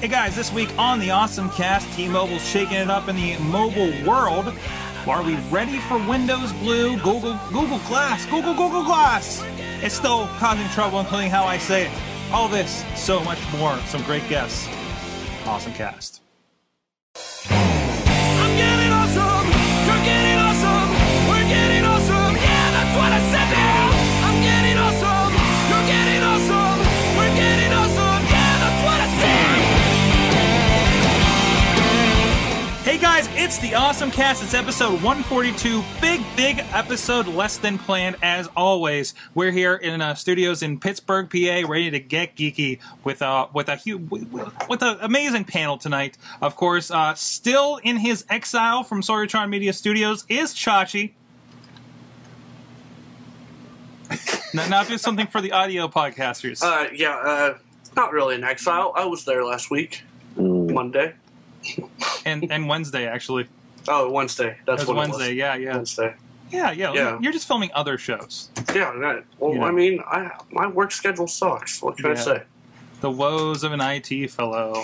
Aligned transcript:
Hey 0.00 0.08
guys, 0.08 0.36
this 0.36 0.52
week 0.52 0.68
on 0.78 1.00
the 1.00 1.10
Awesome 1.10 1.48
Cast, 1.48 1.90
T-Mobile's 1.96 2.46
shaking 2.46 2.76
it 2.76 2.90
up 2.90 3.08
in 3.08 3.16
the 3.16 3.38
mobile 3.38 3.90
world. 4.06 4.52
Are 5.06 5.22
we 5.22 5.36
ready 5.50 5.78
for 5.78 5.96
Windows 6.06 6.52
Blue, 6.52 6.98
Google, 6.98 7.40
Google 7.50 7.78
Glass, 7.88 8.26
Google, 8.26 8.52
Google 8.52 8.84
Glass? 8.84 9.42
It's 9.82 9.94
still 9.94 10.26
causing 10.36 10.68
trouble, 10.68 11.00
including 11.00 11.30
how 11.30 11.46
I 11.46 11.56
say 11.56 11.86
it. 11.86 11.92
All 12.30 12.46
this, 12.46 12.84
so 12.94 13.20
much 13.20 13.38
more. 13.52 13.78
Some 13.86 14.02
great 14.02 14.28
guests. 14.28 14.68
Awesome 15.46 15.72
Cast. 15.72 16.25
It's 33.46 33.58
the 33.58 33.76
Awesome 33.76 34.10
Cast. 34.10 34.42
It's 34.42 34.54
episode 34.54 34.94
142. 35.04 35.80
Big, 36.00 36.20
big 36.36 36.58
episode, 36.72 37.28
less 37.28 37.58
than 37.58 37.78
planned 37.78 38.16
as 38.20 38.48
always. 38.56 39.14
We're 39.36 39.52
here 39.52 39.76
in 39.76 40.00
uh, 40.00 40.16
studios 40.16 40.64
in 40.64 40.80
Pittsburgh, 40.80 41.30
PA, 41.30 41.62
ready 41.70 41.88
to 41.92 42.00
get 42.00 42.34
geeky 42.34 42.80
with 43.04 43.22
uh, 43.22 43.46
with 43.54 43.68
a 43.68 43.76
hu- 43.76 43.98
with 44.68 44.82
an 44.82 44.98
amazing 45.00 45.44
panel 45.44 45.78
tonight. 45.78 46.18
Of 46.42 46.56
course, 46.56 46.90
uh, 46.90 47.14
still 47.14 47.76
in 47.84 47.98
his 47.98 48.24
exile 48.28 48.82
from 48.82 49.00
Sorgatron 49.00 49.48
Media 49.48 49.72
Studios 49.72 50.24
is 50.28 50.52
Chachi. 50.52 51.12
now, 54.54 54.66
now 54.68 54.82
do 54.82 54.98
something 54.98 55.28
for 55.28 55.40
the 55.40 55.52
audio 55.52 55.86
podcasters. 55.86 56.64
Uh, 56.64 56.88
yeah, 56.92 57.14
uh, 57.16 57.58
not 57.94 58.12
really 58.12 58.34
in 58.34 58.42
exile. 58.42 58.92
I 58.96 59.04
was 59.04 59.24
there 59.24 59.44
last 59.44 59.70
week, 59.70 60.02
Mm. 60.36 60.72
Monday. 60.74 61.14
And 62.24 62.50
and 62.50 62.68
Wednesday 62.68 63.06
actually. 63.06 63.46
Oh, 63.88 64.10
Wednesday. 64.10 64.56
That's 64.66 64.84
what 64.86 64.96
Wednesday. 64.96 65.30
it 65.30 65.36
Yeah, 65.36 65.54
was. 65.54 65.62
yeah, 65.64 65.74
Wednesday. 65.76 66.14
yeah, 66.50 66.70
yeah, 66.72 66.92
Yeah. 66.92 67.18
You're 67.20 67.32
just 67.32 67.46
filming 67.46 67.70
other 67.74 67.98
shows. 67.98 68.50
Yeah. 68.74 68.92
That, 68.98 69.24
well. 69.38 69.62
I 69.62 69.70
mean, 69.70 70.00
I 70.06 70.30
my 70.50 70.66
work 70.66 70.90
schedule 70.92 71.28
sucks. 71.28 71.80
What 71.82 71.96
can 71.96 72.06
Yeah. 72.06 72.12
I 72.12 72.14
say? 72.16 72.42
The 73.00 73.10
woes 73.10 73.62
of 73.62 73.72
an 73.72 73.80
IT 73.80 74.30
fellow. 74.30 74.82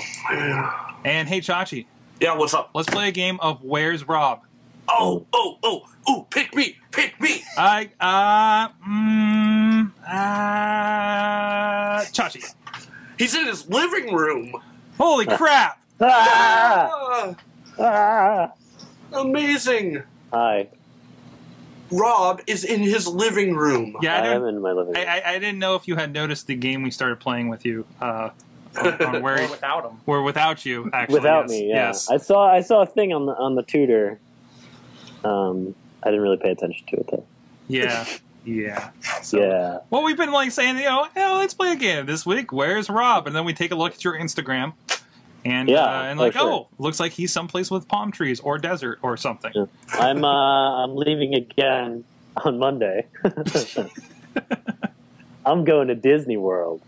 And 1.05 1.29
hey, 1.29 1.41
Chachi, 1.41 1.87
Yeah. 2.21 2.37
What's 2.37 2.55
up? 2.55 2.71
let's 2.75 2.89
play 2.91 3.09
a 3.09 3.13
game 3.13 3.39
of 3.41 3.63
Where's 3.65 4.07
Rob? 4.07 4.43
Oh, 4.89 5.25
oh, 5.33 5.59
oh, 5.63 5.83
oh! 6.09 6.27
Pick 6.31 6.55
me! 6.55 6.77
Pick 6.91 7.19
me! 7.21 7.43
I, 7.57 7.89
uh, 8.01 8.69
mm, 8.87 9.91
uh, 10.07 12.03
Chachi. 12.13 12.53
He's 13.19 13.35
in 13.35 13.47
his 13.47 13.69
living 13.69 14.13
room. 14.15 14.53
Holy 14.99 15.25
crap! 15.27 15.82
Ah! 16.03 17.35
Ah, 17.79 18.53
amazing. 19.13 20.03
Hi, 20.33 20.69
Rob 21.91 22.41
is 22.47 22.65
in 22.65 22.81
his 22.81 23.07
living 23.07 23.55
room. 23.55 23.97
Yeah, 24.03 24.17
I, 24.17 24.19
I 24.19 24.27
am 24.35 24.41
don't, 24.43 24.57
in 24.57 24.63
my 24.63 24.73
living 24.73 24.95
room. 24.95 25.05
I, 25.07 25.23
I 25.25 25.39
didn't 25.39 25.59
know 25.59 25.75
if 25.77 25.87
you 25.89 25.97
had 25.97 26.13
noticed 26.13 26.47
the 26.47 26.55
game 26.55 26.83
we 26.83 26.91
started 26.91 27.21
playing 27.21 27.49
with 27.49 27.65
you, 27.65 27.87
uh, 28.01 28.31
on, 28.81 29.03
on 29.03 29.23
where, 29.23 29.43
Or 29.43 29.51
without 29.51 29.85
him. 29.85 29.99
or 30.07 30.23
without 30.23 30.65
you, 30.67 30.91
actually. 30.93 31.15
Without 31.21 31.43
yes, 31.45 31.51
me, 31.51 31.69
yeah. 31.69 31.75
Yes. 31.75 32.11
I 32.11 32.17
saw 32.19 32.47
I 32.53 32.61
saw 32.63 32.83
a 32.83 32.87
thing 32.87 33.13
on 33.13 33.27
the 33.27 33.33
on 33.37 33.55
the 33.55 33.63
tutor. 33.63 34.19
Um, 35.25 35.75
I 36.03 36.07
didn't 36.11 36.23
really 36.23 36.37
pay 36.39 36.51
attention 36.51 36.85
to 36.89 36.97
it 36.97 37.07
though. 37.11 37.25
yeah. 37.69 38.05
Yeah. 38.45 38.91
So, 39.23 39.39
Yeah, 39.39 39.79
Well, 39.89 40.03
we've 40.03 40.17
been 40.17 40.33
like 40.33 40.51
saying, 40.51 40.77
you 40.77 40.83
know, 40.83 41.07
hey, 41.15 41.29
let's 41.29 41.55
play 41.55 41.71
a 41.71 41.77
game 41.77 42.07
this 42.07 42.27
week. 42.27 42.51
Where's 42.51 42.91
Rob? 42.91 43.29
And 43.29 43.37
then 43.37 43.45
we 43.45 43.53
take 43.55 43.71
a 43.71 43.77
look 43.77 43.95
at 43.95 44.03
your 44.03 44.19
Instagram, 44.19 44.73
and 45.45 45.69
Yeah, 45.69 45.85
uh, 45.85 46.03
and 46.05 46.19
like, 46.21 46.35
sure. 46.35 46.43
oh, 46.51 46.69
looks 46.79 47.01
like 47.01 47.13
he's 47.13 47.33
someplace 47.33 47.71
with 47.71 47.89
palm 47.89 48.13
trees 48.13 48.41
or 48.41 48.59
desert 48.59 48.99
or 49.03 49.17
something. 49.17 49.53
Yeah. 49.55 49.65
I'm 49.93 50.25
uh 50.25 50.85
I'm 50.85 50.97
leaving 50.97 51.35
again 51.35 52.05
on 52.45 52.59
Monday. 52.59 53.07
I'm 55.45 55.65
going 55.65 55.89
to 55.89 55.95
Disney 55.95 56.37
World. 56.37 56.81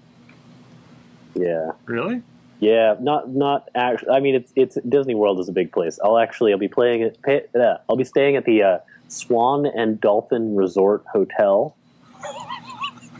Yeah. 1.34 1.72
Really? 1.86 2.22
Yeah, 2.60 2.94
not 3.00 3.30
not 3.30 3.68
actually. 3.74 4.10
I 4.10 4.20
mean, 4.20 4.34
it's 4.36 4.52
it's 4.56 4.78
Disney 4.88 5.14
World 5.14 5.40
is 5.40 5.48
a 5.48 5.52
big 5.52 5.72
place. 5.72 5.98
I'll 6.02 6.18
actually 6.18 6.52
I'll 6.52 6.58
be 6.58 6.68
playing 6.68 7.02
it. 7.02 7.20
Pay, 7.22 7.42
uh, 7.54 7.78
I'll 7.88 7.96
be 7.96 8.04
staying 8.04 8.36
at 8.36 8.44
the 8.44 8.62
uh, 8.62 8.78
Swan 9.08 9.66
and 9.66 10.00
Dolphin 10.00 10.54
Resort 10.56 11.04
Hotel. 11.12 11.76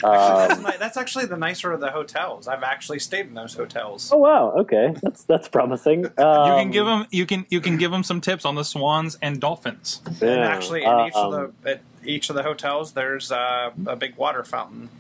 That's, 0.01 0.59
Um, 0.59 0.65
ni- 0.65 0.77
that's 0.79 0.97
actually 0.97 1.27
the 1.27 1.37
nicer 1.37 1.73
of 1.73 1.81
the 1.81 1.91
hotels. 1.91 2.49
I've 2.49 2.63
actually 2.63 2.99
stayed 2.99 3.27
in 3.27 3.35
those 3.35 3.55
hotels. 3.55 4.11
oh 4.13 4.19
wow, 4.19 4.51
okay, 4.59 4.95
that's 5.03 5.25
that's 5.25 5.49
promising. 5.49 6.07
Um, 6.19 6.49
you 6.49 6.55
can 6.63 6.71
give 6.71 6.87
them 6.87 7.07
you 7.11 7.27
can 7.27 7.47
you 7.49 7.61
can 7.61 7.77
give 7.77 7.91
them 7.91 8.03
some 8.03 8.21
tips 8.21 8.45
on 8.45 8.55
the 8.55 8.65
swans 8.65 9.17
and 9.23 9.41
dolphins. 9.41 10.01
and 10.21 10.41
actually, 10.41 10.83
in 10.83 10.89
uh, 10.89 11.07
each 11.07 11.15
of 11.15 11.35
um, 11.35 11.53
the 11.63 11.71
at 11.71 11.81
each 12.05 12.29
of 12.29 12.37
the 12.37 12.43
hotels, 12.43 12.93
there's 12.93 13.33
uh, 13.33 13.71
a 13.87 13.97
big 13.97 14.17
water 14.17 14.45
fountain 14.45 14.91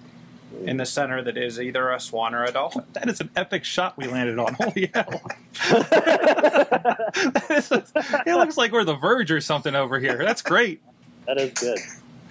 in 0.64 0.76
the 0.76 0.86
center 0.86 1.20
that 1.20 1.36
is 1.36 1.60
either 1.60 1.90
a 1.90 1.98
swan 1.98 2.32
or 2.34 2.44
a 2.44 2.52
dolphin. 2.52 2.84
That 2.92 3.08
is 3.08 3.20
an 3.20 3.28
epic 3.34 3.64
shot 3.64 3.96
we 3.98 4.06
landed 4.06 4.38
on. 4.38 4.54
Holy 4.54 4.90
hell! 4.94 5.20
A- 5.70 6.96
it 8.26 8.34
looks 8.36 8.56
like 8.56 8.72
we're 8.72 8.84
the 8.84 8.94
Verge 8.94 9.30
or 9.30 9.40
something 9.40 9.74
over 9.74 9.98
here. 9.98 10.16
That's 10.18 10.42
great. 10.42 10.80
that 11.26 11.38
is 11.38 11.52
good. 11.52 11.78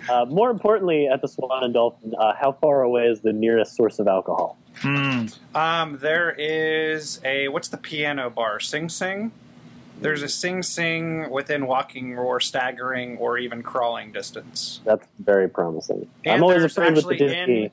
Uh, 0.10 0.26
more 0.26 0.50
importantly, 0.50 1.08
at 1.08 1.22
the 1.22 1.28
Swan 1.28 1.64
and 1.64 1.74
Dolphin, 1.74 2.14
uh, 2.18 2.34
how 2.34 2.52
far 2.54 2.82
away 2.84 3.08
is 3.08 3.22
the 3.22 3.34
nearest 3.34 3.76
source 3.76 4.00
of 4.00 4.08
alcohol? 4.08 4.58
Hmm. 4.78 5.28
Um, 5.56 5.98
there 6.00 6.32
is 6.32 7.22
a 7.24 7.48
what's 7.50 7.68
the 7.68 7.78
piano 7.78 8.30
bar? 8.30 8.60
Sing 8.60 8.90
Sing. 8.90 9.32
There's 10.02 10.22
a 10.22 10.28
Sing 10.30 10.64
Sing 10.64 11.30
within 11.30 11.68
walking 11.68 12.18
or 12.18 12.40
staggering 12.40 13.18
or 13.18 13.38
even 13.38 13.64
crawling 13.64 14.12
distance. 14.12 14.82
That's 14.84 15.08
very 15.20 15.48
promising. 15.48 16.08
And 16.26 16.36
I'm 16.36 16.44
always 16.44 16.60
there's 16.62 16.72
afraid 16.74 16.96
with 16.96 17.06
the 17.06 17.14
actually 17.14 17.28
Disney. 17.28 17.64
in- 17.66 17.72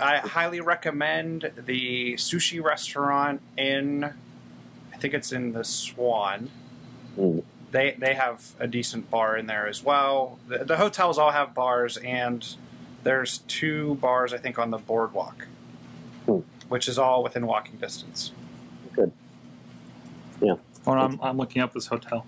I 0.00 0.18
highly 0.18 0.60
recommend 0.60 1.50
the 1.66 2.14
sushi 2.14 2.62
restaurant 2.62 3.40
in. 3.56 4.04
I 4.04 4.96
think 5.00 5.14
it's 5.14 5.32
in 5.32 5.52
the 5.52 5.64
Swan. 5.64 6.50
Mm. 7.18 7.42
They 7.70 7.94
they 7.98 8.14
have 8.14 8.52
a 8.58 8.66
decent 8.66 9.10
bar 9.10 9.36
in 9.36 9.46
there 9.46 9.66
as 9.66 9.84
well. 9.84 10.38
The, 10.48 10.64
the 10.64 10.76
hotels 10.78 11.18
all 11.18 11.32
have 11.32 11.54
bars, 11.54 11.96
and 11.98 12.46
there's 13.04 13.38
two 13.46 13.96
bars 13.96 14.32
I 14.32 14.38
think 14.38 14.58
on 14.58 14.70
the 14.70 14.78
boardwalk, 14.78 15.46
Hmm. 16.26 16.38
which 16.68 16.88
is 16.88 16.98
all 16.98 17.22
within 17.22 17.46
walking 17.46 17.76
distance. 17.76 18.32
Good. 18.94 19.12
Yeah. 20.40 20.54
on, 20.86 20.98
I'm, 20.98 21.20
I'm 21.22 21.36
looking 21.36 21.60
up 21.62 21.72
this 21.74 21.86
hotel. 21.86 22.24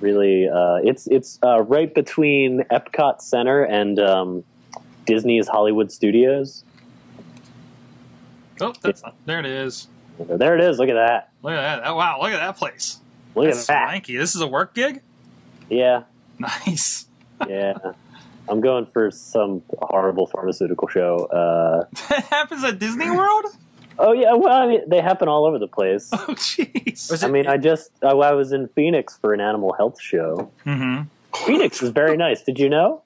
really 0.00 0.48
uh, 0.48 0.76
it's 0.82 1.06
it's 1.06 1.38
uh, 1.42 1.62
right 1.62 1.94
between 1.94 2.64
Epcot 2.70 3.20
Center 3.20 3.62
and 3.64 3.98
um, 4.00 4.44
Disney's 5.06 5.46
Hollywood 5.46 5.92
Studios. 5.92 6.64
Oh, 8.60 8.72
that's 8.82 9.02
not, 9.02 9.14
there 9.26 9.40
it 9.40 9.46
is. 9.46 9.88
There 10.18 10.56
it 10.56 10.62
is. 10.64 10.78
Look 10.78 10.88
at 10.88 10.94
that. 10.94 11.30
Look 11.42 11.52
at 11.54 11.82
that. 11.82 11.94
Wow, 11.96 12.18
look 12.22 12.30
at 12.32 12.38
that 12.38 12.56
place. 12.56 12.98
Look 13.34 13.46
That's 13.46 13.68
at 13.68 13.74
that. 13.74 13.88
swanky. 13.90 14.16
This 14.16 14.34
is 14.34 14.40
a 14.40 14.46
work 14.46 14.74
gig. 14.74 15.00
Yeah, 15.70 16.02
Nice. 16.38 17.06
yeah. 17.48 17.74
I'm 18.48 18.60
going 18.60 18.84
for 18.86 19.10
some 19.10 19.62
horrible 19.78 20.26
pharmaceutical 20.26 20.88
show. 20.88 21.24
Uh, 21.26 21.86
That 22.10 22.24
happens 22.24 22.62
at 22.64 22.78
Disney 22.78 23.10
World. 23.10 23.46
oh 23.98 24.12
yeah, 24.12 24.34
well 24.34 24.52
I 24.52 24.66
mean, 24.66 24.80
they 24.88 25.00
happen 25.00 25.28
all 25.28 25.46
over 25.46 25.58
the 25.58 25.66
place. 25.68 26.10
Oh, 26.12 26.26
jeez. 26.34 27.24
I 27.24 27.28
mean, 27.28 27.46
I 27.46 27.56
just 27.56 27.90
I, 28.02 28.08
I 28.10 28.32
was 28.32 28.52
in 28.52 28.68
Phoenix 28.68 29.16
for 29.18 29.32
an 29.32 29.40
animal 29.40 29.72
health 29.72 30.00
show. 30.00 30.50
Mm-hmm. 30.66 31.02
Phoenix 31.46 31.82
is 31.82 31.90
very 31.90 32.16
nice. 32.16 32.42
Did 32.42 32.58
you 32.58 32.68
know? 32.68 33.02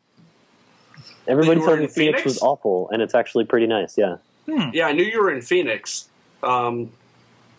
Everybody 1.27 1.61
You 1.61 1.67
told 1.67 1.79
me 1.79 1.87
Phoenix? 1.87 1.95
Phoenix? 1.95 2.25
was 2.25 2.39
awful, 2.43 2.89
and 2.91 3.03
it's 3.03 3.15
actually 3.15 3.45
pretty 3.45 3.67
nice. 3.67 3.97
Yeah. 3.99 4.17
Hmm. 4.47 4.71
Yeah, 4.73 4.87
I 4.87 4.93
knew 4.93 5.05
you 5.05 5.21
were 5.23 5.31
in 5.31 5.43
Phoenix. 5.43 6.09
Um, 6.43 6.91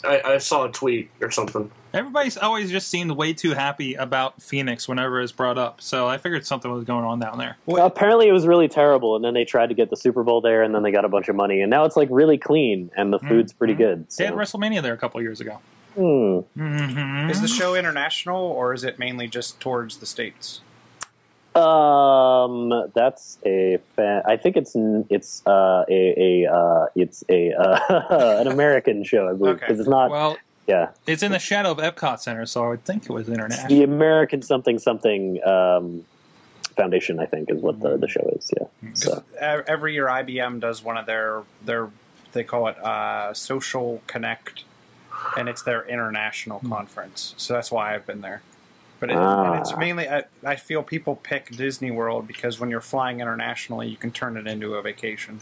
I, 0.03 0.21
I 0.21 0.37
saw 0.37 0.65
a 0.65 0.71
tweet 0.71 1.09
or 1.21 1.31
something. 1.31 1.69
Everybody's 1.93 2.37
always 2.37 2.69
just 2.69 2.87
seemed 2.87 3.11
way 3.11 3.33
too 3.33 3.53
happy 3.53 3.95
about 3.95 4.41
Phoenix 4.41 4.87
whenever 4.87 5.19
it's 5.21 5.31
brought 5.31 5.57
up, 5.57 5.81
so 5.81 6.07
I 6.07 6.17
figured 6.17 6.45
something 6.45 6.71
was 6.71 6.83
going 6.83 7.03
on 7.03 7.19
down 7.19 7.37
there. 7.39 7.57
Well, 7.65 7.85
apparently 7.85 8.27
it 8.27 8.31
was 8.31 8.45
really 8.45 8.67
terrible, 8.67 9.15
and 9.15 9.25
then 9.25 9.33
they 9.33 9.43
tried 9.43 9.67
to 9.67 9.73
get 9.73 9.89
the 9.89 9.97
Super 9.97 10.23
Bowl 10.23 10.39
there, 10.39 10.61
and 10.61 10.73
then 10.75 10.83
they 10.83 10.91
got 10.91 11.03
a 11.03 11.09
bunch 11.09 11.29
of 11.29 11.35
money, 11.35 11.61
and 11.61 11.69
now 11.69 11.85
it's 11.85 11.97
like 11.97 12.07
really 12.11 12.37
clean, 12.37 12.91
and 12.95 13.11
the 13.11 13.19
Mm, 13.19 13.27
food's 13.27 13.53
pretty 13.53 13.73
mm. 13.73 13.79
good. 13.79 14.07
They 14.17 14.25
had 14.25 14.35
WrestleMania 14.35 14.81
there 14.81 14.93
a 14.93 14.97
couple 14.97 15.21
years 15.21 15.41
ago. 15.41 15.59
Hmm. 15.95 16.39
Mm-hmm. 16.57 17.29
Is 17.31 17.41
the 17.41 17.47
show 17.47 17.75
international 17.75 18.39
or 18.41 18.73
is 18.73 18.83
it 18.83 18.99
mainly 18.99 19.27
just 19.27 19.59
towards 19.59 19.97
the 19.97 20.05
states? 20.05 20.61
Um, 21.59 22.89
that's 22.95 23.37
a 23.45 23.79
fan. 23.95 24.21
I 24.25 24.37
think 24.37 24.57
it's 24.57 24.75
it's 25.09 25.45
uh, 25.45 25.83
a 25.89 26.45
a 26.45 26.51
uh, 26.53 26.85
it's 26.95 27.23
a 27.29 27.53
uh, 27.53 28.39
an 28.41 28.47
American 28.47 29.03
show, 29.03 29.29
I 29.29 29.33
believe, 29.33 29.55
Okay. 29.55 29.67
it's 29.73 29.87
not. 29.87 30.09
Well, 30.09 30.37
Yeah, 30.67 30.89
it's 31.07 31.23
in 31.23 31.31
the 31.31 31.39
shadow 31.39 31.71
of 31.71 31.77
Epcot 31.79 32.19
Center, 32.19 32.45
so 32.45 32.63
I 32.65 32.69
would 32.69 32.85
think 32.85 33.03
it 33.05 33.11
was 33.11 33.27
international. 33.29 33.69
the. 33.69 33.83
American 33.83 34.41
something 34.41 34.79
something 34.79 35.43
um, 35.45 36.05
Foundation, 36.75 37.19
I 37.19 37.25
think, 37.25 37.49
is 37.51 37.61
what 37.61 37.79
the, 37.81 37.97
the 37.97 38.07
show 38.07 38.21
is. 38.37 38.51
Yeah. 38.57 38.67
So 38.93 39.23
E- 39.35 39.63
Every 39.67 39.93
year, 39.93 40.07
IBM 40.07 40.59
does 40.59 40.83
one 40.83 40.97
of 40.97 41.05
their 41.05 41.43
their 41.65 41.89
they 42.31 42.43
call 42.43 42.67
it 42.67 42.77
uh, 42.83 43.33
social 43.33 44.01
connect 44.07 44.63
and 45.35 45.49
it's 45.49 45.63
their 45.63 45.83
international 45.87 46.59
Hmm. 46.59 46.69
conference. 46.71 47.33
So 47.37 47.53
that's 47.53 47.71
why 47.71 47.93
I've 47.95 48.05
been 48.05 48.21
there. 48.21 48.41
But 48.99 49.11
it, 49.11 49.15
Ah. 49.17 49.59
it's 49.59 49.75
mainly 49.77 50.07
I, 50.09 50.23
I 50.45 50.55
feel 50.55 50.83
people 50.83 51.15
pick 51.15 51.49
Disney 51.51 51.91
World 51.91 52.27
because 52.27 52.59
when 52.59 52.69
you're 52.69 52.81
flying 52.81 53.19
internationally, 53.21 53.87
you 53.87 53.97
can 53.97 54.11
turn 54.11 54.35
it 54.37 54.45
into 54.47 54.75
a 54.75 54.81
vacation. 54.81 55.39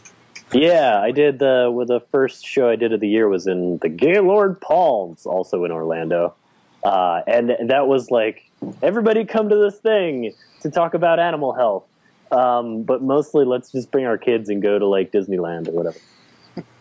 Yeah, 0.54 1.00
I 1.02 1.12
did 1.12 1.40
the 1.40 1.70
well, 1.74 1.86
the 1.86 2.00
first 2.00 2.46
show 2.46 2.70
I 2.70 2.76
did 2.76 2.94
of 2.94 3.00
the 3.00 3.08
year 3.10 3.28
was 3.28 3.48
in 3.48 3.80
the 3.80 3.90
Gaylord 3.90 4.62
Palms, 4.62 5.26
also 5.26 5.66
in 5.66 5.72
Orlando, 5.72 6.36
uh, 6.84 7.22
and 7.28 7.54
that 7.70 7.88
was 7.88 8.12
like 8.12 8.50
everybody 8.82 9.26
come 9.26 9.50
to 9.50 9.56
this 9.58 9.78
thing 9.80 10.34
to 10.62 10.72
talk 10.72 10.94
about 10.94 11.20
animal 11.20 11.54
health, 11.54 11.84
um, 12.32 12.84
but 12.84 13.02
mostly 13.02 13.44
let's 13.44 13.72
just 13.72 13.92
bring 13.92 14.06
our 14.06 14.18
kids 14.18 14.48
and 14.50 14.62
go 14.62 14.80
to 14.80 14.86
like 14.86 15.12
Disneyland 15.12 15.68
or 15.68 15.72
whatever. 15.72 15.98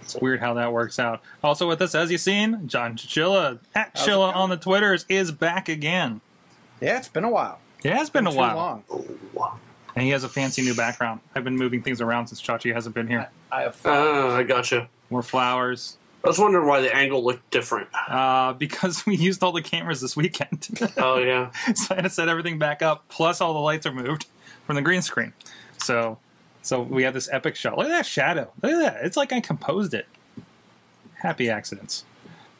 It's 0.01 0.15
weird 0.15 0.39
how 0.39 0.55
that 0.55 0.73
works 0.73 1.01
out. 1.01 1.21
Also 1.43 1.67
with 1.67 1.83
us, 1.83 1.95
as 1.97 2.13
you've 2.13 2.21
seen, 2.21 2.69
John 2.69 2.95
Chilla 2.97 3.59
at 3.75 3.95
Chilla 3.97 4.33
on 4.35 4.51
the 4.51 4.57
Twitters 4.57 5.05
is 5.09 5.33
back 5.33 5.69
again. 5.69 6.21
Yeah, 6.81 6.99
it's 6.99 7.09
been 7.09 7.25
a 7.25 7.31
while. 7.31 7.59
Yeah, 7.83 7.93
It 7.93 7.97
has 7.99 8.11
been 8.11 8.27
a 8.27 8.31
too 8.31 8.37
while, 8.37 8.83
long. 9.35 9.59
and 9.95 10.05
he 10.05 10.11
has 10.11 10.25
a 10.25 10.29
fancy 10.29 10.63
new 10.63 10.75
background. 10.75 11.21
I've 11.35 11.45
been 11.45 11.57
moving 11.57 11.83
things 11.83 12.01
around 12.01 12.27
since 12.29 12.43
Chachi 12.43 12.73
hasn't 12.75 12.95
been 12.95 13.07
here. 13.07 13.29
I 13.53 13.63
have 13.63 13.81
Ah, 13.85 14.37
I 14.37 14.43
gotcha. 14.43 14.89
More 15.11 15.23
flowers, 15.23 15.97
I 16.25 16.29
was 16.29 16.39
wondering 16.41 16.67
why 16.67 16.81
the 16.81 16.93
angle 16.95 17.23
looked 17.25 17.49
different. 17.51 17.89
uh, 18.09 18.53
because 18.55 19.07
we 19.07 19.17
used 19.17 19.43
all 19.45 19.53
the 19.53 19.63
cameras 19.63 20.01
this 20.01 20.17
weekend, 20.17 20.69
Oh 20.97 21.19
yeah. 21.19 21.51
so 21.75 21.87
I 21.93 21.97
had 21.97 22.05
to 22.05 22.11
set 22.11 22.29
everything 22.29 22.59
back 22.59 22.83
up. 22.83 23.05
Plus, 23.09 23.41
all 23.41 23.53
the 23.53 23.61
lights 23.61 23.87
are 23.87 23.93
moved 23.93 24.27
from 24.67 24.75
the 24.77 24.83
green 24.83 25.03
screen. 25.03 25.33
So, 25.79 26.19
so 26.63 26.83
we 26.83 27.05
have 27.05 27.15
this 27.15 27.29
epic 27.31 27.55
shot. 27.55 27.77
Look 27.79 27.87
at 27.87 27.91
that 27.91 28.07
shadow. 28.07 28.51
Look 28.63 28.73
at 28.73 28.79
that. 28.81 29.05
It's 29.05 29.17
like 29.17 29.33
I 29.33 29.41
composed 29.41 29.95
it. 29.95 30.07
Happy 31.21 31.49
accidents. 31.49 32.05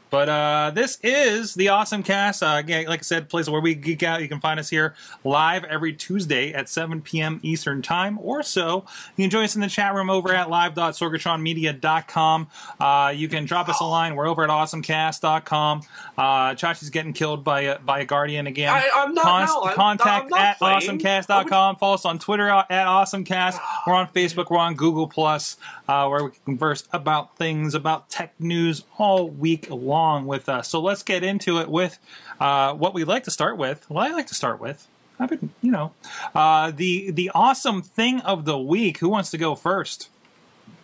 But 0.09 0.29
uh, 0.29 0.71
this 0.75 0.99
is 1.03 1.55
the 1.55 1.69
Awesome 1.71 2.03
Cast. 2.03 2.43
Uh, 2.43 2.55
again, 2.59 2.87
like 2.87 3.01
I 3.01 3.03
said, 3.03 3.29
place 3.29 3.49
where 3.49 3.61
we 3.61 3.75
geek 3.75 4.03
out. 4.05 4.23
You 4.23 4.29
can 4.29 4.41
find 4.41 4.61
us 4.61 4.71
here 4.71 4.95
live 5.25 5.65
every 5.65 5.93
Tuesday 5.93 6.53
at 6.53 6.69
7 6.69 7.03
p.m. 7.03 7.41
Eastern 7.43 7.83
Time 7.83 8.19
or 8.23 8.43
so. 8.45 8.85
You 9.17 9.25
can 9.25 9.31
join 9.31 9.45
us 9.45 9.57
in 9.57 9.61
the 9.61 9.69
chat 9.69 9.93
room 9.95 10.09
over 10.09 10.33
at 10.33 10.49
live.sorgatronmedia.com. 10.49 12.49
Uh, 12.81 13.13
you 13.15 13.29
can 13.29 13.45
drop 13.45 13.69
us 13.69 13.81
a 13.81 13.85
line. 13.85 14.15
We're 14.15 14.29
over 14.29 14.45
at 14.45 14.51
awesomecast.com. 14.51 15.83
Uh, 16.17 16.55
Chachi's 16.55 16.91
getting 16.91 17.13
killed 17.13 17.45
by 17.45 17.61
a, 17.63 17.79
by 17.79 18.01
a 18.01 18.05
guardian 18.05 18.47
again. 18.47 18.73
I- 18.73 18.89
I'm 18.95 19.15
not- 19.15 19.47
no, 19.49 19.63
I'm- 19.63 19.75
contact 19.75 20.31
I'm 20.33 20.39
at 20.41 20.59
playing. 20.59 20.81
awesomecast.com. 21.01 21.77
Follow 21.77 21.95
us 21.95 22.05
on 22.05 22.19
Twitter 22.19 22.49
at 22.49 22.69
awesomecast. 22.71 23.59
We're 23.87 23.95
on 23.95 24.09
Facebook. 24.09 24.51
We're 24.51 24.59
on 24.59 24.75
Google 24.75 25.07
Plus, 25.09 25.57
uh, 25.89 26.07
where 26.09 26.25
we 26.25 26.31
can 26.31 26.41
converse 26.45 26.89
about 26.93 27.37
things, 27.37 27.75
about 27.75 28.11
tech 28.11 28.35
news 28.39 28.85
all 28.99 29.29
week 29.29 29.69
long 29.71 30.27
with 30.27 30.49
us. 30.49 30.69
So 30.69 30.81
let's 30.81 31.03
get 31.03 31.23
into 31.23 31.59
it 31.59 31.69
with 31.69 31.99
uh, 32.41 32.75
what 32.75 32.95
we'd 32.95 33.05
like 33.05 33.25
to 33.25 33.31
start 33.31 33.57
with. 33.57 33.89
Well, 33.89 34.05
I 34.05 34.11
like 34.11 34.27
to 34.29 34.35
start 34.35 34.61
with. 34.61 34.87
I've 35.19 35.31
been, 35.31 35.51
you 35.63 35.71
know, 35.71 35.93
uh, 36.35 36.71
the 36.71 37.11
the 37.11 37.31
awesome 37.35 37.81
thing 37.83 38.21
of 38.21 38.45
the 38.45 38.59
week. 38.59 38.99
Who 38.99 39.09
wants 39.09 39.31
to 39.31 39.39
go 39.39 39.55
first? 39.55 40.11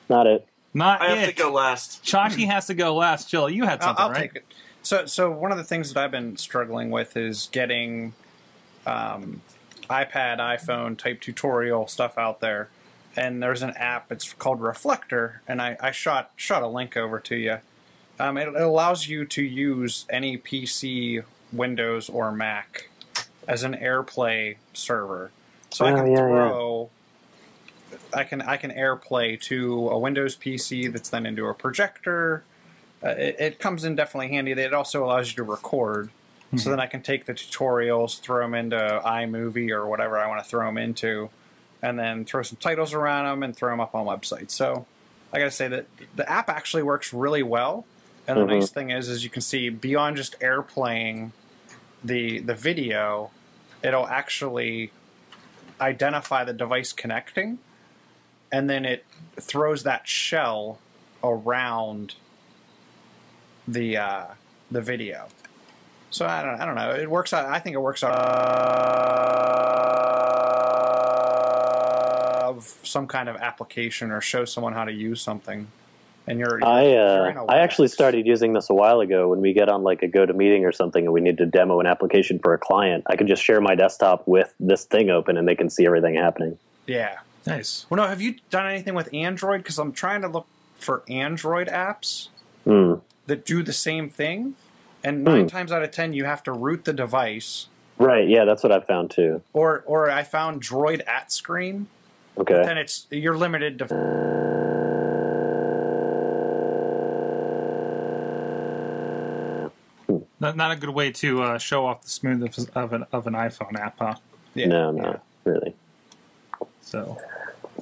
Not 0.08 0.26
it. 0.26 0.46
Not 0.74 1.02
I 1.02 1.10
have 1.10 1.28
it. 1.28 1.36
to 1.36 1.42
go 1.42 1.52
last. 1.52 2.02
Chachi 2.02 2.46
has 2.46 2.66
to 2.66 2.74
go 2.74 2.94
last. 2.94 3.28
Jill, 3.28 3.50
you 3.50 3.64
had 3.64 3.80
I'll, 3.80 3.88
something, 3.88 4.04
I'll 4.04 4.10
right? 4.10 4.20
take 4.20 4.36
it. 4.36 4.44
So, 4.82 5.06
so 5.06 5.30
one 5.30 5.52
of 5.52 5.58
the 5.58 5.64
things 5.64 5.92
that 5.92 6.02
I've 6.02 6.10
been 6.10 6.36
struggling 6.36 6.90
with 6.90 7.16
is 7.16 7.48
getting 7.52 8.14
um, 8.86 9.42
iPad, 9.90 10.38
iPhone 10.38 10.96
type 10.96 11.20
tutorial 11.20 11.86
stuff 11.86 12.16
out 12.16 12.40
there. 12.40 12.68
And 13.16 13.42
there's 13.42 13.62
an 13.62 13.70
app. 13.76 14.10
It's 14.10 14.32
called 14.32 14.60
Reflector, 14.62 15.42
and 15.46 15.60
I, 15.60 15.76
I 15.80 15.90
shot 15.90 16.30
shot 16.36 16.62
a 16.62 16.66
link 16.68 16.96
over 16.96 17.20
to 17.20 17.36
you. 17.36 17.58
Um, 18.18 18.38
it, 18.38 18.48
it 18.48 18.54
allows 18.60 19.06
you 19.08 19.24
to 19.26 19.42
use 19.42 20.06
any 20.08 20.38
PC, 20.38 21.22
Windows, 21.52 22.08
or 22.08 22.32
Mac 22.32 22.88
as 23.46 23.64
an 23.64 23.74
AirPlay 23.74 24.56
server. 24.72 25.30
So 25.70 25.84
I 25.84 25.92
Oh, 25.92 25.96
can 25.96 26.06
yeah, 26.06 26.12
yeah. 26.12 26.16
throw. 26.48 26.90
I 28.14 28.24
can 28.24 28.40
I 28.42 28.56
can 28.56 28.70
AirPlay 28.70 29.40
to 29.42 29.88
a 29.90 29.98
Windows 29.98 30.36
PC 30.36 30.90
that's 30.92 31.10
then 31.10 31.26
into 31.26 31.46
a 31.46 31.54
projector. 31.54 32.44
Uh, 33.04 33.08
it, 33.10 33.36
it 33.38 33.58
comes 33.58 33.84
in 33.84 33.94
definitely 33.94 34.28
handy. 34.28 34.52
It 34.52 34.72
also 34.72 35.04
allows 35.04 35.30
you 35.30 35.36
to 35.36 35.42
record, 35.42 36.10
so 36.56 36.70
then 36.70 36.78
I 36.80 36.86
can 36.86 37.02
take 37.02 37.26
the 37.26 37.34
tutorials, 37.34 38.20
throw 38.20 38.44
them 38.44 38.54
into 38.54 38.76
iMovie 39.04 39.70
or 39.70 39.86
whatever 39.86 40.16
I 40.18 40.28
want 40.28 40.42
to 40.42 40.48
throw 40.48 40.66
them 40.66 40.78
into, 40.78 41.28
and 41.82 41.98
then 41.98 42.24
throw 42.24 42.42
some 42.42 42.56
titles 42.60 42.94
around 42.94 43.26
them 43.26 43.42
and 43.42 43.56
throw 43.56 43.70
them 43.70 43.80
up 43.80 43.94
on 43.94 44.06
websites. 44.06 44.52
So 44.52 44.86
I 45.32 45.38
got 45.38 45.46
to 45.46 45.50
say 45.50 45.68
that 45.68 45.86
the 46.14 46.30
app 46.30 46.48
actually 46.48 46.82
works 46.84 47.12
really 47.12 47.42
well. 47.42 47.84
And 48.28 48.38
the 48.38 48.44
Mhm. 48.44 48.48
nice 48.48 48.70
thing 48.70 48.90
is, 48.90 49.08
is 49.08 49.24
you 49.24 49.30
can 49.30 49.42
see 49.42 49.68
beyond 49.68 50.16
just 50.16 50.38
airplaying 50.40 51.32
the 52.04 52.38
the 52.38 52.54
video, 52.54 53.30
it'll 53.82 54.06
actually 54.06 54.92
identify 55.80 56.44
the 56.44 56.52
device 56.52 56.92
connecting, 56.92 57.58
and 58.52 58.70
then 58.70 58.84
it 58.84 59.04
throws 59.40 59.82
that 59.82 60.06
shell 60.06 60.78
around 61.24 62.14
the 63.66 63.96
uh, 63.96 64.24
the 64.70 64.80
video. 64.80 65.28
So 66.10 66.26
I 66.26 66.42
don't 66.42 66.60
I 66.60 66.64
don't 66.66 66.74
know. 66.76 66.90
It 66.92 67.10
works 67.10 67.32
out. 67.32 67.46
I 67.46 67.58
think 67.58 67.74
it 67.74 67.80
works 67.80 68.04
out 68.04 68.14
of 72.62 72.74
some 72.86 73.06
kind 73.06 73.28
of 73.28 73.36
application 73.36 74.10
or 74.10 74.20
show 74.20 74.44
someone 74.44 74.72
how 74.72 74.84
to 74.84 74.92
use 74.92 75.20
something. 75.20 75.66
And 76.26 76.38
you're 76.38 76.64
I 76.64 76.82
you're 76.84 77.26
uh, 77.26 77.30
in 77.30 77.36
a 77.36 77.46
I 77.46 77.58
actually 77.58 77.88
started 77.88 78.26
using 78.26 78.52
this 78.52 78.70
a 78.70 78.74
while 78.74 79.00
ago 79.00 79.28
when 79.28 79.40
we 79.40 79.52
get 79.52 79.68
on 79.68 79.82
like 79.82 80.02
a 80.02 80.08
go 80.08 80.24
to 80.24 80.32
meeting 80.32 80.64
or 80.64 80.70
something 80.70 81.04
and 81.04 81.12
we 81.12 81.20
need 81.20 81.38
to 81.38 81.46
demo 81.46 81.80
an 81.80 81.86
application 81.86 82.38
for 82.38 82.54
a 82.54 82.58
client. 82.58 83.02
I 83.08 83.16
can 83.16 83.26
just 83.26 83.42
share 83.42 83.60
my 83.60 83.74
desktop 83.74 84.28
with 84.28 84.54
this 84.60 84.84
thing 84.84 85.10
open 85.10 85.36
and 85.36 85.48
they 85.48 85.56
can 85.56 85.68
see 85.68 85.84
everything 85.84 86.14
happening. 86.14 86.58
Yeah. 86.86 87.18
Nice. 87.44 87.86
Well, 87.90 87.96
no. 88.00 88.06
Have 88.06 88.20
you 88.20 88.36
done 88.50 88.68
anything 88.68 88.94
with 88.94 89.12
Android? 89.12 89.62
Because 89.64 89.78
I'm 89.80 89.92
trying 89.92 90.22
to 90.22 90.28
look 90.28 90.46
for 90.76 91.02
Android 91.08 91.66
apps 91.68 92.28
Hmm. 92.64 92.94
that 93.26 93.44
do 93.44 93.64
the 93.64 93.72
same 93.72 94.08
thing. 94.08 94.54
And 95.02 95.18
Hmm. 95.26 95.34
nine 95.34 95.46
times 95.48 95.72
out 95.72 95.82
of 95.82 95.90
ten, 95.90 96.12
you 96.12 96.24
have 96.24 96.44
to 96.44 96.52
root 96.52 96.84
the 96.84 96.92
device. 96.92 97.66
Right, 97.98 98.28
yeah, 98.28 98.44
that's 98.44 98.62
what 98.62 98.70
I 98.70 98.78
found 98.80 99.10
too. 99.10 99.42
Or, 99.52 99.82
or 99.86 100.08
I 100.08 100.22
found 100.22 100.62
Droid 100.62 101.02
at 101.08 101.32
screen. 101.32 101.88
Okay. 102.38 102.62
Then 102.64 102.78
it's 102.78 103.06
you're 103.10 103.36
limited 103.36 103.78
to 103.80 103.86
Not, 110.40 110.56
not 110.56 110.72
a 110.72 110.76
good 110.76 110.90
way 110.90 111.12
to 111.12 111.42
uh, 111.42 111.58
show 111.58 111.86
off 111.86 112.02
the 112.02 112.10
smoothness 112.10 112.66
of 112.74 112.92
an 112.92 113.04
of 113.12 113.28
an 113.28 113.34
iPhone 113.34 113.78
app, 113.78 113.96
huh? 114.00 114.16
yeah, 114.54 114.66
no, 114.66 114.90
no, 114.90 115.20
really. 115.44 115.74
So 116.80 117.16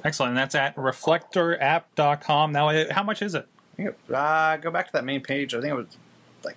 excellent. 0.05 0.29
And 0.31 0.37
that's 0.37 0.53
at 0.53 0.75
reflectorapp.com. 0.75 2.51
Now, 2.51 2.69
uh, 2.69 2.93
how 2.93 3.01
much 3.01 3.23
is 3.23 3.33
it? 3.33 3.47
Uh, 4.13 4.57
go 4.57 4.69
back 4.69 4.85
to 4.85 4.93
that 4.93 5.03
main 5.05 5.21
page. 5.21 5.55
I 5.55 5.61
think 5.61 5.71
it 5.71 5.75
was 5.75 5.87
like 6.45 6.55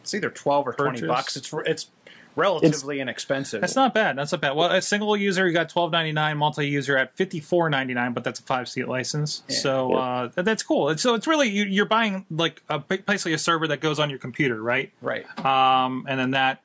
it's 0.00 0.14
either 0.14 0.30
twelve 0.30 0.66
or 0.66 0.72
twenty 0.72 1.00
Purchase. 1.00 1.08
bucks. 1.08 1.36
It's 1.36 1.52
it's 1.66 1.90
relatively 2.36 3.00
inexpensive. 3.00 3.60
That's 3.60 3.74
not 3.74 3.94
bad. 3.94 4.16
That's 4.16 4.30
not 4.30 4.40
bad. 4.40 4.54
Well, 4.54 4.70
a 4.70 4.80
single 4.82 5.16
user, 5.16 5.46
you 5.46 5.52
got 5.52 5.68
twelve 5.68 5.90
ninety 5.90 6.12
nine. 6.12 6.36
Multi 6.36 6.68
user 6.68 6.96
at 6.96 7.12
fifty 7.14 7.40
four 7.40 7.68
ninety 7.68 7.94
nine, 7.94 8.12
but 8.12 8.22
that's 8.22 8.38
a 8.38 8.42
five 8.42 8.68
seat 8.68 8.86
license. 8.86 9.42
Yeah. 9.48 9.56
so 9.56 9.94
uh, 9.94 10.28
that's 10.34 10.62
cool. 10.62 10.96
So 10.98 11.14
it's 11.14 11.26
really 11.26 11.48
you, 11.48 11.64
you're 11.64 11.86
buying 11.86 12.26
like 12.30 12.62
a 12.68 12.78
basically 12.78 13.32
a 13.32 13.38
server 13.38 13.66
that 13.68 13.80
goes 13.80 13.98
on 13.98 14.10
your 14.10 14.18
computer, 14.18 14.62
right? 14.62 14.92
right. 15.00 15.24
Um, 15.44 16.04
and 16.08 16.20
then 16.20 16.30
that, 16.32 16.60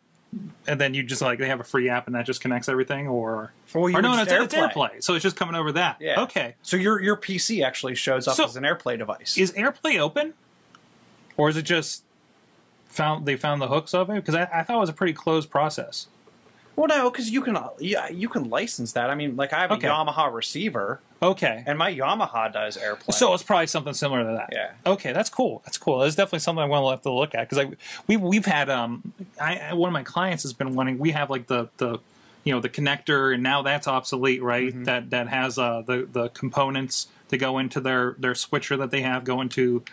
and 0.68 0.80
then 0.80 0.94
you 0.94 1.04
just 1.04 1.22
like 1.22 1.40
they 1.40 1.48
have 1.48 1.60
a 1.60 1.64
free 1.64 1.90
app 1.90 2.06
and 2.08 2.16
that 2.16 2.26
just 2.26 2.42
connects 2.42 2.70
everything, 2.70 3.08
or 3.08 3.54
Well, 3.74 3.86
or 3.86 4.02
no, 4.02 4.14
no, 4.16 4.22
it's, 4.22 4.32
it's 4.32 4.54
AirPlay. 4.54 5.02
So 5.04 5.16
it's 5.16 5.24
just 5.24 5.36
coming 5.36 5.56
over 5.56 5.72
that. 5.74 5.98
Yeah. 6.00 6.22
Okay. 6.24 6.56
So 6.62 6.78
your 6.78 7.02
your 7.02 7.18
PC 7.18 7.64
actually 7.66 7.96
shows 7.96 8.28
up 8.28 8.36
So- 8.36 8.46
as 8.46 8.56
an 8.56 8.64
AirPlay 8.64 8.98
device. 8.98 9.38
Is 9.38 9.52
AirPlay 9.54 10.00
open, 10.00 10.34
or 11.38 11.50
is 11.50 11.58
it 11.58 11.64
just 11.64 12.04
found 12.92 13.26
they 13.26 13.36
found 13.36 13.62
the 13.62 13.68
hooks 13.68 13.94
of 13.94 14.10
it? 14.10 14.16
Because 14.16 14.36
I, 14.36 14.44
I 14.54 14.64
thought 14.64 14.78
it 14.78 14.80
was 14.80 14.90
a 14.90 14.94
pretty 14.94 15.14
closed 15.14 15.50
process. 15.50 16.08
well, 16.76 16.88
no, 16.88 17.10
because 17.12 17.30
you 17.30 17.42
can 17.42 17.58
yeah 17.80 18.10
you 18.10 18.30
can 18.30 18.50
license 18.50 18.92
that. 18.94 19.10
I 19.10 19.16
mean, 19.16 19.36
like 19.36 19.54
I 19.54 19.60
have 19.62 19.72
Okay. 19.72 19.88
a 19.88 19.92
Yamaha 19.92 20.34
receiver, 20.34 21.00
Okay. 21.22 21.64
and 21.68 21.78
my 21.78 21.94
Yamaha 21.94 22.52
does 22.52 22.78
AirPlay. 22.78 23.14
So 23.14 23.34
it's 23.34 23.44
probably 23.44 23.68
something 23.68 23.94
similar 23.94 24.24
to 24.24 24.34
that. 24.38 24.50
Yeah. 24.52 24.72
Okay, 24.86 25.12
that's 25.14 25.30
cool. 25.30 25.62
That's 25.66 25.78
cool. 25.78 26.00
That's 26.00 26.16
definitely 26.16 26.40
something 26.40 26.64
I 26.64 26.68
want 26.68 26.86
to 26.86 26.90
have 26.92 27.02
to 27.04 27.12
look 27.12 27.36
at 27.36 27.50
because 27.50 27.66
I 27.66 27.72
we 28.08 28.18
we've 28.18 28.46
had 28.46 28.70
um 28.70 29.14
I 29.40 29.58
I- 29.58 29.74
one 29.74 29.90
of 29.90 29.94
my 29.94 30.04
clients 30.04 30.44
has 30.44 30.54
been 30.54 30.76
wanting 30.76 30.98
we 30.98 31.12
have 31.12 31.30
like 31.30 31.48
the 31.48 31.70
the 31.78 32.00
you 32.44 32.52
know 32.54 32.60
the 32.60 32.70
connector 32.70 33.34
and 33.34 33.44
now 33.44 33.62
that's 33.62 33.88
obsolete 33.88 34.42
right 34.42 34.74
Mhm. 34.74 34.86
that 34.86 35.10
that 35.12 35.28
has 35.28 35.60
uh 35.60 35.84
the 35.86 36.08
the 36.12 36.30
components 36.30 37.08
to 37.30 37.38
go 37.38 37.60
into 37.60 37.80
their 37.80 38.16
their 38.18 38.34
switcher 38.34 38.76
that 38.78 38.90
they 38.92 39.02
have 39.02 39.24
go 39.24 39.42
into 39.42 39.84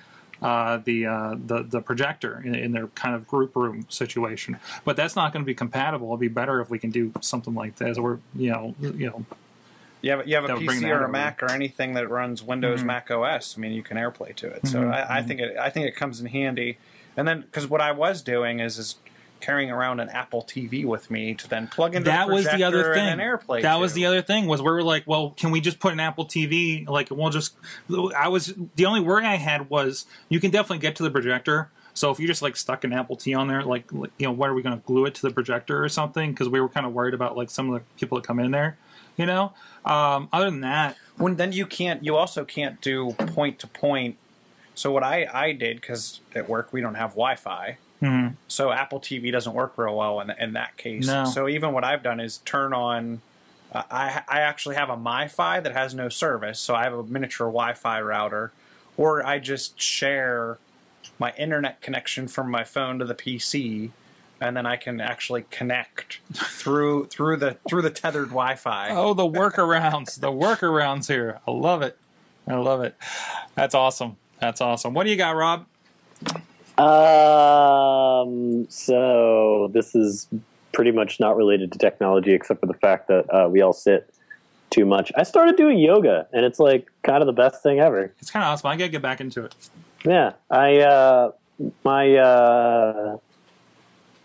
uh, 0.43 0.79
the 0.85 1.07
uh, 1.07 1.35
the 1.47 1.63
the 1.63 1.81
projector 1.81 2.41
in, 2.45 2.55
in 2.55 2.73
their 2.73 2.87
kind 2.89 3.15
of 3.15 3.27
group 3.27 3.57
room 3.57 3.87
situation, 3.89 4.59
but 4.85 4.97
that's 4.97 5.17
not 5.17 5.33
going 5.33 5.43
to 5.43 5.47
be 5.47 5.55
compatible. 5.55 6.09
It'd 6.09 6.21
be 6.21 6.29
better 6.29 6.61
if 6.61 6.71
we 6.71 6.79
can 6.79 6.91
do 6.91 7.13
something 7.21 7.55
like 7.55 7.77
this, 7.77 7.99
or 7.99 8.21
you 8.37 8.51
know, 8.51 8.75
you 8.81 9.07
know, 9.07 9.25
you 10.01 10.11
have 10.13 10.29
you 10.29 10.35
have 10.37 10.45
a 10.45 10.49
that 10.49 10.57
would 10.57 10.67
bring 10.67 10.81
PC 10.83 10.91
or 10.91 11.01
a 11.01 11.05
over. 11.05 11.09
Mac 11.09 11.43
or 11.43 11.51
anything 11.51 11.95
that 11.95 12.09
runs 12.09 12.43
Windows 12.43 12.83
Mhm. 12.83 12.87
Mac 12.87 13.11
OS. 13.11 13.57
I 13.57 13.61
mean, 13.61 13.73
you 13.73 13.83
can 13.83 13.97
AirPlay 13.97 14.35
to 14.37 14.49
it. 14.49 14.67
So 14.67 14.83
Mhm, 14.83 14.93
I, 14.93 15.19
I 15.19 15.23
mhm. 15.23 15.27
think 15.27 15.41
it 15.41 15.57
I 15.59 15.71
think 15.71 15.87
it 15.87 15.97
comes 15.97 16.21
in 16.21 16.27
handy. 16.27 16.79
And 17.17 17.27
then 17.27 17.41
because 17.41 17.67
what 17.67 17.81
I 17.81 17.91
was 17.91 18.23
doing 18.23 18.61
is 18.61 18.79
is 18.79 18.97
carrying 19.41 19.71
around 19.71 20.01
an 20.01 20.09
Apple 20.09 20.43
TV 20.43 20.85
with 20.85 21.11
me 21.11 21.35
to 21.35 21.49
then 21.49 21.69
plug 21.69 21.95
into 21.95 22.11
that 22.11 22.29
the 22.29 22.35
was 22.35 22.45
the 22.45 22.65
other 22.65 22.95
thing. 22.95 23.07
then 23.07 23.19
AirPlay. 23.19 23.63
that 23.63 23.75
to. 23.75 23.79
was 23.79 23.93
the 23.93 24.07
other 24.07 24.23
thing 24.23 24.47
was 24.47 24.61
we 24.61 24.71
were 24.71 24.83
like, 24.83 25.05
well, 25.07 25.31
can 25.37 25.51
we 25.51 25.61
just 25.61 25.79
put 25.79 25.93
an 25.93 26.01
Apple 26.01 26.27
TV? 26.27 26.89
Like, 26.89 27.09
we'll 27.11 27.31
just. 27.31 27.57
I 28.17 28.29
was 28.29 28.55
the 28.77 28.87
only 28.87 29.01
worry 29.01 29.25
I 29.25 29.37
had 29.37 29.71
was 29.71 30.07
you 30.29 30.41
can 30.41 30.51
definitely 30.51 30.79
get 30.79 30.97
to 30.97 31.03
the 31.03 31.11
projector. 31.11 31.71
So 31.99 32.13
if 32.13 32.21
you 32.21 32.29
just 32.29 32.43
like 32.43 32.57
stuck 32.57 32.85
an 32.85 32.93
Apple 32.93 33.17
T 33.17 33.35
on 33.35 33.49
there, 33.49 33.65
like 33.65 33.91
you 33.93 34.09
know, 34.21 34.31
what 34.31 34.49
are 34.49 34.55
we 34.55 34.63
going 34.63 34.79
to 34.79 34.85
glue 34.87 35.05
it 35.07 35.15
to 35.17 35.23
the 35.23 35.31
projector 35.31 35.83
or 35.83 35.89
something? 35.89 36.31
Because 36.31 36.49
we 36.49 36.61
were 36.61 36.69
kind 36.69 36.87
of 36.87 36.93
worried 36.93 37.15
about 37.15 37.37
like 37.37 37.51
some 37.51 37.71
of 37.71 37.81
the 37.81 37.99
people 37.99 38.19
that 38.19 38.27
come 38.27 38.39
in 38.39 38.53
there. 38.53 38.79
You 39.17 39.27
know. 39.27 39.53
Um, 39.85 40.29
other 40.33 40.51
than 40.51 40.61
that, 40.61 40.97
when 41.17 41.37
then 41.37 41.53
you 41.53 41.67
can't. 41.67 42.05
You 42.05 42.17
also 42.17 42.45
can't 42.45 42.81
do 42.81 43.13
point 43.13 43.59
to 43.61 43.67
point. 43.67 44.17
So 44.75 44.93
what 44.93 45.03
I 45.03 45.27
I 45.33 45.53
did 45.53 45.81
because 45.81 46.21
at 46.37 46.49
work 46.49 46.73
we 46.73 46.81
don't 46.81 46.95
have 46.95 47.11
Wi-Fi. 47.11 47.79
Hmm, 48.01 48.29
So 48.49 48.71
Apple 48.71 49.01
TV 49.01 49.31
doesn't 49.33 49.55
work 49.55 49.75
real 49.77 49.97
well 49.97 50.21
in, 50.21 50.31
in 50.31 50.53
that 50.55 50.77
case. 50.77 51.07
No. 51.07 51.25
So 51.25 51.49
even 51.49 51.73
what 51.73 51.85
I've 51.85 52.03
done 52.03 52.21
is 52.21 52.39
turn 52.39 52.73
on. 52.73 53.21
Uh, 53.73 53.83
I 53.91 54.23
I 54.29 54.41
actually 54.41 54.77
have 54.77 54.89
a 54.89 54.97
MiFi 54.97 55.63
that 55.63 55.73
has 55.73 55.95
no 55.95 56.09
service, 56.09 56.59
so 56.59 56.75
I 56.75 56.85
have 56.85 56.95
a 56.95 57.03
miniature 57.03 57.49
Wi-Fi 57.49 58.01
router, 58.01 58.53
or 58.97 59.25
I 59.27 59.39
just 59.39 59.81
share 59.81 60.59
my 61.19 61.33
internet 61.37 61.81
connection 61.83 62.29
from 62.29 62.51
my 62.51 62.65
phone 62.65 62.99
to 62.99 63.05
the 63.05 63.15
PC, 63.15 63.91
and 64.41 64.57
then 64.57 64.65
I 64.65 64.77
can 64.77 65.01
actually 65.01 65.45
connect 65.51 66.21
through 66.33 67.07
through 67.07 67.37
the 67.37 67.57
through 67.69 67.83
the 67.83 67.91
tethered 67.91 68.29
Wi-Fi. 68.29 68.89
oh, 68.93 69.13
the 69.15 69.29
workarounds, 69.29 70.19
the 70.21 70.33
workarounds 70.33 71.09
here. 71.09 71.41
I 71.47 71.51
love 71.51 71.83
it. 71.83 71.99
I 72.47 72.55
love 72.55 72.83
it. 72.83 72.97
That's 73.55 73.75
awesome. 73.75 74.17
That's 74.41 74.61
awesome. 74.61 74.95
What 74.95 75.05
do 75.05 75.11
you 75.11 75.17
got, 75.17 75.37
Rob? 75.37 75.67
Um, 76.79 78.67
so 78.69 79.71
this 79.73 79.95
is 79.95 80.29
pretty 80.73 80.93
much 80.93 81.19
not 81.19 81.37
related 81.37 81.73
to 81.73 81.79
technology, 81.79 82.33
except 82.33 82.61
for 82.61 82.67
the 82.67 82.75
fact 82.75 83.09
that 83.09 83.25
uh, 83.35 83.49
we 83.49 83.61
all 83.61 83.73
sit 83.73 84.13
too 84.71 84.85
much. 84.85 85.11
I 85.17 85.23
started 85.25 85.57
doing 85.57 85.79
yoga, 85.79 86.29
and 86.33 86.45
it's 86.45 86.59
like 86.59 86.89
kind 87.03 87.23
of 87.23 87.27
the 87.27 87.33
best 87.33 87.63
thing 87.63 87.81
ever. 87.81 88.13
It's 88.21 88.31
kind 88.31 88.45
of 88.45 88.53
awesome. 88.53 88.69
I 88.69 88.77
gotta 88.77 88.91
get 88.91 89.03
back 89.03 89.21
into 89.21 89.45
it. 89.45 89.55
Yeah, 90.05 90.35
I 90.51 90.79
uh, 90.79 91.33
my 91.85 92.15
uh, 92.17 93.19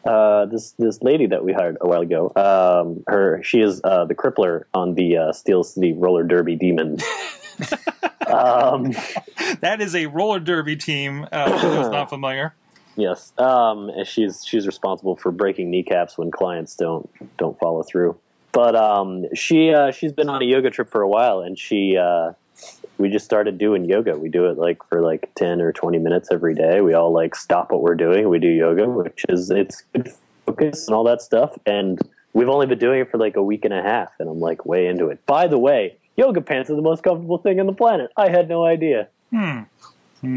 uh, 0.05 0.45
this 0.45 0.71
this 0.77 1.01
lady 1.01 1.25
that 1.27 1.43
we 1.43 1.53
hired 1.53 1.77
a 1.81 1.87
while 1.87 2.01
ago. 2.01 2.31
Um, 2.35 3.03
her 3.07 3.41
she 3.43 3.61
is 3.61 3.81
uh, 3.83 4.05
the 4.05 4.15
crippler 4.15 4.65
on 4.73 4.95
the 4.95 5.17
uh, 5.17 5.31
Steel 5.33 5.63
City 5.63 5.93
Roller 5.93 6.23
Derby 6.23 6.55
Demon. 6.55 6.97
um, 8.27 8.93
That 9.61 9.81
is 9.81 9.95
a 9.95 10.07
roller 10.07 10.39
derby 10.39 10.75
team. 10.75 11.27
Uh, 11.31 11.57
for 11.57 11.69
those 11.69 11.89
not 11.89 12.09
familiar. 12.09 12.53
yes, 12.95 13.31
um, 13.37 13.89
and 13.89 14.05
she's 14.07 14.45
she's 14.45 14.65
responsible 14.67 15.15
for 15.15 15.31
breaking 15.31 15.69
kneecaps 15.69 16.17
when 16.17 16.31
clients 16.31 16.75
don't 16.75 17.09
don't 17.37 17.57
follow 17.57 17.83
through. 17.83 18.17
But 18.51 18.75
um, 18.75 19.25
she 19.33 19.73
uh, 19.73 19.91
she's 19.91 20.11
been 20.11 20.29
on 20.29 20.41
a 20.41 20.45
yoga 20.45 20.69
trip 20.69 20.89
for 20.89 21.01
a 21.01 21.07
while, 21.07 21.39
and 21.41 21.57
she 21.57 21.97
uh, 21.97 22.33
we 22.97 23.09
just 23.09 23.25
started 23.25 23.57
doing 23.57 23.85
yoga. 23.85 24.17
We 24.17 24.29
do 24.29 24.45
it 24.45 24.57
like 24.57 24.83
for 24.89 25.01
like 25.01 25.31
ten 25.35 25.61
or 25.61 25.71
twenty 25.71 25.97
minutes 25.97 26.29
every 26.31 26.55
day. 26.55 26.81
We 26.81 26.93
all 26.93 27.11
like 27.11 27.35
stop 27.35 27.71
what 27.71 27.81
we're 27.81 27.95
doing. 27.95 28.29
We 28.29 28.39
do 28.39 28.49
yoga, 28.49 28.87
which 28.87 29.25
is 29.29 29.49
it's 29.49 29.83
good 29.93 30.11
focus 30.45 30.87
and 30.87 30.95
all 30.95 31.03
that 31.05 31.21
stuff. 31.21 31.57
And 31.65 31.99
we've 32.33 32.49
only 32.49 32.67
been 32.67 32.79
doing 32.79 32.99
it 32.99 33.09
for 33.09 33.17
like 33.17 33.35
a 33.35 33.43
week 33.43 33.65
and 33.65 33.73
a 33.73 33.81
half, 33.81 34.11
and 34.19 34.29
I'm 34.29 34.39
like 34.39 34.65
way 34.65 34.87
into 34.87 35.07
it. 35.07 35.25
By 35.25 35.47
the 35.47 35.57
way, 35.57 35.97
yoga 36.15 36.41
pants 36.41 36.69
are 36.69 36.75
the 36.75 36.81
most 36.81 37.03
comfortable 37.03 37.37
thing 37.37 37.59
on 37.59 37.65
the 37.65 37.73
planet. 37.73 38.11
I 38.17 38.29
had 38.29 38.49
no 38.49 38.65
idea. 38.65 39.09
Hmm. 39.31 39.61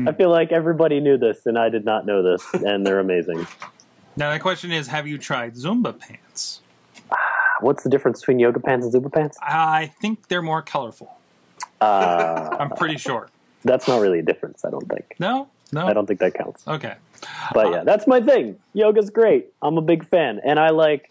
I 0.09 0.13
feel 0.13 0.31
like 0.31 0.51
everybody 0.51 0.99
knew 0.99 1.17
this, 1.17 1.47
and 1.47 1.57
I 1.57 1.69
did 1.69 1.85
not 1.85 2.07
know 2.07 2.23
this, 2.23 2.45
and 2.55 2.85
they're 2.85 2.99
amazing. 2.99 3.47
Now 4.17 4.33
the 4.33 4.41
question 4.41 4.73
is, 4.73 4.89
have 4.89 5.07
you 5.07 5.19
tried 5.19 5.55
Zumba 5.55 5.99
pants? 5.99 6.61
What's 7.61 7.85
the 7.85 7.91
difference 7.91 8.21
between 8.21 8.39
yoga 8.39 8.59
pants 8.61 8.87
and 8.87 8.95
Zumba 8.95 9.13
pants? 9.13 9.39
I 9.41 9.93
think 10.01 10.29
they're 10.29 10.43
more 10.43 10.63
colorful. 10.63 11.17
Uh, 11.81 12.57
I'm 12.59 12.71
pretty 12.71 12.97
sure. 12.97 13.29
that's 13.65 13.87
not 13.87 14.01
really 14.01 14.19
a 14.19 14.23
difference. 14.23 14.65
I 14.65 14.71
don't 14.71 14.89
think. 14.89 15.15
No, 15.19 15.49
no. 15.73 15.87
I 15.87 15.93
don't 15.93 16.07
think 16.07 16.21
that 16.21 16.35
counts. 16.35 16.67
Okay. 16.67 16.95
But 17.53 17.71
yeah, 17.71 17.85
that's 17.85 18.07
my 18.07 18.21
thing. 18.21 18.59
Yoga's 18.73 19.11
great. 19.11 19.47
I'm 19.63 19.79
a 19.79 19.83
big 19.83 20.07
fan, 20.07 20.41
and 20.45 20.59
I 20.59 20.71
like. 20.71 21.11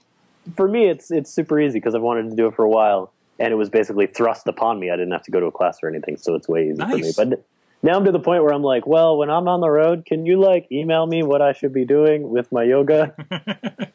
For 0.56 0.68
me, 0.68 0.88
it's 0.88 1.10
it's 1.10 1.32
super 1.32 1.60
easy 1.60 1.80
because 1.80 1.96
I've 1.96 2.04
wanted 2.04 2.30
to 2.30 2.36
do 2.36 2.46
it 2.48 2.56
for 2.56 2.64
a 2.64 2.70
while, 2.70 3.12
and 3.40 3.52
it 3.52 3.56
was 3.56 3.70
basically 3.70 4.08
thrust 4.08 4.48
upon 4.48 4.80
me. 4.80 4.90
I 4.90 4.96
didn't 4.96 5.12
have 5.12 5.24
to 5.24 5.32
go 5.32 5.40
to 5.40 5.48
a 5.48 5.52
class 5.52 5.80
or 5.84 5.90
anything, 5.90 6.18
so 6.18 6.36
it's 6.36 6.48
way 6.48 6.70
easy 6.70 6.82
for 6.82 6.98
me. 6.98 7.12
But 7.16 7.46
now 7.84 7.98
I'm 7.98 8.06
to 8.06 8.12
the 8.12 8.20
point 8.20 8.44
where 8.44 8.54
I'm 8.54 8.64
like, 8.64 8.88
well, 8.88 9.18
when 9.18 9.30
I'm 9.30 9.48
on 9.48 9.62
the 9.62 9.70
road, 9.70 10.06
can 10.06 10.26
you 10.26 10.40
like 10.40 10.68
email 10.72 11.06
me 11.06 11.24
what 11.24 11.42
I 11.42 11.54
should 11.54 11.74
be 11.74 11.86
doing 11.86 12.30
with 12.30 12.52
my 12.52 12.64
yoga? 12.64 13.14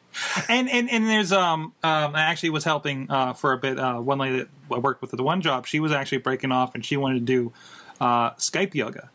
and 0.49 0.69
and 0.69 0.89
and 0.89 1.07
there's 1.07 1.31
um 1.31 1.73
um 1.83 2.15
I 2.15 2.21
actually 2.21 2.51
was 2.51 2.63
helping 2.63 3.09
uh 3.09 3.33
for 3.33 3.53
a 3.53 3.57
bit 3.57 3.79
uh 3.79 3.99
one 3.99 4.17
lady 4.19 4.39
that 4.39 4.47
I 4.71 4.79
worked 4.79 5.01
with 5.01 5.13
at 5.13 5.17
the 5.17 5.23
one 5.23 5.41
job 5.41 5.65
she 5.65 5.79
was 5.79 5.91
actually 5.91 6.19
breaking 6.19 6.51
off 6.51 6.75
and 6.75 6.85
she 6.85 6.97
wanted 6.97 7.19
to 7.19 7.25
do 7.25 7.53
uh 7.99 8.31
Skype 8.31 8.75
yoga 8.75 9.09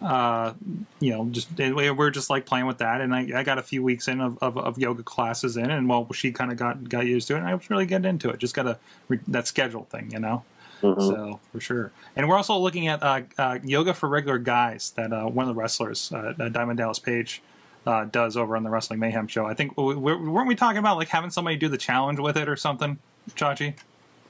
uh 0.00 0.52
you 1.00 1.10
know 1.10 1.26
just 1.30 1.58
and 1.58 1.74
we 1.74 1.90
we're 1.90 2.10
just 2.10 2.30
like 2.30 2.46
playing 2.46 2.66
with 2.66 2.78
that 2.78 3.00
and 3.00 3.12
I, 3.14 3.28
I 3.34 3.42
got 3.42 3.58
a 3.58 3.62
few 3.62 3.82
weeks 3.82 4.06
in 4.06 4.20
of, 4.20 4.38
of, 4.40 4.56
of 4.56 4.78
yoga 4.78 5.02
classes 5.02 5.56
in 5.56 5.68
and 5.70 5.88
well 5.88 6.06
she 6.12 6.30
kind 6.30 6.52
of 6.52 6.56
got 6.56 6.88
got 6.88 7.04
used 7.06 7.26
to 7.28 7.34
it 7.34 7.38
and 7.38 7.48
I 7.48 7.54
was 7.54 7.68
really 7.68 7.84
getting 7.86 8.08
into 8.08 8.30
it 8.30 8.38
just 8.38 8.54
got 8.54 8.62
to 8.62 8.78
re- 9.08 9.18
that 9.26 9.48
schedule 9.48 9.84
thing 9.90 10.10
you 10.12 10.20
know 10.20 10.44
Mhm. 10.80 11.00
so 11.08 11.40
for 11.50 11.58
sure 11.60 11.90
and 12.14 12.28
we're 12.28 12.36
also 12.36 12.56
looking 12.56 12.86
at 12.86 13.02
uh, 13.02 13.22
uh, 13.36 13.58
yoga 13.64 13.92
for 13.92 14.08
regular 14.08 14.38
guys 14.38 14.92
that 14.94 15.12
uh, 15.12 15.24
one 15.24 15.48
of 15.48 15.52
the 15.52 15.60
wrestlers 15.60 16.12
uh, 16.12 16.34
uh, 16.38 16.48
Diamond 16.48 16.78
Dallas 16.78 17.00
Page 17.00 17.42
uh, 17.84 18.04
does 18.04 18.36
over 18.36 18.56
on 18.56 18.62
the 18.62 18.70
Wrestling 18.70 19.00
Mayhem 19.00 19.26
show. 19.26 19.44
I 19.46 19.54
think 19.54 19.76
we, 19.76 19.96
we, 19.96 20.14
weren't 20.14 20.46
we 20.46 20.54
talking 20.54 20.78
about 20.78 20.96
like 20.98 21.08
having 21.08 21.30
somebody 21.30 21.56
do 21.56 21.66
the 21.68 21.78
challenge 21.78 22.20
with 22.20 22.36
it 22.36 22.48
or 22.48 22.54
something, 22.54 22.98
Chachi? 23.30 23.74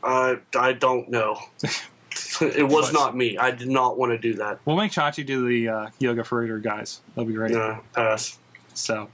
Uh, 0.03 0.37
I 0.59 0.73
don't 0.73 1.11
know. 1.11 1.39
it 2.41 2.69
was 2.69 2.93
not 2.93 3.17
me. 3.17 3.39
I 3.39 3.51
did 3.51 3.69
not 3.69 3.99
want 3.99 4.13
to 4.13 4.19
do 4.19 4.35
that. 4.35 4.61
We'll 4.65 4.77
make 4.77 4.93
Chachi 4.93 5.25
do 5.25 5.47
the 5.47 5.69
uh, 5.69 5.91
yoga 5.99 6.25
for 6.25 6.41
regular 6.41 6.61
guys. 6.61 7.01
That'll 7.15 7.29
be 7.29 7.35
great. 7.35 7.53
No, 7.53 7.81
pass. 7.95 8.39
So, 8.75 9.09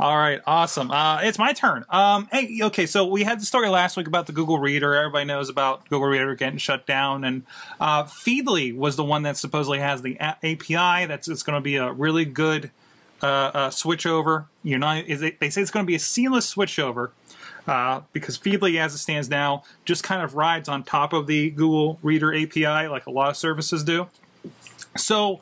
all 0.00 0.16
right, 0.16 0.40
awesome. 0.46 0.90
Uh, 0.90 1.20
it's 1.22 1.38
my 1.38 1.52
turn. 1.52 1.84
Um, 1.90 2.28
hey, 2.32 2.60
okay, 2.62 2.86
so 2.86 3.06
we 3.06 3.24
had 3.24 3.40
the 3.40 3.44
story 3.44 3.68
last 3.68 3.96
week 3.96 4.06
about 4.06 4.26
the 4.26 4.32
Google 4.32 4.58
Reader. 4.58 4.94
Everybody 4.94 5.26
knows 5.26 5.50
about 5.50 5.88
Google 5.90 6.08
Reader 6.08 6.34
getting 6.34 6.58
shut 6.58 6.86
down, 6.86 7.22
and 7.24 7.42
uh, 7.78 8.04
Feedly 8.04 8.74
was 8.74 8.96
the 8.96 9.04
one 9.04 9.22
that 9.24 9.36
supposedly 9.36 9.80
has 9.80 10.00
the 10.00 10.16
a- 10.18 10.38
API. 10.42 11.06
That's 11.06 11.28
it's 11.28 11.42
going 11.42 11.56
to 11.56 11.60
be 11.60 11.76
a 11.76 11.92
really 11.92 12.24
good 12.24 12.70
uh, 13.22 13.26
uh, 13.26 13.70
switch 13.70 14.06
over. 14.06 14.46
You 14.62 14.78
know, 14.78 15.02
is 15.06 15.20
it, 15.20 15.40
they 15.40 15.50
say 15.50 15.60
it's 15.60 15.70
going 15.70 15.84
to 15.84 15.88
be 15.88 15.94
a 15.96 16.00
seamless 16.00 16.48
switch 16.48 16.78
over. 16.78 17.12
Uh, 17.66 18.00
because 18.12 18.36
Feedly, 18.38 18.78
as 18.78 18.94
it 18.94 18.98
stands 18.98 19.28
now, 19.28 19.62
just 19.84 20.02
kind 20.02 20.22
of 20.22 20.34
rides 20.34 20.68
on 20.68 20.82
top 20.82 21.12
of 21.12 21.26
the 21.26 21.50
Google 21.50 21.98
Reader 22.02 22.34
API, 22.34 22.88
like 22.88 23.06
a 23.06 23.10
lot 23.10 23.30
of 23.30 23.36
services 23.36 23.84
do. 23.84 24.08
So 24.96 25.40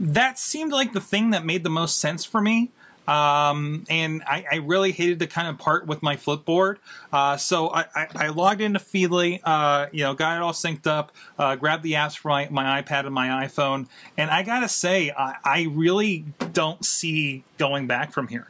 that 0.00 0.38
seemed 0.38 0.72
like 0.72 0.92
the 0.92 1.00
thing 1.00 1.30
that 1.30 1.44
made 1.44 1.62
the 1.62 1.70
most 1.70 2.00
sense 2.00 2.24
for 2.24 2.40
me. 2.40 2.70
Um, 3.06 3.86
and 3.88 4.22
I, 4.24 4.44
I 4.52 4.56
really 4.56 4.92
hated 4.92 5.18
to 5.18 5.26
kind 5.26 5.48
of 5.48 5.58
part 5.58 5.86
with 5.86 6.00
my 6.00 6.16
Flipboard. 6.16 6.76
Uh, 7.12 7.36
so 7.36 7.68
I, 7.68 7.86
I, 7.94 8.06
I 8.14 8.28
logged 8.28 8.60
into 8.60 8.78
Feedly, 8.78 9.40
uh, 9.42 9.86
you 9.90 10.04
know, 10.04 10.14
got 10.14 10.36
it 10.36 10.42
all 10.42 10.52
synced 10.52 10.86
up, 10.86 11.12
uh, 11.36 11.56
grabbed 11.56 11.82
the 11.82 11.94
apps 11.94 12.16
for 12.16 12.28
my, 12.28 12.48
my 12.50 12.80
iPad 12.80 13.06
and 13.06 13.14
my 13.14 13.46
iPhone. 13.46 13.88
And 14.16 14.30
I 14.30 14.42
gotta 14.44 14.68
say, 14.68 15.10
I, 15.10 15.66
really 15.70 16.24
don't 16.52 16.84
see 16.84 17.42
going 17.58 17.86
back 17.88 18.12
from 18.12 18.28
here. 18.28 18.48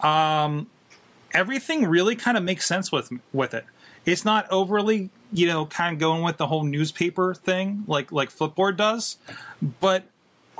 Um, 0.00 0.68
everything 1.38 1.86
really 1.86 2.16
kind 2.16 2.36
of 2.36 2.42
makes 2.42 2.66
sense 2.66 2.90
with 2.90 3.10
with 3.32 3.54
it. 3.54 3.64
It's 4.04 4.24
not 4.24 4.50
overly, 4.50 5.10
you 5.32 5.46
know, 5.46 5.66
kind 5.66 5.94
of 5.94 6.00
going 6.00 6.22
with 6.22 6.36
the 6.36 6.48
whole 6.48 6.64
newspaper 6.64 7.32
thing 7.32 7.84
like 7.86 8.10
like 8.10 8.30
Flipboard 8.30 8.76
does, 8.76 9.18
but 9.80 10.02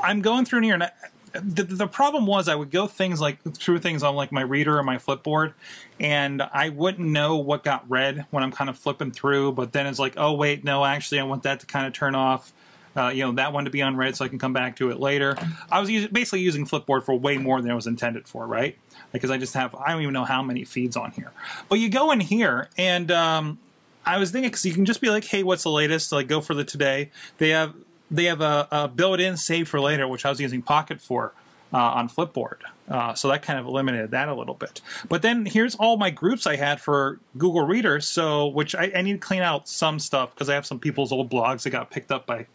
I'm 0.00 0.23
going 0.23 0.44
through 0.44 0.62
here 0.62 0.75
and 0.75 0.85
I, 0.85 0.90
the, 1.32 1.64
the 1.64 1.87
problem 1.87 2.26
was 2.26 2.49
I 2.49 2.54
would 2.54 2.70
go 2.70 2.87
things 2.87 3.20
like 3.20 3.42
through 3.54 3.80
things 3.80 4.02
on 4.02 4.14
like 4.14 4.32
my 4.32 4.40
reader 4.40 4.78
or 4.78 4.82
my 4.82 4.97
Flipboard, 4.97 5.52
and 6.00 6.40
I 6.42 6.68
wouldn't 6.70 7.06
know 7.06 7.37
what 7.37 7.64
got 7.64 7.88
read 7.90 8.25
when 8.30 8.42
I'm 8.42 8.52
kind 8.52 8.70
of 8.70 8.78
flipping 8.78 9.11
through. 9.11 9.52
But 9.52 9.73
then 9.73 9.87
it's 9.87 9.99
like, 9.99 10.14
oh 10.16 10.32
wait, 10.32 10.64
no, 10.64 10.85
actually 10.85 11.20
I 11.20 11.25
want 11.25 11.42
that 11.42 11.61
to 11.61 11.66
kind 11.66 11.87
of 11.87 11.92
turn 11.92 12.14
off. 12.14 12.52
Uh, 12.99 13.11
you 13.11 13.23
know 13.23 13.33
that 13.33 13.52
one 13.52 13.64
to 13.64 13.71
be 13.71 13.81
unread 13.81 14.17
so 14.17 14.25
I 14.25 14.28
can 14.28 14.38
come 14.38 14.52
back 14.52 14.76
to 14.76 14.90
it 14.90 14.99
later. 14.99 15.37
I 15.71 15.81
was 15.81 15.88
basically 16.09 16.40
using 16.40 16.67
Flipboard 16.67 17.05
for 17.05 17.14
way 17.14 17.38
more 17.38 17.61
than 17.61 17.71
it 17.71 17.75
was 17.75 17.87
intended 17.87 18.26
for, 18.26 18.47
right? 18.47 18.76
Because 19.12 19.31
I 19.31 19.38
just 19.38 19.55
have 19.55 19.75
I 19.75 19.93
don't 19.93 20.02
even 20.02 20.14
know 20.14 20.25
how 20.25 20.43
many 20.43 20.64
feeds 20.64 20.97
on 20.97 21.12
here. 21.12 21.31
But 21.69 21.78
you 21.78 21.88
go 21.88 22.11
in 22.11 22.21
here 22.21 22.69
and 22.76 23.11
um, 23.11 23.59
I 24.05 24.19
was 24.19 24.31
thinking 24.31 24.50
because 24.50 24.64
you 24.64 24.73
can 24.73 24.85
just 24.85 25.00
be 25.00 25.11
like, 25.11 25.25
hey, 25.25 25.43
what's 25.43 25.62
the 25.62 25.71
latest? 25.71 26.12
Like 26.12 26.26
go 26.26 26.40
for 26.40 26.55
the 26.55 26.64
today. 26.64 27.11
They 27.38 27.50
have 27.50 27.75
they 28.11 28.25
have 28.25 28.40
a, 28.40 28.67
a 28.71 28.88
built-in 28.88 29.37
save 29.37 29.69
for 29.69 29.81
later, 29.81 30.09
which 30.09 30.25
I 30.25 30.31
was 30.31 30.40
using 30.40 30.62
Pocket 30.62 31.00
for 31.00 31.35
uh, 31.73 31.76
on 31.76 32.09
Flipboard. 32.09 32.61
Uh, 32.88 33.12
so 33.12 33.28
that 33.28 33.43
kind 33.43 33.59
of 33.59 33.67
eliminated 33.67 34.11
that 34.12 34.28
a 34.28 34.35
little 34.35 34.55
bit. 34.55 34.81
But 35.09 35.21
then 35.21 35.45
here's 35.45 35.75
all 35.75 35.99
my 35.99 36.09
groups 36.11 36.47
I 36.47 36.57
had 36.57 36.81
for 36.81 37.21
Google 37.37 37.67
Reader. 37.67 38.00
So 38.00 38.47
which 38.47 38.75
I, 38.75 38.90
I 38.97 39.02
need 39.02 39.12
to 39.12 39.19
clean 39.19 39.43
out 39.43 39.69
some 39.69 39.99
stuff 39.99 40.35
because 40.35 40.49
I 40.49 40.55
have 40.55 40.67
some 40.67 40.78
people's 40.78 41.12
old 41.12 41.31
blogs 41.31 41.62
that 41.64 41.71
got 41.71 41.90
picked 41.90 42.11
up 42.11 42.26
by 42.26 42.47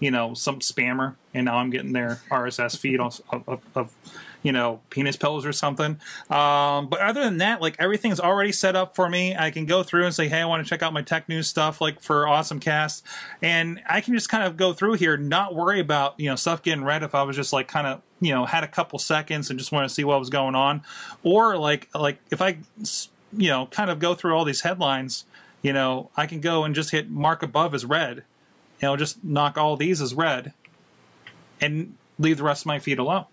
you 0.00 0.10
know 0.10 0.34
some 0.34 0.58
spammer, 0.60 1.14
and 1.32 1.44
now 1.44 1.58
I'm 1.58 1.70
getting 1.70 1.92
their 1.92 2.20
RSS 2.30 2.76
feed 2.76 3.00
of, 3.00 3.20
of, 3.30 3.60
of 3.74 3.94
you 4.42 4.52
know, 4.52 4.80
penis 4.90 5.16
pills 5.16 5.44
or 5.44 5.52
something. 5.52 6.00
Um, 6.30 6.88
but 6.88 7.00
other 7.00 7.22
than 7.22 7.38
that, 7.38 7.60
like 7.60 7.76
everything's 7.78 8.20
already 8.20 8.52
set 8.52 8.74
up 8.74 8.94
for 8.94 9.08
me. 9.08 9.36
I 9.36 9.50
can 9.50 9.66
go 9.66 9.82
through 9.82 10.06
and 10.06 10.14
say, 10.14 10.28
hey, 10.28 10.40
I 10.40 10.46
want 10.46 10.64
to 10.64 10.68
check 10.68 10.82
out 10.82 10.92
my 10.92 11.02
tech 11.02 11.28
news 11.28 11.46
stuff, 11.46 11.80
like 11.80 12.00
for 12.00 12.26
Awesome 12.26 12.60
Cast, 12.60 13.04
and 13.42 13.82
I 13.88 14.00
can 14.00 14.14
just 14.14 14.28
kind 14.28 14.44
of 14.44 14.56
go 14.56 14.72
through 14.72 14.94
here, 14.94 15.16
not 15.16 15.54
worry 15.54 15.80
about 15.80 16.18
you 16.18 16.28
know 16.30 16.36
stuff 16.36 16.62
getting 16.62 16.84
read 16.84 17.02
if 17.02 17.14
I 17.14 17.22
was 17.22 17.36
just 17.36 17.52
like 17.52 17.68
kind 17.68 17.86
of 17.86 18.02
you 18.20 18.32
know 18.32 18.46
had 18.46 18.64
a 18.64 18.68
couple 18.68 18.98
seconds 18.98 19.50
and 19.50 19.58
just 19.58 19.72
want 19.72 19.88
to 19.88 19.94
see 19.94 20.04
what 20.04 20.18
was 20.18 20.30
going 20.30 20.54
on, 20.54 20.82
or 21.22 21.56
like 21.56 21.88
like 21.94 22.18
if 22.30 22.40
I 22.40 22.58
you 23.36 23.48
know 23.48 23.66
kind 23.66 23.90
of 23.90 23.98
go 23.98 24.14
through 24.14 24.34
all 24.34 24.44
these 24.44 24.62
headlines, 24.62 25.24
you 25.62 25.72
know, 25.72 26.10
I 26.16 26.26
can 26.26 26.40
go 26.40 26.64
and 26.64 26.74
just 26.74 26.90
hit 26.90 27.10
mark 27.10 27.42
above 27.42 27.74
as 27.74 27.84
read, 27.84 28.24
you 28.80 28.88
know, 28.88 28.96
just 28.96 29.22
knock 29.22 29.58
all 29.58 29.76
these 29.76 30.00
as 30.00 30.14
read, 30.14 30.52
and 31.60 31.94
leave 32.18 32.38
the 32.38 32.44
rest 32.44 32.62
of 32.62 32.66
my 32.66 32.78
feed 32.78 32.98
alone. 32.98 33.26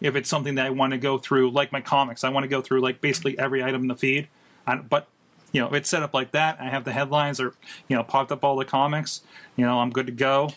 If 0.00 0.16
it's 0.16 0.28
something 0.28 0.54
that 0.54 0.66
I 0.66 0.70
want 0.70 0.92
to 0.92 0.98
go 0.98 1.18
through, 1.18 1.50
like 1.50 1.72
my 1.72 1.80
comics, 1.80 2.24
I 2.24 2.30
want 2.30 2.44
to 2.44 2.48
go 2.48 2.62
through 2.62 2.80
like 2.80 3.00
basically 3.00 3.38
every 3.38 3.62
item 3.62 3.82
in 3.82 3.88
the 3.88 3.94
feed. 3.94 4.28
I, 4.66 4.76
but 4.76 5.08
you 5.52 5.60
know, 5.60 5.68
if 5.68 5.74
it's 5.74 5.90
set 5.90 6.02
up 6.02 6.14
like 6.14 6.32
that. 6.32 6.60
I 6.60 6.68
have 6.68 6.84
the 6.84 6.92
headlines 6.92 7.40
or 7.40 7.54
you 7.88 7.96
know 7.96 8.02
popped 8.02 8.32
up 8.32 8.44
all 8.44 8.56
the 8.56 8.64
comics. 8.64 9.22
You 9.56 9.66
know, 9.66 9.80
I'm 9.80 9.90
good 9.90 10.06
to 10.06 10.12
go. 10.12 10.52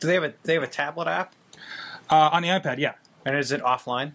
Do 0.00 0.06
they 0.06 0.14
have 0.14 0.24
a 0.24 0.34
they 0.42 0.54
have 0.54 0.62
a 0.62 0.68
tablet 0.68 1.08
app? 1.08 1.34
Uh, 2.10 2.30
on 2.32 2.42
the 2.42 2.48
iPad, 2.48 2.78
yeah. 2.78 2.94
And 3.24 3.36
is 3.36 3.52
it 3.52 3.62
offline? 3.62 4.12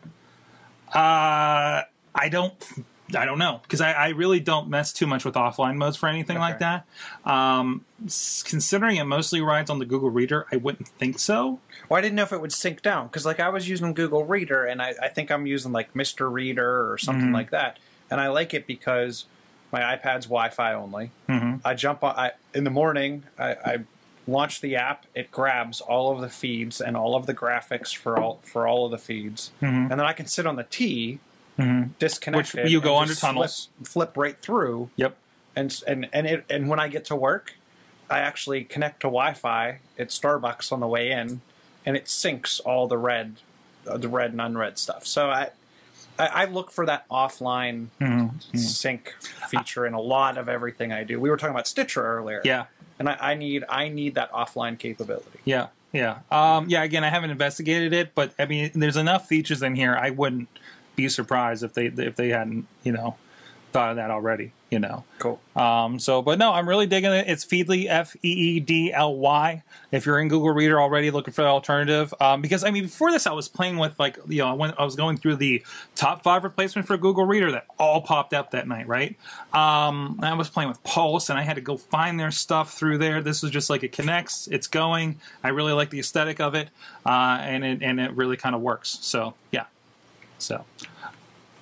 Uh, 0.94 1.84
I 2.14 2.30
don't. 2.30 2.56
I 3.16 3.26
don't 3.26 3.40
know 3.40 3.60
because 3.64 3.82
I, 3.82 3.92
I 3.94 4.08
really 4.10 4.40
don't 4.40 4.70
mess 4.70 4.94
too 4.94 5.08
much 5.08 5.26
with 5.26 5.36
offline 5.36 5.76
modes 5.78 5.98
for 5.98 6.08
anything 6.08 6.38
like 6.38 6.60
that. 6.60 6.86
Um, 7.26 7.84
considering 8.46 8.98
it 8.98 9.04
mostly 9.06 9.42
rides 9.42 9.70
on 9.70 9.80
the 9.80 9.86
Google 9.86 10.10
Reader, 10.10 10.46
I 10.52 10.58
wouldn't 10.58 10.88
think 10.88 11.20
so. 11.20 11.60
Well, 11.88 11.98
I 11.98 12.02
didn't 12.02 12.16
know 12.16 12.24
if 12.24 12.34
it 12.34 12.42
would 12.42 12.52
sync 12.52 12.82
down 12.82 13.08
because, 13.08 13.26
like, 13.26 13.40
I 13.40 13.50
was 13.50 13.68
using 13.68 13.94
Google 13.94 14.26
Reader, 14.26 14.66
and 14.66 14.82
I, 14.82 14.94
I 15.02 15.08
think 15.08 15.32
I'm 15.32 15.46
using 15.48 15.72
like 15.72 15.96
Mister 15.96 16.30
Reader 16.30 16.92
or 16.92 16.98
something 16.98 17.30
Mhm. 17.30 17.34
like 17.34 17.50
that, 17.52 17.78
and 18.12 18.22
I 18.22 18.28
like 18.28 18.54
it 18.54 18.68
because 18.68 19.26
my 19.72 19.82
iPad's 19.82 20.26
Wi-Fi 20.26 20.74
only. 20.74 21.12
hmm 21.28 21.56
I 21.64 21.74
jump 21.76 22.04
on 22.04 22.16
I, 22.16 22.32
in 22.54 22.64
the 22.64 22.70
morning. 22.72 23.24
I, 23.38 23.50
I 23.52 23.78
launch 24.28 24.62
the 24.62 24.76
app. 24.76 25.06
It 25.16 25.32
grabs 25.32 25.82
all 25.82 26.12
of 26.14 26.22
the 26.22 26.30
feeds 26.30 26.80
and 26.82 26.96
all 26.96 27.16
of 27.16 27.26
the 27.26 27.34
graphics 27.34 27.96
for 27.96 28.20
all 28.20 28.40
for 28.44 28.68
all 28.68 28.86
of 28.86 28.92
the 28.92 28.98
feeds, 28.98 29.52
Mhm. 29.62 29.90
and 29.90 29.92
then 29.92 30.02
I 30.06 30.14
can 30.14 30.28
sit 30.28 30.46
on 30.46 30.56
the 30.56 30.64
T, 30.64 31.20
hmm 31.60 31.84
disconnect 32.00 32.54
Which 32.56 32.72
you 32.72 32.80
go 32.82 32.98
under 32.98 33.10
just 33.14 33.20
flip- 33.22 33.32
tunnels. 33.34 33.70
flip 33.84 34.16
right 34.16 34.42
through, 34.42 34.90
Yep. 34.96 35.18
and 35.56 35.84
and 35.88 36.10
and 36.14 36.28
it, 36.28 36.46
and 36.50 36.70
when 36.70 36.80
I 36.80 36.88
get 36.88 37.06
to 37.06 37.16
work, 37.16 37.54
I 38.10 38.20
actually 38.20 38.64
connect 38.64 39.02
to 39.02 39.08
Wi-Fi 39.08 39.80
at 39.98 40.08
Starbucks 40.10 40.72
on 40.72 40.80
the 40.80 40.88
way 40.88 41.12
in, 41.12 41.42
and 41.86 41.96
it 41.98 42.06
syncs 42.06 42.60
all 42.66 42.88
the 42.88 42.98
read, 42.98 43.36
uh, 43.88 43.98
the 43.98 44.08
read 44.08 44.32
and 44.32 44.42
unread 44.42 44.78
stuff. 44.80 45.06
So 45.06 45.30
I, 45.30 45.50
I, 46.18 46.28
I 46.28 46.46
look 46.46 46.72
for 46.72 46.86
that 46.86 47.08
offline 47.10 47.88
hmm 48.00 48.28
sync 48.56 49.14
feature 49.50 49.86
in 49.86 49.94
a 49.94 50.02
lot 50.02 50.38
of 50.38 50.48
everything 50.50 50.92
I 50.94 51.04
do. 51.04 51.20
We 51.20 51.30
were 51.30 51.38
talking 51.38 51.54
about 51.54 51.68
Stitcher 51.68 52.04
earlier, 52.06 52.42
Yeah. 52.46 52.66
and 53.00 53.10
I, 53.10 53.18
I 53.20 53.34
need 53.36 53.64
I 53.68 53.90
need 53.90 54.16
that 54.16 54.32
offline 54.32 54.78
capability. 54.80 55.40
Yeah, 55.46 55.68
yeah, 55.92 56.20
um, 56.32 56.70
yeah. 56.70 56.84
Again, 56.84 57.04
I 57.04 57.10
haven't 57.10 57.32
investigated 57.32 57.94
it, 57.94 58.16
but 58.16 58.34
I 58.40 58.46
mean, 58.46 58.72
there's 58.76 58.98
enough 58.98 59.28
features 59.28 59.62
in 59.62 59.76
here. 59.76 59.96
I 59.96 60.10
wouldn't 60.12 60.48
be 61.00 61.10
surprised 61.10 61.64
if 61.64 61.74
they 61.74 61.86
if 61.86 62.16
they 62.16 62.30
hadn't, 62.30 62.68
you 62.84 62.92
know, 62.92 63.16
thought 63.72 63.92
of 63.92 63.96
that 63.96 64.12
already. 64.12 64.52
You 64.70 64.78
know. 64.78 65.04
Cool. 65.18 65.40
Um, 65.56 65.98
so, 65.98 66.22
but 66.22 66.38
no, 66.38 66.54
I'm 66.54 66.70
really 66.70 66.86
digging 66.86 67.12
it. 67.12 67.28
It's 67.28 67.44
Feedly, 67.44 67.88
F 67.90 68.16
E 68.24 68.30
E 68.30 68.60
D 68.60 68.94
L 68.94 69.16
Y. 69.16 69.64
If 69.92 70.06
you're 70.06 70.20
in 70.20 70.28
Google 70.28 70.52
Reader 70.52 70.80
already 70.80 71.10
looking 71.10 71.34
for 71.34 71.42
the 71.42 71.48
alternative, 71.48 72.14
um, 72.22 72.44
because 72.44 72.64
I 72.64 72.70
mean, 72.70 72.84
before 72.84 73.10
this, 73.12 73.26
I 73.26 73.32
was 73.32 73.48
playing 73.48 73.80
with 73.80 73.98
like, 73.98 74.20
you 74.28 74.44
know, 74.44 74.54
when 74.54 74.76
I 74.78 74.84
was 74.84 74.96
going 74.96 75.18
through 75.18 75.38
the 75.38 75.64
top 75.96 76.22
five 76.22 76.44
replacement 76.44 76.88
for 76.88 76.98
Google 76.98 77.26
Reader 77.26 77.52
that 77.54 77.66
all 77.80 78.02
popped 78.02 78.36
up 78.36 78.52
that 78.52 78.68
night, 78.68 78.88
right? 78.88 79.16
Um, 79.54 80.20
I 80.22 80.36
was 80.36 80.50
playing 80.52 80.70
with 80.70 80.84
Pulse, 80.84 81.32
and 81.32 81.40
I 81.40 81.42
had 81.42 81.56
to 81.56 81.62
go 81.62 81.76
find 81.76 82.20
their 82.20 82.30
stuff 82.30 82.74
through 82.74 83.00
there. 83.00 83.24
This 83.24 83.42
was 83.42 83.52
just 83.52 83.72
like 83.72 83.82
it 83.82 83.92
connects, 83.92 84.48
it's 84.48 84.68
going. 84.68 85.20
I 85.44 85.48
really 85.50 85.74
like 85.74 85.90
the 85.90 86.00
aesthetic 86.00 86.40
of 86.40 86.54
it, 86.54 86.70
uh, 87.08 87.40
and 87.42 87.64
it 87.66 87.82
and 87.82 88.00
it 88.00 88.12
really 88.12 88.38
kind 88.38 88.54
of 88.54 88.62
works. 88.62 89.00
So 89.02 89.34
yeah, 89.52 89.66
so 90.40 90.66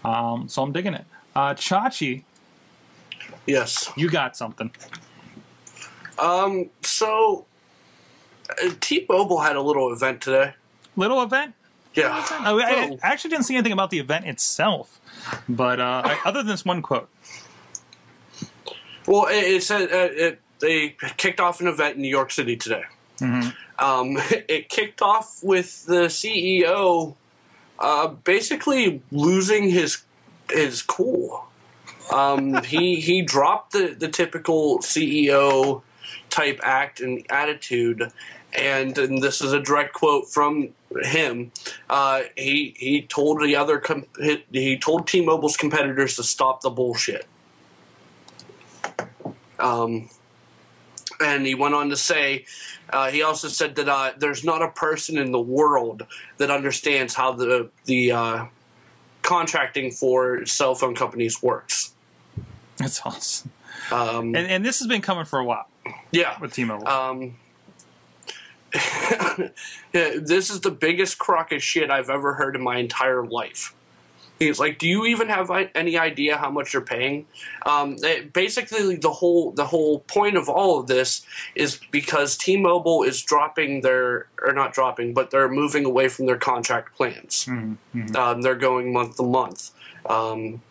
um, 0.06 0.48
so 0.48 0.64
I'm 0.64 0.72
digging 0.72 0.94
it. 0.94 1.06
Uh, 1.36 1.54
Chachi, 1.54 2.24
Yes. 3.46 3.92
you 3.96 4.10
got 4.10 4.36
something. 4.38 4.72
Um. 6.20 6.70
So, 6.82 7.46
uh, 8.50 8.70
T-Mobile 8.80 9.40
had 9.42 9.56
a 9.56 9.62
little 9.62 9.92
event 9.94 10.22
today. 10.22 10.54
little 10.96 11.22
event. 11.22 11.54
Yeah. 11.94 12.26
Oh, 12.46 12.60
I, 12.60 12.88
So- 12.88 12.98
I 13.04 13.08
actually 13.12 13.30
didn't 13.32 13.46
see 13.46 13.56
anything 13.56 13.72
about 13.74 13.90
the 13.90 14.00
event 14.00 14.26
itself, 14.26 15.00
but 15.50 15.80
uh, 15.80 16.02
I, 16.06 16.20
other 16.26 16.40
than 16.40 16.48
this 16.48 16.64
one 16.66 16.82
quote, 16.82 17.10
Well, 19.08 19.26
it, 19.28 19.36
it 19.44 19.64
said 19.64 19.84
uh, 19.92 20.10
it, 20.12 20.42
they 20.60 20.96
kicked 21.18 21.40
off 21.40 21.62
an 21.62 21.68
event 21.68 21.96
in 21.96 22.02
New 22.02 22.10
York 22.10 22.32
City 22.32 22.56
today. 22.56 22.84
Mhm. 23.20 23.54
Um, 23.80 24.18
it 24.50 24.70
kicked 24.70 25.02
off 25.02 25.40
with 25.44 25.86
the 25.86 26.06
CEO 26.08 27.16
uh, 27.80 28.08
basically 28.08 29.02
losing 29.12 29.70
his 29.70 30.04
his 30.50 30.82
cool. 30.82 31.48
Um, 32.12 32.64
he 32.64 32.96
he 33.00 33.22
dropped 33.22 33.74
the, 33.74 33.96
the 33.98 34.08
typical 34.08 34.80
CEO 34.80 35.82
type 36.30 36.60
act 36.64 37.00
and 37.00 37.26
attitude, 37.30 38.12
and, 38.54 38.98
and 38.98 39.22
this 39.22 39.42
is 39.42 39.54
a 39.54 39.60
direct 39.60 39.94
quote 39.94 40.30
from 40.30 40.70
him. 41.04 41.52
Uh, 41.90 42.22
he 42.36 42.76
he 42.78 43.02
told 43.02 43.42
the 43.42 43.56
other 43.56 43.80
com- 43.80 44.06
he, 44.52 44.78
told 44.78 45.08
T-Mobile's 45.08 45.58
competitors 45.58 46.16
to 46.16 46.24
stop 46.24 46.62
the 46.62 46.70
bullshit. 46.70 47.28
Um, 49.60 50.10
and 51.20 51.46
he 51.46 51.56
went 51.56 51.74
on 51.74 51.90
to 51.90 51.98
say, 51.98 52.46
uh, 52.92 53.10
he 53.10 53.22
also 53.22 53.48
said 53.48 53.76
that 53.76 53.90
uh, 53.90 54.14
there's 54.18 54.44
not 54.44 54.62
a 54.62 54.70
person 54.70 55.18
in 55.18 55.32
the 55.32 55.40
world 55.40 56.06
that 56.38 56.50
understands 56.50 57.14
how 57.14 57.32
the 57.34 57.70
the 57.86 58.12
uh, 58.12 58.46
contracting 59.22 59.92
for 59.92 60.46
cell 60.46 60.76
phone 60.76 60.96
companies 60.96 61.42
works. 61.44 61.94
that's 62.78 63.02
awesome. 63.06 63.52
Um, 63.92 64.36
And, 64.36 64.48
and 64.48 64.66
this 64.66 64.80
has 64.80 64.88
been 64.88 65.02
coming 65.02 65.26
for 65.26 65.40
a 65.40 65.44
while 65.44 65.68
yeah, 66.12 66.40
with 66.40 66.54
T-Mobile. 66.54 66.88
um, 66.88 67.36
this 69.94 70.50
is 70.50 70.62
the 70.62 70.72
biggest 70.72 71.18
crock 71.18 71.52
of 71.52 71.64
shit 71.64 71.90
I've 71.90 72.10
ever 72.10 72.34
heard 72.34 72.56
in 72.56 72.62
my 72.62 72.78
entire 72.78 73.26
life. 73.26 73.74
He's 74.40 74.60
like, 74.60 74.78
"Do 74.78 74.88
you 74.88 75.06
even 75.06 75.30
have 75.30 75.50
any 75.74 75.98
idea 75.98 76.38
how 76.38 76.52
much 76.52 76.74
you're 76.74 76.82
paying?" 76.82 77.26
Um, 77.66 77.96
it- 78.04 78.34
basically, 78.34 78.96
the 78.96 79.12
whole 79.12 79.52
the 79.52 79.66
whole 79.66 80.00
point 80.02 80.38
of 80.38 80.48
all 80.48 80.80
of 80.80 80.88
this 80.88 81.22
is 81.56 81.80
because 81.92 82.38
T-Mobile 82.38 83.04
is 83.04 83.22
dropping 83.24 83.82
their 83.82 84.28
or 84.42 84.54
not 84.54 84.74
dropping, 84.74 85.14
but 85.14 85.32
they're 85.32 85.50
moving 85.50 85.86
away 85.86 86.08
from 86.08 86.26
their 86.28 86.38
contract 86.38 86.96
plans. 86.96 87.46
Mhm, 87.46 87.78
mhm. 87.96 88.16
Um, 88.16 88.42
they're 88.42 88.56
going 88.56 88.94
month 88.94 89.18
to 89.18 89.24
month. 89.24 89.72
Um, 90.06 90.62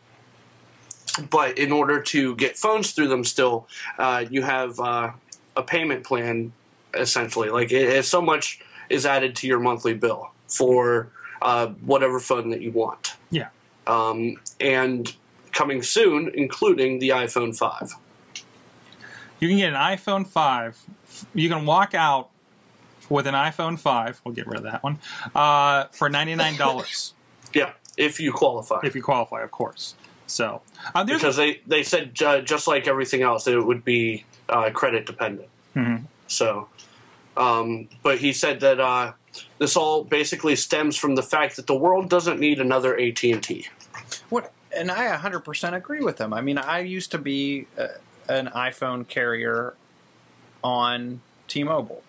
but 1.31 1.59
in 1.59 1.73
order 1.73 2.01
to 2.01 2.35
get 2.37 2.57
phones 2.57 2.93
through 2.93 3.09
them, 3.09 3.25
still, 3.25 3.67
uh, 3.99 4.25
you 4.31 4.43
have 4.43 4.79
uh, 4.79 5.11
a 5.57 5.63
payment 5.63 6.05
plan 6.05 6.53
essentially. 6.95 7.49
Like 7.51 7.73
it, 7.73 7.89
it, 7.89 8.05
so 8.05 8.21
much 8.23 8.61
is 8.91 9.05
added 9.07 9.35
to 9.37 9.47
your 9.47 9.59
monthly 9.59 9.95
bill 9.95 10.31
for 10.49 11.09
uh, 11.43 11.69
whatever 11.85 12.21
phone 12.21 12.51
that 12.51 12.61
you 12.61 12.71
want. 12.71 13.15
Yeah. 13.31 13.49
Um, 13.87 14.37
and 14.61 15.15
coming 15.53 15.83
soon, 15.83 16.31
including 16.35 16.99
the 16.99 17.11
iPhone 17.11 17.57
5. 17.57 17.93
You 19.41 19.49
can 19.49 19.59
get 19.59 19.69
an 19.73 19.75
iPhone 19.75 20.27
5. 20.27 20.79
You 21.35 21.49
can 21.49 21.67
walk 21.67 21.95
out 21.95 22.31
with 23.09 23.27
an 23.27 23.35
iPhone 23.35 23.79
5. 23.79 24.21
We'll 24.25 24.35
get 24.35 24.47
rid 24.47 24.59
of 24.59 24.65
that 24.65 24.83
one 24.83 24.99
uh, 25.35 25.85
for 25.93 26.09
$99 26.11 27.13
Yeah, 27.55 27.73
if 27.97 28.19
you 28.21 28.33
qualify. 28.33 28.81
if 28.85 28.95
you 28.95 29.03
qualify, 29.03 29.43
of 29.43 29.51
course. 29.51 29.95
So 30.27 30.61
uh, 30.95 31.05
because 31.05 31.37
they, 31.37 31.61
they 31.67 31.83
said 31.85 32.15
ju- 32.15 32.43
just 32.43 32.67
like 32.67 32.89
everything 32.89 33.23
else, 33.23 33.47
it 33.47 33.65
would 33.65 33.85
be 33.85 34.25
uh, 34.49 34.71
credit 34.71 35.07
dependent. 35.07 35.49
Mhm. 35.77 36.03
So, 36.27 36.69
um, 37.37 37.89
but 38.03 38.19
he 38.19 38.33
said 38.33 38.61
that 38.61 38.81
uh, 38.81 39.13
this 39.59 39.77
all 39.77 40.03
basically 40.03 40.57
stems 40.57 40.97
from 40.97 41.15
the 41.15 41.23
fact 41.23 41.55
that 41.57 41.67
the 41.69 41.77
world 41.77 42.11
doesn't 42.11 42.41
need 42.41 42.59
another 42.61 42.99
AT 42.99 43.23
and 43.23 43.43
T. 43.43 43.69
What? 44.29 44.53
And 44.77 44.91
I 44.91 45.17
100% 45.17 45.75
agree 45.75 46.03
with 46.03 46.21
him. 46.21 46.33
I 46.33 46.41
mean, 46.41 46.59
I 46.59 46.81
used 46.81 47.11
to 47.13 47.19
be 47.19 47.67
uh, 47.79 47.87
an 48.29 48.49
iPhone 48.49 49.07
carrier 49.07 49.75
on 50.63 51.21
T-Mobile, 51.49 52.03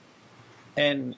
and 0.76 1.16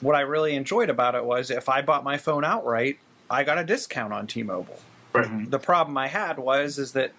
what 0.00 0.16
I 0.16 0.20
really 0.20 0.54
enjoyed 0.54 0.90
about 0.90 1.14
it 1.14 1.24
was 1.24 1.50
if 1.50 1.68
I 1.68 1.80
bought 1.80 2.04
my 2.04 2.18
phone 2.18 2.44
outright, 2.44 2.98
I 3.30 3.44
got 3.44 3.58
a 3.58 3.64
discount 3.64 4.12
on 4.12 4.26
T-Mobile. 4.26 4.78
Right. 5.12 5.50
The 5.50 5.58
problem 5.58 5.96
I 5.96 6.08
had 6.08 6.38
was 6.38 6.78
is 6.78 6.92
that 6.92 7.12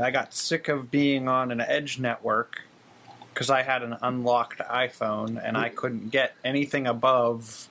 I 0.00 0.10
got 0.10 0.34
sick 0.34 0.68
of 0.68 0.90
being 0.90 1.28
on 1.28 1.50
an 1.50 1.60
edge 1.60 1.98
network 1.98 2.62
because 3.32 3.50
I 3.50 3.62
had 3.62 3.82
an 3.82 3.96
unlocked 4.02 4.58
iPhone 4.58 5.40
and 5.42 5.56
I 5.56 5.68
couldn't 5.68 6.10
get 6.10 6.34
anything 6.44 6.86
above 6.86 7.68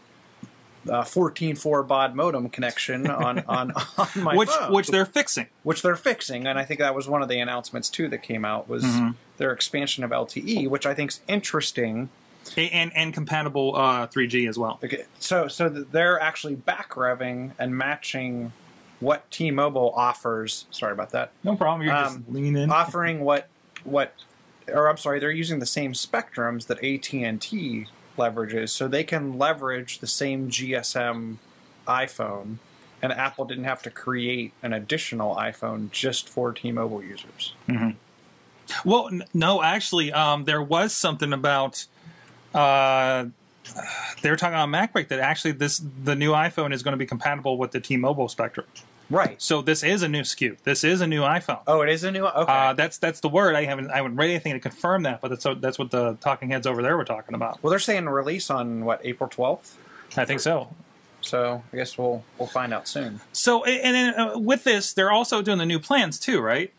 uh, 0.89 1.03
14.4 1.03 1.87
baud 1.87 2.15
modem 2.15 2.49
connection 2.49 3.07
on 3.09 3.39
on, 3.47 3.71
on 3.97 4.07
my 4.15 4.35
which 4.35 4.49
phone, 4.49 4.71
which 4.73 4.87
they're 4.87 5.05
fixing. 5.05 5.47
which 5.63 5.81
they're 5.81 5.95
fixing, 5.95 6.47
and 6.47 6.57
I 6.59 6.65
think 6.65 6.79
that 6.79 6.93
was 6.95 7.07
one 7.07 7.21
of 7.21 7.29
the 7.29 7.39
announcements 7.39 7.89
too 7.89 8.07
that 8.09 8.23
came 8.23 8.43
out 8.45 8.67
was 8.69 8.83
Mm-hmm. 8.83 9.09
their 9.37 9.51
expansion 9.51 10.03
of 10.03 10.11
LTE, 10.11 10.69
which 10.69 10.85
I 10.85 10.93
think 10.93 11.11
is 11.11 11.19
interesting. 11.27 12.09
And 12.55 12.95
and 12.95 13.13
compatible 13.13 13.75
uh, 13.75 14.07
3G 14.07 14.47
as 14.47 14.57
well. 14.57 14.79
Okay, 14.83 15.03
so 15.19 15.49
so 15.49 15.67
they're 15.67 16.17
actually 16.19 16.55
back 16.55 16.91
revving 16.91 17.51
and 17.59 17.75
matching 17.77 18.53
what 19.01 19.29
T-Mobile 19.31 19.91
offers. 19.95 20.65
Sorry 20.71 20.93
about 20.93 21.09
that. 21.11 21.31
No 21.43 21.55
problem. 21.57 21.85
You're 21.85 21.93
Um, 21.95 22.03
just 22.19 22.29
leaning 22.29 22.55
in. 22.55 22.71
offering 22.71 23.19
what 23.19 23.49
what 23.83 24.13
or 24.73 24.87
I'm 24.89 24.95
sorry, 24.97 25.19
they're 25.19 25.29
using 25.29 25.59
the 25.59 25.65
same 25.65 25.91
spectrums 25.93 26.67
that 26.67 26.77
AT&T 26.83 27.87
leverages 28.17 28.69
so 28.69 28.87
they 28.87 29.03
can 29.03 29.37
leverage 29.37 29.99
the 29.99 30.07
same 30.07 30.49
GSM 30.49 31.37
iPhone 31.87 32.57
and 33.01 33.11
Apple 33.11 33.45
didn't 33.45 33.65
have 33.65 33.81
to 33.83 33.89
create 33.89 34.53
an 34.63 34.73
additional 34.73 35.35
iPhone 35.35 35.91
just 35.91 36.27
for 36.27 36.51
T-Mobile 36.51 37.03
users. 37.03 37.53
Well, 38.83 39.09
n- 39.11 39.23
no, 39.33 39.61
actually, 39.61 40.11
um, 40.11 40.45
there 40.45 40.61
was 40.61 40.93
something 40.93 41.31
about. 41.33 41.85
Uh, 42.53 43.27
they 44.21 44.29
were 44.29 44.37
talking 44.37 44.57
on 44.57 44.71
MacBreak 44.71 45.09
that 45.09 45.19
actually 45.19 45.51
this 45.51 45.81
the 46.03 46.15
new 46.15 46.31
iPhone 46.31 46.73
is 46.73 46.83
going 46.83 46.93
to 46.93 46.97
be 46.97 47.05
compatible 47.05 47.57
with 47.57 47.71
the 47.71 47.79
T-Mobile 47.79 48.29
spectrum. 48.29 48.65
Right. 49.09 49.41
So 49.41 49.61
this 49.61 49.83
is 49.83 50.01
a 50.03 50.09
new 50.09 50.21
SKU. 50.21 50.57
This 50.63 50.83
is 50.83 50.99
a 51.01 51.07
new 51.07 51.21
iPhone. 51.21 51.61
Oh, 51.65 51.81
it 51.81 51.89
is 51.89 52.03
a 52.03 52.11
new 52.11 52.25
okay. 52.25 52.51
Uh, 52.51 52.73
that's 52.73 52.97
that's 52.97 53.21
the 53.21 53.29
word. 53.29 53.55
I 53.55 53.63
haven't 53.65 53.89
I 53.89 53.97
haven't 53.97 54.15
read 54.17 54.29
anything 54.29 54.53
to 54.53 54.59
confirm 54.59 55.03
that, 55.03 55.21
but 55.21 55.29
that's 55.29 55.45
that's 55.61 55.79
what 55.79 55.91
the 55.91 56.15
talking 56.19 56.49
heads 56.49 56.67
over 56.67 56.81
there 56.81 56.97
were 56.97 57.05
talking 57.05 57.33
about. 57.35 57.61
well, 57.63 57.69
they're 57.69 57.79
saying 57.79 58.05
release 58.07 58.49
on 58.49 58.83
what 58.83 58.99
April 59.03 59.29
12th. 59.29 59.75
I 60.17 60.25
think 60.25 60.39
so. 60.41 60.73
So, 61.21 61.63
I 61.73 61.75
guess 61.77 61.97
we'll 61.97 62.23
we'll 62.37 62.47
find 62.47 62.73
out 62.73 62.87
soon. 62.87 63.21
So 63.31 63.63
and 63.63 63.95
then 63.95 64.19
uh, 64.19 64.37
with 64.37 64.63
this, 64.63 64.93
they're 64.93 65.11
also 65.11 65.41
doing 65.41 65.57
the 65.57 65.65
new 65.65 65.79
plans 65.79 66.19
too, 66.19 66.39
right? 66.41 66.71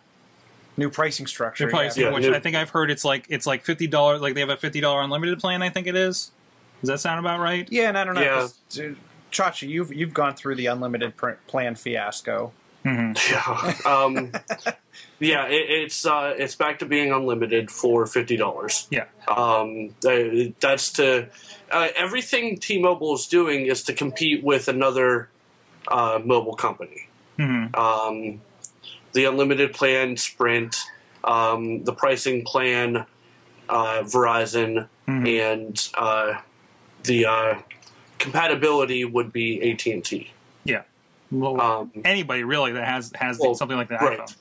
New 0.76 0.90
pricing 0.90 1.26
structure. 1.26 1.64
New 1.64 1.70
price, 1.70 1.96
Yeah, 1.96 2.12
which 2.12 2.22
new- 2.24 2.34
I 2.34 2.40
think 2.40 2.54
I've 2.56 2.70
heard 2.70 2.90
it's 2.90 3.04
like 3.04 3.26
it's 3.28 3.46
like 3.46 3.64
fifty 3.64 3.86
dollars. 3.86 4.20
Like 4.20 4.34
they 4.34 4.40
have 4.40 4.48
a 4.50 4.56
fifty 4.56 4.80
dollar 4.80 5.00
unlimited 5.00 5.40
plan. 5.40 5.62
I 5.62 5.70
think 5.70 5.86
it 5.86 5.96
is. 5.96 6.30
Does 6.80 6.88
that 6.88 7.00
sound 7.00 7.18
about 7.18 7.40
right? 7.40 7.66
Yeah, 7.70 7.88
and 7.88 7.98
I 7.98 8.04
don't 8.04 8.14
know. 8.14 8.48
Yeah. 8.70 8.90
'Cause, 9.30 9.60
dude, 9.60 9.68
Chachi, 9.68 9.68
you've 9.68 9.92
you've 9.92 10.14
gone 10.14 10.34
through 10.34 10.56
the 10.56 10.66
unlimited 10.66 11.16
pr- 11.16 11.32
plan 11.46 11.74
fiasco. 11.74 12.52
Yeah. 12.84 13.74
Um, 13.84 14.32
yeah, 15.20 15.46
it, 15.46 15.66
it's 15.68 16.06
uh, 16.06 16.34
it's 16.38 16.54
back 16.54 16.78
to 16.78 16.86
being 16.86 17.12
unlimited 17.12 17.70
for 17.70 18.06
fifty 18.06 18.36
dollars. 18.36 18.86
Yeah. 18.90 19.04
Um, 19.28 19.94
uh, 20.06 20.50
that's 20.60 20.92
to 20.92 21.28
uh, 21.70 21.88
everything 21.96 22.56
T-Mobile 22.58 23.14
is 23.14 23.26
doing 23.26 23.66
is 23.66 23.82
to 23.84 23.92
compete 23.92 24.42
with 24.42 24.68
another 24.68 25.28
uh, 25.88 26.18
mobile 26.24 26.54
company. 26.54 27.08
Mhm. 27.38 27.76
Um, 27.76 28.40
the 29.12 29.24
unlimited 29.26 29.72
plan, 29.74 30.16
Sprint, 30.16 30.76
um, 31.24 31.84
the 31.84 31.92
pricing 31.92 32.44
plan, 32.44 33.04
uh, 33.68 34.02
Verizon, 34.02 34.86
and 35.06 35.88
uh, 35.94 36.38
the 37.04 37.26
uh, 37.26 37.54
compatibility 38.18 39.04
would 39.04 39.32
be 39.32 39.70
AT 39.70 39.86
and 39.86 40.04
T. 40.04 40.30
Yeah. 40.64 40.82
Well, 41.30 41.60
Um, 41.60 41.92
anybody 42.04 42.44
really 42.44 42.72
that 42.72 42.84
has 42.86 43.12
has 43.14 43.38
well, 43.38 43.54
something 43.54 43.76
like 43.76 43.88
that 43.88 44.00
right. 44.00 44.20
iPhone. 44.20 44.34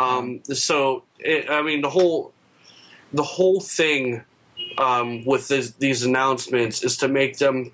Um, 0.00 0.44
so 0.54 1.04
it, 1.18 1.50
I 1.50 1.62
mean 1.62 1.82
the 1.82 1.90
whole 1.90 2.32
the 3.12 3.22
whole 3.22 3.60
thing 3.60 4.22
um, 4.78 5.24
with 5.24 5.48
this, 5.48 5.72
these 5.72 6.04
announcements 6.04 6.82
is 6.84 6.96
to 6.98 7.08
make 7.08 7.38
them 7.38 7.72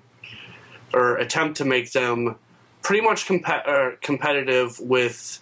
or 0.93 1.17
attempt 1.17 1.57
to 1.57 1.65
make 1.65 1.91
them 1.91 2.35
pretty 2.81 3.01
much 3.05 3.25
compa- 3.27 3.67
uh, 3.67 3.95
competitive 4.01 4.79
with 4.79 5.39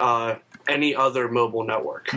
uh, 0.00 0.34
any 0.68 0.94
other 0.94 1.28
mobile 1.28 1.64
network. 1.64 2.12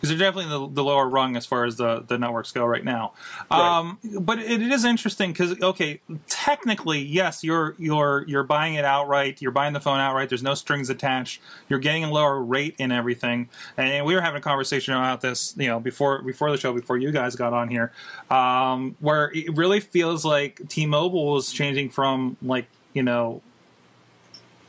Because 0.00 0.16
they're 0.16 0.30
definitely 0.30 0.50
the, 0.50 0.74
the 0.74 0.84
lower 0.84 1.08
rung 1.08 1.36
as 1.36 1.44
far 1.44 1.64
as 1.64 1.76
the, 1.76 2.04
the 2.06 2.18
networks 2.18 2.52
go 2.52 2.64
right 2.64 2.84
now. 2.84 3.14
Right. 3.50 3.78
Um, 3.78 3.98
but 4.20 4.38
it, 4.38 4.62
it 4.62 4.70
is 4.70 4.84
interesting 4.84 5.32
because 5.32 5.60
okay, 5.60 6.00
technically, 6.28 7.00
yes, 7.00 7.42
you're 7.42 7.74
you're 7.78 8.24
you're 8.28 8.44
buying 8.44 8.74
it 8.74 8.84
outright. 8.84 9.42
You're 9.42 9.50
buying 9.50 9.72
the 9.72 9.80
phone 9.80 9.98
outright. 9.98 10.28
There's 10.28 10.42
no 10.42 10.54
strings 10.54 10.88
attached. 10.88 11.40
You're 11.68 11.80
getting 11.80 12.04
a 12.04 12.10
lower 12.10 12.40
rate 12.40 12.76
and 12.78 12.92
everything. 12.92 13.48
And 13.76 14.06
we 14.06 14.14
were 14.14 14.20
having 14.20 14.38
a 14.38 14.42
conversation 14.42 14.94
about 14.94 15.20
this, 15.20 15.54
you 15.56 15.66
know, 15.66 15.80
before 15.80 16.22
before 16.22 16.50
the 16.52 16.58
show, 16.58 16.72
before 16.72 16.96
you 16.96 17.10
guys 17.10 17.34
got 17.34 17.52
on 17.52 17.68
here, 17.68 17.92
um, 18.30 18.94
where 19.00 19.32
it 19.34 19.56
really 19.56 19.80
feels 19.80 20.24
like 20.24 20.60
T-Mobile 20.68 21.36
is 21.38 21.52
changing 21.52 21.90
from 21.90 22.36
like 22.40 22.66
you 22.94 23.02
know 23.02 23.42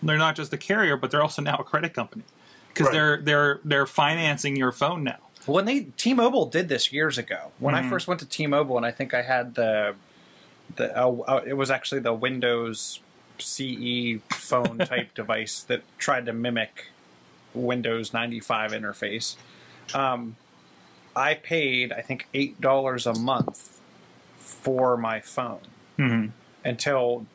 they're 0.01 0.17
not 0.17 0.35
just 0.35 0.53
a 0.53 0.57
carrier, 0.57 0.97
but 0.97 1.11
they're 1.11 1.21
also 1.21 1.41
now 1.41 1.57
a 1.57 1.63
credit 1.63 1.93
company 1.93 2.23
because 2.79 2.93
Right. 2.93 2.93
they're 2.93 3.17
they're 3.21 3.59
they're 3.65 3.85
financing 3.85 4.55
your 4.55 4.71
phone 4.71 5.03
now. 5.03 5.17
When 5.45 5.65
they 5.65 5.81
T-Mobile 5.97 6.45
did 6.45 6.69
this 6.69 6.91
years 6.93 7.17
ago, 7.17 7.51
when 7.59 7.73
I 7.75 7.87
first 7.89 8.07
went 8.07 8.19
to 8.21 8.25
T-Mobile, 8.25 8.77
and 8.77 8.85
I 8.85 8.91
think 8.91 9.13
I 9.13 9.21
had 9.21 9.55
the 9.55 9.95
the 10.75 10.97
uh, 10.97 11.09
uh, 11.27 11.41
it 11.45 11.53
was 11.53 11.69
actually 11.71 12.01
the 12.01 12.13
Windows 12.13 12.99
CE 13.39 14.19
phone 14.31 14.77
type 14.79 15.13
device 15.13 15.61
that 15.63 15.81
tried 15.97 16.25
to 16.27 16.33
mimic 16.33 16.87
Windows 17.53 18.13
95 18.13 18.71
interface. 18.71 19.35
Um, 19.93 20.35
I 21.15 21.33
paid 21.33 21.91
I 21.91 22.01
think 22.01 22.27
eight 22.33 22.61
dollars 22.61 23.05
a 23.05 23.13
month 23.13 23.79
for 24.37 24.95
my 24.97 25.19
phone 25.19 25.61
Mhm. 25.97 26.31
until 26.63 27.25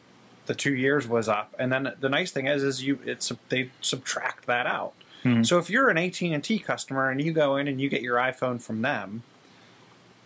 the 0.47 0.55
two 0.55 0.75
years 0.75 1.07
was 1.09 1.29
up, 1.29 1.55
and 1.59 1.73
then 1.73 1.95
the 2.01 2.09
nice 2.09 2.31
thing 2.31 2.47
is, 2.47 2.63
is 2.63 2.83
you 2.85 2.99
it's 3.05 3.33
they 3.49 3.71
subtract 3.81 4.47
that 4.47 4.67
out. 4.67 4.93
Hmm. 5.25 5.43
So 5.43 5.59
if 5.59 5.69
you're 5.69 5.89
an 5.89 5.99
AT 5.99 6.23
and 6.23 6.45
T 6.45 6.59
customer 6.61 7.11
and 7.11 7.21
you 7.21 7.33
go 7.33 7.57
in 7.57 7.67
and 7.67 7.81
you 7.81 7.89
get 7.89 8.03
your 8.03 8.17
iPhone 8.19 8.63
from 8.63 8.83
them, 8.83 9.23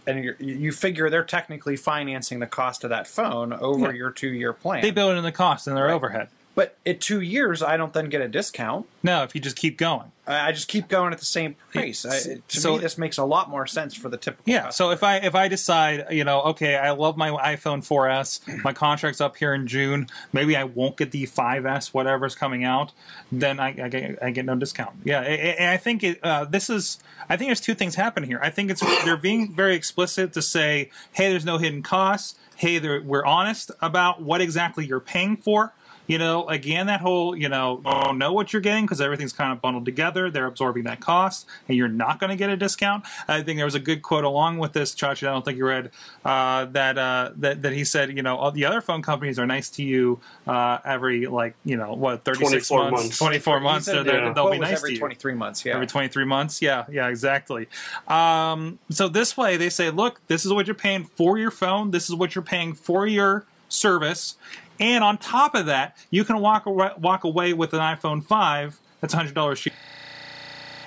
and 0.06 0.24
you're, 0.24 0.36
you 0.36 0.72
figure 0.72 1.08
they're 1.10 1.22
technically 1.24 1.76
financing 1.76 2.38
the 2.40 2.46
cost 2.46 2.82
of 2.84 2.90
that 2.90 3.06
phone 3.06 3.52
over 3.52 3.86
Yeah. 3.86 3.92
your 3.92 4.10
two 4.10 4.28
year 4.32 4.52
plan. 4.52 4.82
They 4.82 4.90
build 4.90 5.16
in 5.16 5.22
the 5.24 5.32
cost 5.32 5.66
and 5.66 5.76
their 5.76 5.86
Right. 5.86 5.92
overhead. 5.94 6.28
But 6.58 6.76
at 6.84 7.00
two 7.00 7.20
years, 7.20 7.62
I 7.62 7.76
don't 7.76 7.92
then 7.92 8.08
get 8.08 8.20
a 8.20 8.26
discount. 8.26 8.86
No, 9.04 9.22
if 9.22 9.32
you 9.32 9.40
just 9.40 9.54
keep 9.54 9.78
going. 9.78 10.10
I 10.26 10.48
I 10.48 10.50
just 10.50 10.66
keep 10.66 10.88
going 10.88 11.12
at 11.12 11.20
the 11.20 11.24
same 11.24 11.54
price. 11.72 12.04
I, 12.04 12.40
to 12.48 12.60
so- 12.60 12.74
me, 12.74 12.78
this 12.80 12.98
makes 12.98 13.16
a 13.16 13.24
lot 13.24 13.48
more 13.48 13.64
sense 13.68 13.94
for 13.94 14.08
the 14.08 14.16
typical. 14.16 14.42
Yeah. 14.44 14.70
So 14.70 14.90
if 14.90 15.04
I 15.04 15.18
if 15.18 15.36
I 15.36 15.46
decide, 15.46 16.06
you 16.10 16.24
know, 16.24 16.42
okay, 16.46 16.74
I 16.74 16.90
love 16.90 17.16
my 17.16 17.30
iPhone 17.30 17.86
4S, 17.86 18.64
my 18.64 18.72
contract's 18.72 19.20
up 19.20 19.36
here 19.36 19.54
in 19.54 19.68
June, 19.68 20.08
maybe 20.32 20.56
I 20.56 20.64
won't 20.64 20.96
get 20.96 21.12
the 21.12 21.28
5S, 21.28 21.94
whatever's 21.94 22.34
coming 22.34 22.64
out, 22.64 22.90
then 23.30 23.60
I, 23.60 23.68
I, 23.68 23.88
get, 23.88 24.20
I 24.20 24.30
get 24.30 24.44
no 24.44 24.56
discount. 24.56 24.96
Yeah, 25.04 25.20
and 25.20 25.70
I 25.70 25.76
think 25.76 26.02
it, 26.02 26.18
uh, 26.24 26.44
this 26.44 26.68
is. 26.68 26.98
I 27.28 27.36
think 27.36 27.50
there's 27.50 27.60
two 27.60 27.74
things 27.74 27.94
happening 27.94 28.28
here. 28.28 28.40
I 28.42 28.50
think 28.50 28.72
it's 28.72 28.80
they're 29.04 29.16
being 29.16 29.54
very 29.54 29.76
explicit 29.76 30.32
to 30.32 30.42
say, 30.42 30.90
hey, 31.12 31.30
there's 31.30 31.44
no 31.44 31.58
hidden 31.58 31.84
costs. 31.84 32.34
Hey, 32.56 32.80
we're 32.80 33.24
honest 33.24 33.70
about 33.80 34.20
what 34.20 34.40
exactly 34.40 34.84
you're 34.84 34.98
paying 34.98 35.36
for. 35.36 35.72
You 36.08 36.18
know, 36.18 36.48
again, 36.48 36.86
that 36.86 37.00
whole, 37.00 37.36
you 37.36 37.48
know, 37.48 37.80
don't 37.84 38.18
know 38.18 38.32
what 38.32 38.52
you're 38.52 38.62
getting 38.62 38.84
because 38.84 39.00
everything's 39.00 39.32
kind 39.32 39.52
of 39.52 39.60
bundled 39.60 39.84
together. 39.84 40.30
They're 40.30 40.46
absorbing 40.46 40.84
that 40.84 41.00
cost, 41.00 41.46
and 41.68 41.76
you're 41.76 41.86
not 41.86 42.18
going 42.18 42.30
to 42.30 42.36
get 42.36 42.48
a 42.50 42.56
discount. 42.56 43.04
I 43.28 43.42
think 43.42 43.58
there 43.58 43.66
was 43.66 43.74
a 43.74 43.80
good 43.80 44.00
quote 44.02 44.24
along 44.24 44.58
with 44.58 44.72
this, 44.72 44.94
Chachi. 44.94 45.28
I 45.28 45.32
don't 45.32 45.44
think 45.44 45.58
you 45.58 45.66
read 45.66 45.90
uh, 46.24 46.64
that, 46.66 46.96
uh, 46.96 47.32
that 47.36 47.62
that 47.62 47.72
he 47.74 47.84
said, 47.84 48.16
you 48.16 48.22
know, 48.22 48.36
all 48.36 48.50
the 48.50 48.64
other 48.64 48.80
phone 48.80 49.02
companies 49.02 49.38
are 49.38 49.46
nice 49.46 49.68
to 49.70 49.82
you 49.82 50.18
uh, 50.46 50.78
every 50.84 51.26
like, 51.26 51.54
you 51.64 51.76
know, 51.76 51.92
what, 51.92 52.24
36 52.24 52.68
24 52.68 52.90
months, 52.90 53.04
months. 53.04 53.18
24 53.18 53.60
months. 53.60 53.86
said 53.86 53.94
They're, 53.94 54.04
the 54.04 54.10
they're, 54.10 54.34
they'll 54.34 54.44
quote 54.44 54.52
be 54.52 54.58
nice 54.60 54.78
every 54.78 54.90
to 54.90 54.94
you. 54.94 55.00
23 55.00 55.34
months. 55.34 55.64
Yeah. 55.64 55.74
Every 55.74 55.86
23 55.86 56.24
months? 56.24 56.62
Yeah, 56.62 56.84
yeah, 56.90 57.08
exactly. 57.08 57.68
Um, 58.06 58.78
so 58.90 59.08
this 59.08 59.36
way 59.36 59.56
they 59.56 59.68
say, 59.68 59.90
look, 59.90 60.20
this 60.26 60.46
is 60.46 60.52
what 60.52 60.66
you're 60.66 60.74
paying 60.74 61.04
for 61.04 61.38
your 61.38 61.50
phone. 61.50 61.90
This 61.90 62.08
is 62.08 62.14
what 62.14 62.34
you're 62.34 62.42
paying 62.42 62.74
for 62.74 63.06
your 63.06 63.44
service. 63.68 64.36
And 64.80 65.02
on 65.02 65.18
top 65.18 65.54
of 65.54 65.66
that, 65.66 65.96
you 66.10 66.24
can 66.24 66.38
walk 66.40 66.66
away, 66.66 66.90
walk 66.98 67.24
away 67.24 67.52
with 67.52 67.72
an 67.74 67.80
iPhone 67.80 68.22
5 68.24 68.80
that's 69.00 69.14
$100 69.14 69.56
cheaper. 69.56 69.76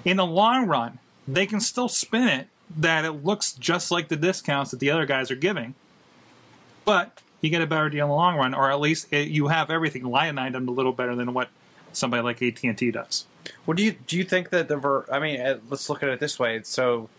In 0.04 0.17
the 0.17 0.25
long 0.25 0.67
run, 0.67 0.99
they 1.27 1.45
can 1.45 1.60
still 1.60 1.88
spin 1.88 2.27
it 2.27 2.47
that 2.77 3.06
it 3.06 3.23
looks 3.23 3.54
just 3.54 3.91
like 3.91 4.08
the 4.08 4.15
discounts 4.15 4.71
that 4.71 4.80
the 4.80 4.89
other 4.89 5.06
guys 5.06 5.30
are 5.32 5.36
giving. 5.36 5.75
But 6.86 7.21
you 7.41 7.49
get 7.49 7.62
a 7.62 7.67
better 7.67 7.89
deal 7.89 8.06
in 8.06 8.10
the 8.10 8.15
long 8.15 8.38
run, 8.38 8.54
or 8.54 8.71
at 8.71 8.80
least 8.80 9.08
it, 9.12 9.27
you 9.30 9.47
have 9.47 9.69
everything 9.69 10.04
lionized 10.04 10.56
a 10.56 10.60
little 10.60 10.93
better 10.93 11.15
than 11.15 11.34
what 11.34 11.49
somebody 11.93 12.23
like 12.23 12.41
AT&T 12.41 12.91
does. 12.91 13.25
Well, 13.65 13.75
do 13.75 13.84
you 13.84 13.95
do 14.08 14.17
you 14.17 14.23
think 14.23 14.49
that 14.51 14.67
the 14.67 14.77
ver- 14.77 15.06
I 15.12 15.19
mean, 15.19 15.41
uh, 15.41 15.58
let's 15.69 15.89
look 15.89 16.04
at 16.04 16.10
it 16.10 16.19
this 16.19 16.38
way. 16.38 16.62
So, 16.63 17.10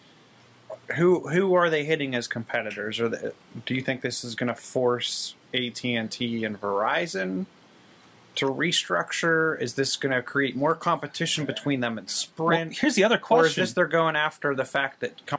who 0.96 1.28
who 1.28 1.54
are 1.54 1.68
they 1.68 1.84
hitting 1.84 2.14
as 2.14 2.28
competitors? 2.28 3.00
Or 3.00 3.32
do 3.66 3.74
you 3.74 3.82
think 3.82 4.02
this 4.02 4.22
is 4.22 4.34
going 4.34 4.48
to 4.48 4.54
force 4.54 5.34
AT 5.54 5.84
and 5.84 6.10
Verizon 6.60 7.46
to 8.36 8.46
restructure? 8.46 9.60
Is 9.60 9.74
this 9.74 9.96
going 9.96 10.14
to 10.14 10.22
create 10.22 10.56
more 10.56 10.74
competition 10.74 11.44
between 11.44 11.80
them 11.80 11.98
and 11.98 12.06
Well, 12.06 12.12
Sprint? 12.14 12.78
here's 12.78 12.94
the 12.94 13.04
other 13.04 13.16
or 13.16 13.18
is 13.18 13.22
question. 13.52 13.62
this 13.62 13.72
they're 13.74 13.86
going 13.86 14.16
after 14.16 14.54
the 14.54 14.64
fact 14.64 15.00
that 15.00 15.24
com- 15.26 15.38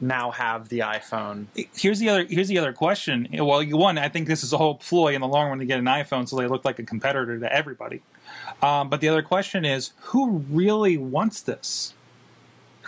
now 0.00 0.32
have 0.32 0.68
the 0.68 0.80
iPhone. 0.80 1.46
here's 1.76 2.00
the 2.00 2.08
other 2.08 2.24
here's 2.24 2.48
the 2.48 2.58
other 2.58 2.72
question. 2.72 3.28
Well, 3.32 3.64
one, 3.64 3.98
I 3.98 4.08
think 4.08 4.26
this 4.26 4.42
is 4.42 4.52
a 4.52 4.58
whole 4.58 4.74
ploy 4.74 5.14
in 5.14 5.20
the 5.20 5.28
long 5.28 5.48
run 5.48 5.58
to 5.60 5.64
get 5.64 5.78
an 5.78 5.84
iPhone 5.84 6.28
so 6.28 6.34
they 6.36 6.48
look 6.48 6.64
like 6.64 6.80
a 6.80 6.82
competitor 6.82 7.38
to 7.38 7.52
everybody. 7.52 8.02
Um, 8.62 8.88
but 8.88 9.00
the 9.00 9.08
other 9.08 9.22
question 9.22 9.64
is, 9.64 9.92
who 10.00 10.38
really 10.50 10.96
wants 10.96 11.40
this? 11.40 11.94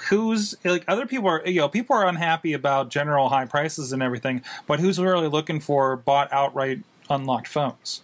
Who's 0.09 0.55
like 0.65 0.85
other 0.89 1.07
people 1.07 1.29
are 1.29 1.43
you 1.47 1.61
know 1.61 1.69
people 1.69 1.97
are 1.97 2.07
unhappy 2.07 2.53
about 2.53 2.91
general 2.91 3.29
high 3.29 3.47
prices 3.47 3.93
and 3.93 4.03
everything, 4.03 4.43
but 4.67 4.81
who's 4.81 4.99
really 4.99 5.29
looking 5.29 5.61
for 5.61 5.97
bought 5.97 6.33
outright 6.33 6.81
unlocked 7.11 7.49
phones? 7.49 8.03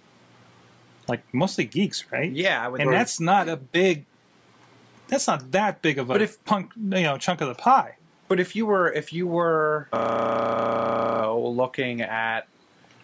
Like 1.09 1.23
mostly 1.33 1.65
geeks, 1.65 2.05
right? 2.13 2.31
Yeah, 2.31 2.65
I 2.65 2.69
would. 2.69 2.81
and 2.81 2.93
that's 2.93 3.21
not 3.21 3.49
a 3.49 3.57
big. 3.57 4.05
That's 5.09 5.27
not 5.27 5.51
that 5.53 5.83
big 5.83 5.99
of 5.99 6.09
a 6.09 6.13
But 6.15 6.23
if- 6.23 6.43
punk, 6.45 6.73
you 6.77 7.03
know, 7.03 7.19
chunk 7.19 7.41
of 7.41 7.49
the 7.49 7.55
pie. 7.55 7.97
But 8.29 8.41
if 8.41 8.57
you 8.57 8.65
were 8.65 8.91
if 8.91 9.13
you 9.13 9.27
were 9.27 9.89
uh, 9.93 11.33
looking 11.35 12.01
at 12.01 12.47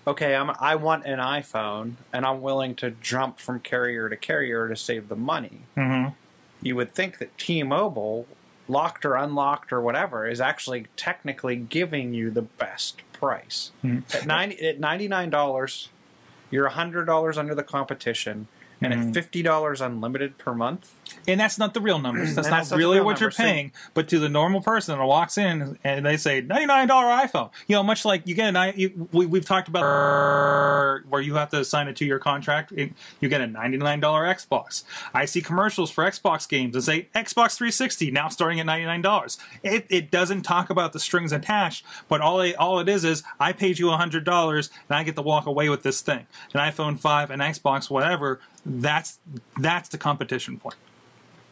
okay, 0.07 0.35
I'm 0.35 0.51
I 0.59 0.77
want 0.77 1.05
an 1.05 1.19
iPhone 1.19 1.95
and 2.13 2.25
I'm 2.25 2.41
willing 2.41 2.75
to 2.77 2.93
jump 2.93 3.39
from 3.41 3.61
carrier 3.61 4.09
to 4.09 4.17
carrier 4.17 4.69
to 4.69 4.77
save 4.77 5.09
the 5.09 5.17
money. 5.17 5.61
Mm-hmm. 5.77 6.15
You 6.63 6.77
would 6.77 6.93
think 6.95 7.19
that 7.19 7.37
T-Mobile, 7.39 8.27
locked 8.69 9.05
or 9.05 9.15
unlocked 9.15 9.73
or 9.73 9.81
whatever, 9.81 10.27
is 10.29 10.41
actually 10.41 10.87
technically 10.97 11.57
giving 11.57 12.15
you 12.15 12.31
the 12.31 12.43
best 12.43 13.01
price. 13.13 13.73
Mhm. 13.85 14.15
At 14.15 14.27
ninety 14.27 14.69
at 14.69 14.79
ninety 14.79 15.09
nine 15.09 15.31
dollars, 15.31 15.89
you're 16.51 16.69
hundred 16.69 17.07
dollars 17.07 17.37
under 17.39 17.55
the 17.55 17.63
competition, 17.63 18.47
and 18.81 18.93
Mhm. 18.95 19.09
at 19.09 19.15
fifty 19.15 19.43
dollars 19.43 19.81
unlimited 19.81 20.39
per 20.39 20.55
month. 20.55 20.93
And 21.27 21.41
that's 21.41 21.59
not 21.59 21.75
the 21.75 21.81
real 21.81 21.99
numbers. 21.99 22.35
That's 22.35 22.49
not 22.49 22.59
that's 22.69 22.73
really 22.73 23.01
what 23.01 23.19
you're 23.21 23.29
numbers. 23.31 23.37
So- 23.37 23.43
paying. 23.43 23.73
But 23.95 24.09
to 24.09 24.19
the 24.19 24.29
normal 24.29 24.61
person 24.61 24.99
that 24.99 25.05
walks 25.05 25.37
in 25.39 25.79
and 25.85 26.05
they 26.07 26.17
say 26.17 26.41
ninety 26.41 26.67
nine 26.67 26.89
dollar 26.89 27.07
iPhone, 27.07 27.51
you 27.67 27.75
know, 27.77 27.83
much 27.83 28.05
like 28.05 28.27
you 28.27 28.35
get 28.35 28.49
an 28.51 28.57
i, 28.57 28.73
you, 28.73 29.09
we, 29.13 29.27
we've 29.27 29.45
talked 29.45 29.69
about 29.69 29.83
where 31.09 31.21
you 31.21 31.35
have 31.35 31.51
to 31.51 31.65
sign 31.65 31.89
a 31.89 31.93
two 31.93 32.05
year 32.05 32.19
contract. 32.19 32.73
you 32.73 33.29
get 33.29 33.41
a 33.41 33.47
ninety 33.47 33.79
nine 33.79 34.01
dollar 34.01 34.25
Xbox. 34.25 34.85
I 35.15 35.25
see 35.25 35.41
commercials 35.41 35.91
for 35.91 36.05
Xbox 36.05 36.49
games 36.49 36.75
that 36.75 36.83
say 36.83 37.09
Xbox 37.15 37.57
360 37.57 38.11
now 38.11 38.29
starting 38.29 38.61
at 38.61 38.67
ninety 38.67 38.87
nine 38.87 39.03
dollars. 39.03 39.39
It, 39.63 39.87
it 39.89 40.11
doesn't 40.11 40.43
talk 40.43 40.71
about 40.71 40.93
the 40.93 41.01
strings 41.01 41.33
attached, 41.33 41.85
but 42.09 42.21
all 42.21 42.41
it, 42.41 42.57
all 42.57 42.79
it 42.81 42.89
is 42.89 43.05
is 43.05 43.23
I 43.41 43.53
paid 43.53 43.79
you 43.79 43.89
hundred 43.91 44.25
dollars 44.25 44.71
and 44.89 44.97
I 44.97 45.03
get 45.03 45.17
to 45.17 45.23
walk 45.23 45.47
away 45.47 45.69
with 45.69 45.83
this 45.83 46.01
thing, 46.01 46.27
an 46.55 46.61
iPhone 46.61 46.99
five, 47.01 47.31
an 47.31 47.41
Xbox, 47.41 47.91
whatever. 47.91 48.41
That's 48.67 49.19
that's 49.61 49.89
the 49.89 49.99
competition 49.99 50.59
point 50.59 50.77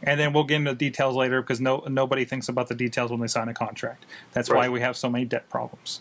and 0.03 0.21
then 0.21 0.33
we'll 0.33 0.45
get 0.45 0.57
into 0.57 0.75
details 0.75 1.16
later 1.16 1.40
because 1.40 1.61
no 1.61 1.83
nobody 1.88 2.25
thinks 2.25 2.49
about 2.49 2.69
the 2.69 2.75
details 2.75 3.11
when 3.11 3.21
they 3.21 3.27
sign 3.27 3.49
a 3.49 3.55
contract. 3.55 4.05
That's 4.33 4.51
why 4.51 4.69
we 4.69 4.81
have 4.81 4.97
so 4.97 5.09
many 5.09 5.25
debt 5.25 5.49
problems. 5.49 6.01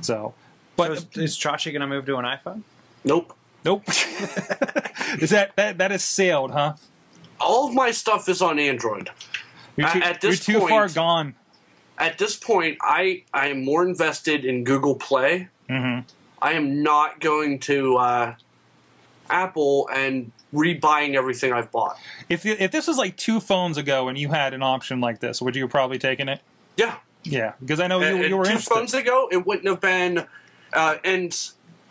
So, 0.00 0.34
but 0.76 0.86
So 0.86 0.92
is, 0.92 1.06
is 1.16 1.36
Chachi 1.38 1.72
going 1.72 1.80
to 1.82 1.86
move 1.86 2.06
to 2.06 2.16
an 2.16 2.24
iPhone? 2.24 2.62
Nope. 3.04 3.36
nope. 3.64 3.84
is 5.20 5.30
that 5.30 5.52
that 5.56 5.78
that 5.78 5.92
is 5.92 6.02
sailed, 6.02 6.52
huh? 6.52 6.74
All 7.40 7.68
of 7.68 7.74
my 7.74 7.90
stuff 7.90 8.28
is 8.28 8.42
on 8.42 8.58
Android. 8.58 9.10
You're 9.76 9.88
too, 9.88 9.98
At- 10.00 10.14
at 10.16 10.20
this 10.20 10.48
you're 10.48 10.60
too 10.60 10.66
far 10.68 10.82
point- 10.82 10.94
gone. 10.94 11.34
At 11.98 12.16
this 12.16 12.36
point, 12.36 12.78
I 12.80 13.24
I 13.34 13.48
am 13.48 13.64
more 13.64 13.86
invested 13.86 14.44
in 14.44 14.64
Google 14.64 14.94
Play. 14.94 15.48
Mhm. 15.68 16.04
I 16.40 16.52
am 16.52 16.82
not 16.82 17.18
going 17.20 17.58
to 17.60 17.96
uh, 17.96 18.34
Apple 19.30 19.88
and 19.92 20.30
rebuying 20.54 21.14
everything 21.14 21.52
I've 21.52 21.70
bought. 21.70 21.98
If 22.28 22.44
if 22.46 22.70
this 22.70 22.86
was 22.86 22.96
like 22.98 23.16
two 23.16 23.40
phones 23.40 23.76
ago 23.76 24.08
and 24.08 24.16
you 24.18 24.28
had 24.30 24.54
an 24.54 24.62
option 24.62 25.00
like 25.00 25.20
this, 25.20 25.40
would 25.42 25.54
you 25.56 25.62
have 25.62 25.70
probably 25.70 25.98
taken 25.98 26.28
it? 26.28 26.40
Yeah. 26.76 26.96
Yeah, 27.24 27.52
because 27.60 27.80
I 27.80 27.88
know 27.88 28.00
you, 28.00 28.06
And- 28.06 28.24
you 28.28 28.36
were 28.36 28.44
two 28.44 28.50
interested. 28.50 28.72
phones 28.74 28.94
ago, 28.94 29.28
it 29.30 29.44
wouldn't 29.46 29.66
have 29.66 29.80
been. 29.80 30.26
Uh, 30.72 30.96
and 31.04 31.36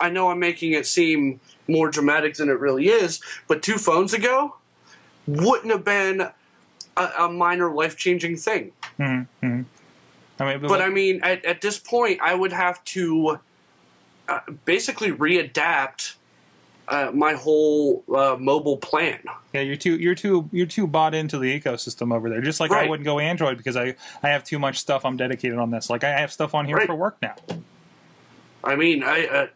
I 0.00 0.08
know 0.10 0.30
I'm 0.30 0.38
making 0.38 0.72
it 0.72 0.86
seem 0.86 1.40
more 1.68 1.90
dramatic 1.90 2.34
than 2.36 2.48
it 2.48 2.58
really 2.58 2.88
is, 2.88 3.20
but 3.46 3.62
two 3.62 3.76
phones 3.78 4.14
ago 4.14 4.56
wouldn't 5.26 5.70
have 5.70 5.84
been 5.84 6.22
a, 6.96 7.10
a 7.18 7.28
minor 7.30 7.70
life 7.72 7.96
changing 7.96 8.36
thing. 8.36 8.72
Mhm, 8.98 9.26
mhm. 9.42 9.64
I 10.40 10.44
mean, 10.56 10.66
But 10.68 10.80
I 10.80 10.88
mean, 10.88 11.20
at, 11.22 11.44
at 11.44 11.60
this 11.60 11.78
point, 11.78 12.20
I 12.22 12.34
would 12.34 12.52
have 12.52 12.82
to 12.84 13.38
uh, 14.28 14.40
basically 14.64 15.10
readapt 15.12 16.14
uh, 16.88 17.10
my 17.12 17.34
whole 17.34 18.02
uh, 18.14 18.36
mobile 18.38 18.76
plan. 18.78 19.20
Yeah, 19.52 19.60
you're 19.60 19.76
too 19.76 19.96
you're 19.98 20.14
too 20.14 20.48
you're 20.52 20.66
too 20.66 20.86
bought 20.86 21.14
into 21.14 21.38
the 21.38 21.60
ecosystem 21.60 22.14
over 22.14 22.28
there. 22.30 22.40
Just 22.40 22.60
like 22.60 22.70
I 22.70 22.88
wouldn't 22.88 23.04
go 23.04 23.18
Android 23.18 23.56
because 23.58 23.76
I 23.76 23.94
I 24.22 24.28
have 24.28 24.44
too 24.44 24.58
much 24.58 24.78
stuff 24.78 25.04
I'm 25.04 25.16
dedicated 25.16 25.58
on 25.58 25.70
this. 25.70 25.90
Like 25.90 26.02
I 26.04 26.10
have 26.10 26.32
stuff 26.32 26.54
on 26.54 26.64
here 26.66 26.76
Right. 26.76 26.86
for 26.86 26.94
work 26.94 27.16
now. 27.22 27.34
I 28.64 28.76
mean, 28.76 29.02
I 29.02 29.26
uh, 29.26 29.46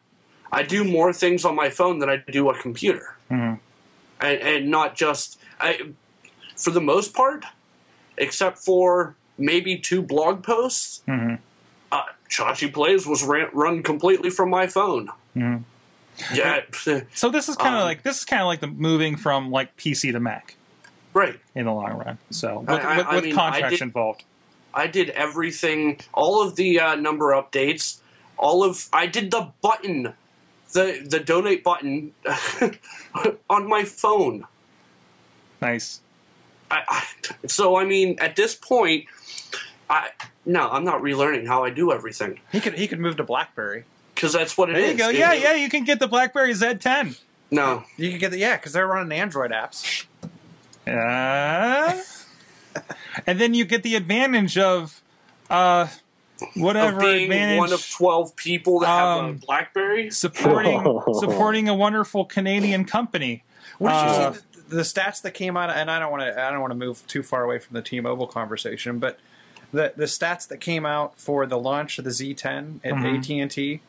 I 0.52 0.62
do 0.62 0.84
more 0.84 1.12
things 1.12 1.44
on 1.44 1.54
my 1.56 1.70
phone 1.70 1.98
than 1.98 2.08
I 2.10 2.16
do 2.30 2.50
a 2.50 2.54
computer, 2.58 3.16
Mhm. 3.30 3.58
and 4.20 4.38
and 4.40 4.70
not 4.70 4.94
just 4.94 5.38
I. 5.60 5.80
For 6.56 6.70
the 6.70 6.80
most 6.82 7.12
part, 7.14 7.44
except 8.18 8.58
for 8.58 9.16
maybe 9.38 9.78
two 9.78 10.00
blog 10.02 10.44
posts, 10.44 11.02
Mhm. 11.08 11.38
uh, 11.90 12.02
Chachi 12.30 12.72
Plays 12.72 13.06
was 13.06 13.24
ran, 13.24 13.48
run 13.52 13.82
completely 13.82 14.30
from 14.30 14.50
my 14.50 14.66
phone. 14.68 15.08
Mhm. 15.34 15.64
Yeah, 16.34 16.60
So 17.14 17.30
this 17.30 17.48
is 17.48 17.56
kind 17.56 17.74
of 17.74 17.80
Um, 17.80 17.86
like 17.86 18.02
this 18.02 18.18
is 18.18 18.24
kind 18.24 18.42
of 18.42 18.46
like 18.46 18.60
the 18.60 18.66
moving 18.68 19.16
from 19.16 19.50
like 19.50 19.76
PC 19.76 20.12
to 20.12 20.20
Mac 20.20 20.56
right. 21.14 21.38
in 21.54 21.64
the 21.66 21.72
long 21.72 21.92
run. 21.98 22.18
So 22.30 22.60
with, 22.60 22.70
I- 22.70 22.74
I- 22.74 22.96
with, 22.98 23.06
I 23.06 23.14
with 23.16 23.24
mean, 23.24 23.32
I 23.38 23.50
contracts 23.50 23.78
did- 23.78 23.82
involved. 23.82 24.24
I 24.74 24.86
did 24.86 25.10
everything, 25.10 26.00
all 26.14 26.40
of 26.42 26.56
the 26.56 26.80
uh, 26.80 26.94
number 26.94 27.32
updates, 27.32 27.98
all 28.38 28.64
of 28.64 28.88
I 28.92 29.06
did 29.06 29.30
the 29.30 29.48
button, 29.60 30.14
the 30.72 31.04
the 31.04 31.20
donate 31.20 31.62
button 31.62 32.12
on 33.50 33.68
my 33.68 33.84
phone. 33.84 34.46
Nice. 35.60 36.00
I, 36.70 36.82
I, 36.88 37.46
so 37.46 37.76
I 37.76 37.84
mean, 37.84 38.16
at 38.18 38.34
this 38.36 38.54
point, 38.54 39.04
I 39.90 40.08
no, 40.46 40.70
I'm 40.70 40.84
not 40.84 41.02
relearning 41.02 41.46
how 41.46 41.64
I 41.64 41.70
do 41.70 41.92
everything 41.92 42.40
He 42.50 42.60
could 42.60 42.74
he 42.74 42.88
could 42.88 42.98
move 42.98 43.16
to 43.18 43.24
BlackBerry. 43.24 43.84
Because 44.22 44.32
that's 44.34 44.56
what 44.56 44.70
it 44.70 44.74
There 44.74 44.82
is. 44.84 44.92
you 44.92 44.98
go. 44.98 45.08
Yeah, 45.08 45.32
it- 45.34 45.42
yeah. 45.42 45.54
You 45.54 45.68
can 45.68 45.82
get 45.82 45.98
the 45.98 46.06
BlackBerry 46.06 46.52
Z10. 46.54 47.18
No, 47.50 47.82
You 47.96 48.08
can 48.10 48.20
get 48.20 48.30
the 48.30 48.38
yeah 48.38 48.56
because 48.56 48.72
they're 48.72 48.86
running 48.86 49.18
Android 49.18 49.50
apps. 49.50 50.04
Uh, 50.86 52.00
and 53.26 53.40
then 53.40 53.52
you 53.52 53.64
get 53.64 53.82
the 53.82 53.94
advantage 53.96 54.56
of 54.56 55.02
uh, 55.50 55.88
whatever 56.54 56.96
of 56.98 57.02
being 57.02 57.24
advantage 57.24 57.58
one 57.58 57.72
of 57.72 57.90
twelve 57.90 58.34
people 58.36 58.78
that 58.80 58.86
have 58.86 59.18
Um, 59.18 59.26
a 59.30 59.32
BlackBerry. 59.34 60.10
supporting 60.10 60.80
supporting 61.18 61.68
a 61.68 61.74
wonderful 61.74 62.24
Canadian 62.24 62.84
company. 62.84 63.42
What 63.78 63.90
did 63.90 63.96
Uh, 63.96 64.30
you 64.34 64.34
see? 64.34 64.46
The, 64.68 64.76
the 64.76 64.82
stats 64.82 65.20
that 65.22 65.32
came 65.34 65.56
out, 65.56 65.68
and 65.70 65.90
I 65.90 65.98
don't 65.98 66.10
want 66.12 66.22
to 66.22 66.40
I 66.42 66.50
don't 66.50 66.60
want 66.60 66.70
to 66.70 66.78
move 66.78 67.04
too 67.08 67.22
far 67.24 67.42
away 67.44 67.58
from 67.58 67.74
the 67.74 67.82
T-Mobile 67.82 68.28
conversation, 68.28 68.98
but 69.00 69.18
the 69.72 69.92
the 69.96 70.06
stats 70.06 70.48
that 70.48 70.58
came 70.58 70.86
out 70.86 71.18
for 71.18 71.44
the 71.44 71.58
launch 71.58 71.98
of 71.98 72.04
the 72.04 72.10
Z10 72.10 72.80
at 72.84 72.94
Mhm. 72.94 73.18
AT 73.18 73.30
and 73.42 73.50
T, 73.50 73.80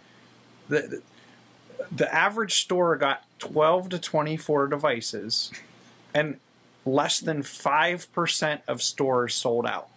the, 0.70 0.82
the 0.82 1.02
the 1.92 2.14
average 2.14 2.62
store 2.62 2.96
got 2.96 3.24
12 3.40 3.90
to 3.90 4.00
24 4.00 4.68
devices, 4.68 5.52
and 6.14 6.40
less 6.86 7.20
than 7.20 7.44
five 7.44 8.12
percent 8.14 8.62
of 8.68 8.82
stores 8.82 9.36
sold 9.36 9.66
out. 9.66 9.90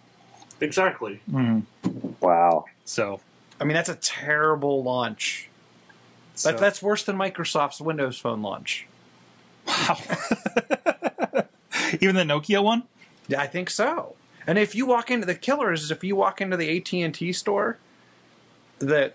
Exactly. 0.60 1.20
Mm-hmm. 1.30 2.08
Wow. 2.20 2.64
So, 2.84 3.20
I 3.60 3.64
mean, 3.64 3.74
that's 3.74 3.88
a 3.88 3.94
terrible 3.96 4.82
launch. 4.82 5.48
so 6.34 6.50
That, 6.50 6.58
that's 6.58 6.82
worse 6.82 7.04
than 7.04 7.16
Microsoft's 7.16 7.80
Windows 7.80 8.18
Phone 8.18 8.42
launch. 8.42 8.86
wow. 9.66 9.98
Even 12.00 12.16
the 12.16 12.22
Nokia 12.22 12.62
one. 12.62 12.84
Yeah, 13.28 13.40
I 13.40 13.46
think 13.46 13.70
so. 13.70 14.16
And 14.46 14.58
if 14.58 14.74
you 14.74 14.86
walk 14.86 15.10
into 15.10 15.26
the 15.26 15.34
killer 15.34 15.72
is 15.72 15.90
if 15.90 16.02
you 16.04 16.16
walk 16.16 16.40
into 16.40 16.56
the 16.56 16.76
AT 16.76 16.92
and 16.94 17.14
T 17.14 17.32
store, 17.32 17.78
the 18.78 19.12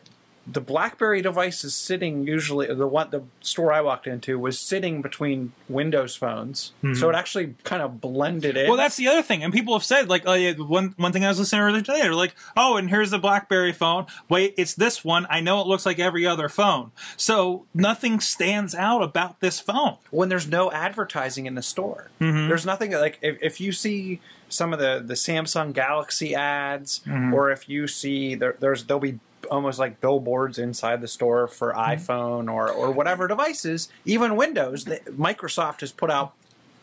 the 0.47 0.62
BlackBerry 0.62 1.21
device 1.21 1.63
is 1.63 1.75
sitting 1.75 2.25
usually 2.25 2.65
the 2.65 2.88
one 2.88 3.10
the 3.12 3.23
store 3.41 3.71
I 3.71 3.82
walked 3.82 4.08
into 4.08 4.39
was 4.39 4.60
sitting 4.60 5.01
between 5.01 5.54
Windows 5.69 6.15
phones, 6.15 6.73
so 6.82 7.08
hmm. 7.08 7.13
it 7.13 7.15
actually 7.15 7.56
kind 7.63 7.82
of 7.82 8.01
blended 8.01 8.58
in. 8.58 8.67
Well, 8.67 8.77
that's 8.77 8.97
the 8.97 9.08
other 9.08 9.21
thing, 9.21 9.43
and 9.43 9.54
people 9.54 9.73
have 9.75 9.84
said 9.84 10.10
like, 10.10 10.23
oh, 10.25 10.34
yeah, 10.34 10.54
one 10.54 10.95
one 10.97 11.12
thing 11.12 11.23
I 11.23 11.30
was 11.30 11.39
listening 11.39 11.60
to 11.60 11.65
earlier 11.65 11.82
today, 11.82 12.01
they're 12.01 12.15
like, 12.15 12.36
oh, 12.58 12.77
and 12.77 12.89
here's 12.89 13.12
the 13.12 13.19
BlackBerry 13.19 13.71
phone. 13.71 14.08
Wait, 14.30 14.56
it's 14.58 14.73
this 14.73 15.06
one. 15.06 15.27
I 15.30 15.41
know 15.41 15.62
it 15.62 15.67
looks 15.67 15.86
like 15.86 15.99
every 15.99 16.25
other 16.25 16.49
phone, 16.49 16.91
so 17.17 17.65
nothing 17.73 18.19
stands 18.19 18.73
out 18.73 19.04
about 19.04 19.41
this 19.41 19.60
phone. 19.60 19.97
when 20.10 20.30
there's 20.30 20.47
no 20.47 20.71
advertising 20.71 21.45
in 21.45 21.54
the 21.54 21.62
store. 21.62 22.10
Mm-hmm. 22.19 22.47
There's 22.47 22.65
nothing 22.65 22.91
like 22.93 23.19
if, 23.21 23.38
if 23.41 23.62
you 23.62 23.71
see 23.71 24.21
some 24.49 24.73
of 24.73 24.80
the 24.80 25.04
the 25.06 25.13
Samsung 25.13 25.71
Galaxy 25.71 26.34
ads, 26.34 26.99
mm-hmm. 26.99 27.32
or 27.32 27.51
if 27.51 27.69
you 27.69 27.88
see 27.88 28.34
there, 28.34 28.56
there's 28.60 28.86
there'll 28.86 28.99
be 28.99 29.19
almost 29.49 29.80
like 29.80 30.01
billboards 30.01 30.60
inside 30.60 31.01
the 31.01 31.08
store 31.08 31.47
for 31.47 31.73
iPhone 31.73 32.51
or 32.51 32.69
or 32.69 32.91
whatever 32.91 33.27
devices, 33.27 33.89
even 34.06 34.36
Windows. 34.36 34.86
The, 34.86 34.97
Microsoft 35.12 35.82
has 35.82 35.91
put 35.91 36.12
out 36.12 36.34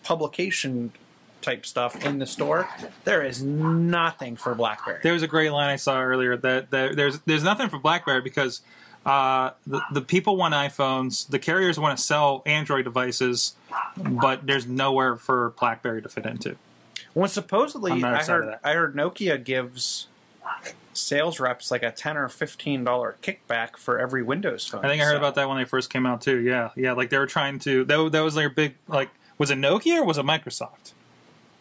publication 0.02 0.92
type 1.42 1.64
stuff 1.64 2.04
in 2.04 2.18
the 2.18 2.26
store. 2.26 2.68
There 3.04 3.22
is 3.22 3.42
nothing 3.42 4.36
for 4.36 4.54
BlackBerry. 4.54 5.00
There 5.02 5.12
was 5.12 5.22
a 5.22 5.28
great 5.28 5.50
line 5.50 5.70
I 5.70 5.76
saw 5.76 6.00
earlier 6.00 6.36
that, 6.36 6.70
that 6.70 6.96
there's 6.96 7.20
there's 7.20 7.44
nothing 7.44 7.68
for 7.68 7.78
BlackBerry 7.78 8.22
because 8.22 8.62
uh, 9.06 9.50
the 9.66 9.80
the 9.92 10.00
people 10.00 10.36
want 10.36 10.54
iPhones, 10.54 11.28
the 11.28 11.38
carriers 11.38 11.78
want 11.78 11.96
to 11.96 12.02
sell 12.02 12.42
Android 12.46 12.84
devices, 12.84 13.54
but 13.96 14.46
there's 14.46 14.66
nowhere 14.66 15.16
for 15.16 15.50
BlackBerry 15.58 16.02
to 16.02 16.08
fit 16.08 16.26
into. 16.26 16.56
When 17.14 17.28
supposedly 17.28 18.02
I 18.04 18.22
heard. 18.22 18.58
I 18.62 18.74
heard 18.74 18.94
Nokia 18.94 19.42
gives 19.42 20.08
sales 20.92 21.38
reps 21.40 21.70
like 21.70 21.82
a 21.82 21.90
ten 21.90 22.16
or 22.16 22.28
fifteen 22.28 22.84
dollar 22.84 23.16
kickback 23.22 23.76
for 23.76 23.98
every 23.98 24.22
Windows 24.22 24.66
phone. 24.66 24.84
I 24.84 24.88
think 24.88 25.00
I 25.02 25.04
heard 25.04 25.12
So- 25.12 25.18
about 25.18 25.34
that 25.36 25.48
when 25.48 25.58
they 25.58 25.64
first 25.64 25.90
came 25.90 26.06
out 26.06 26.20
too. 26.20 26.38
Yeah, 26.40 26.70
yeah, 26.76 26.92
like 26.92 27.10
they 27.10 27.18
were 27.18 27.26
trying 27.26 27.58
to. 27.60 27.84
That, 27.84 28.12
that 28.12 28.20
was 28.20 28.34
their 28.34 28.50
big 28.50 28.74
like. 28.88 29.10
Was 29.38 29.50
it 29.50 29.58
Nokia 29.58 29.98
or 29.98 30.04
was 30.04 30.18
it 30.18 30.24
Microsoft? 30.24 30.92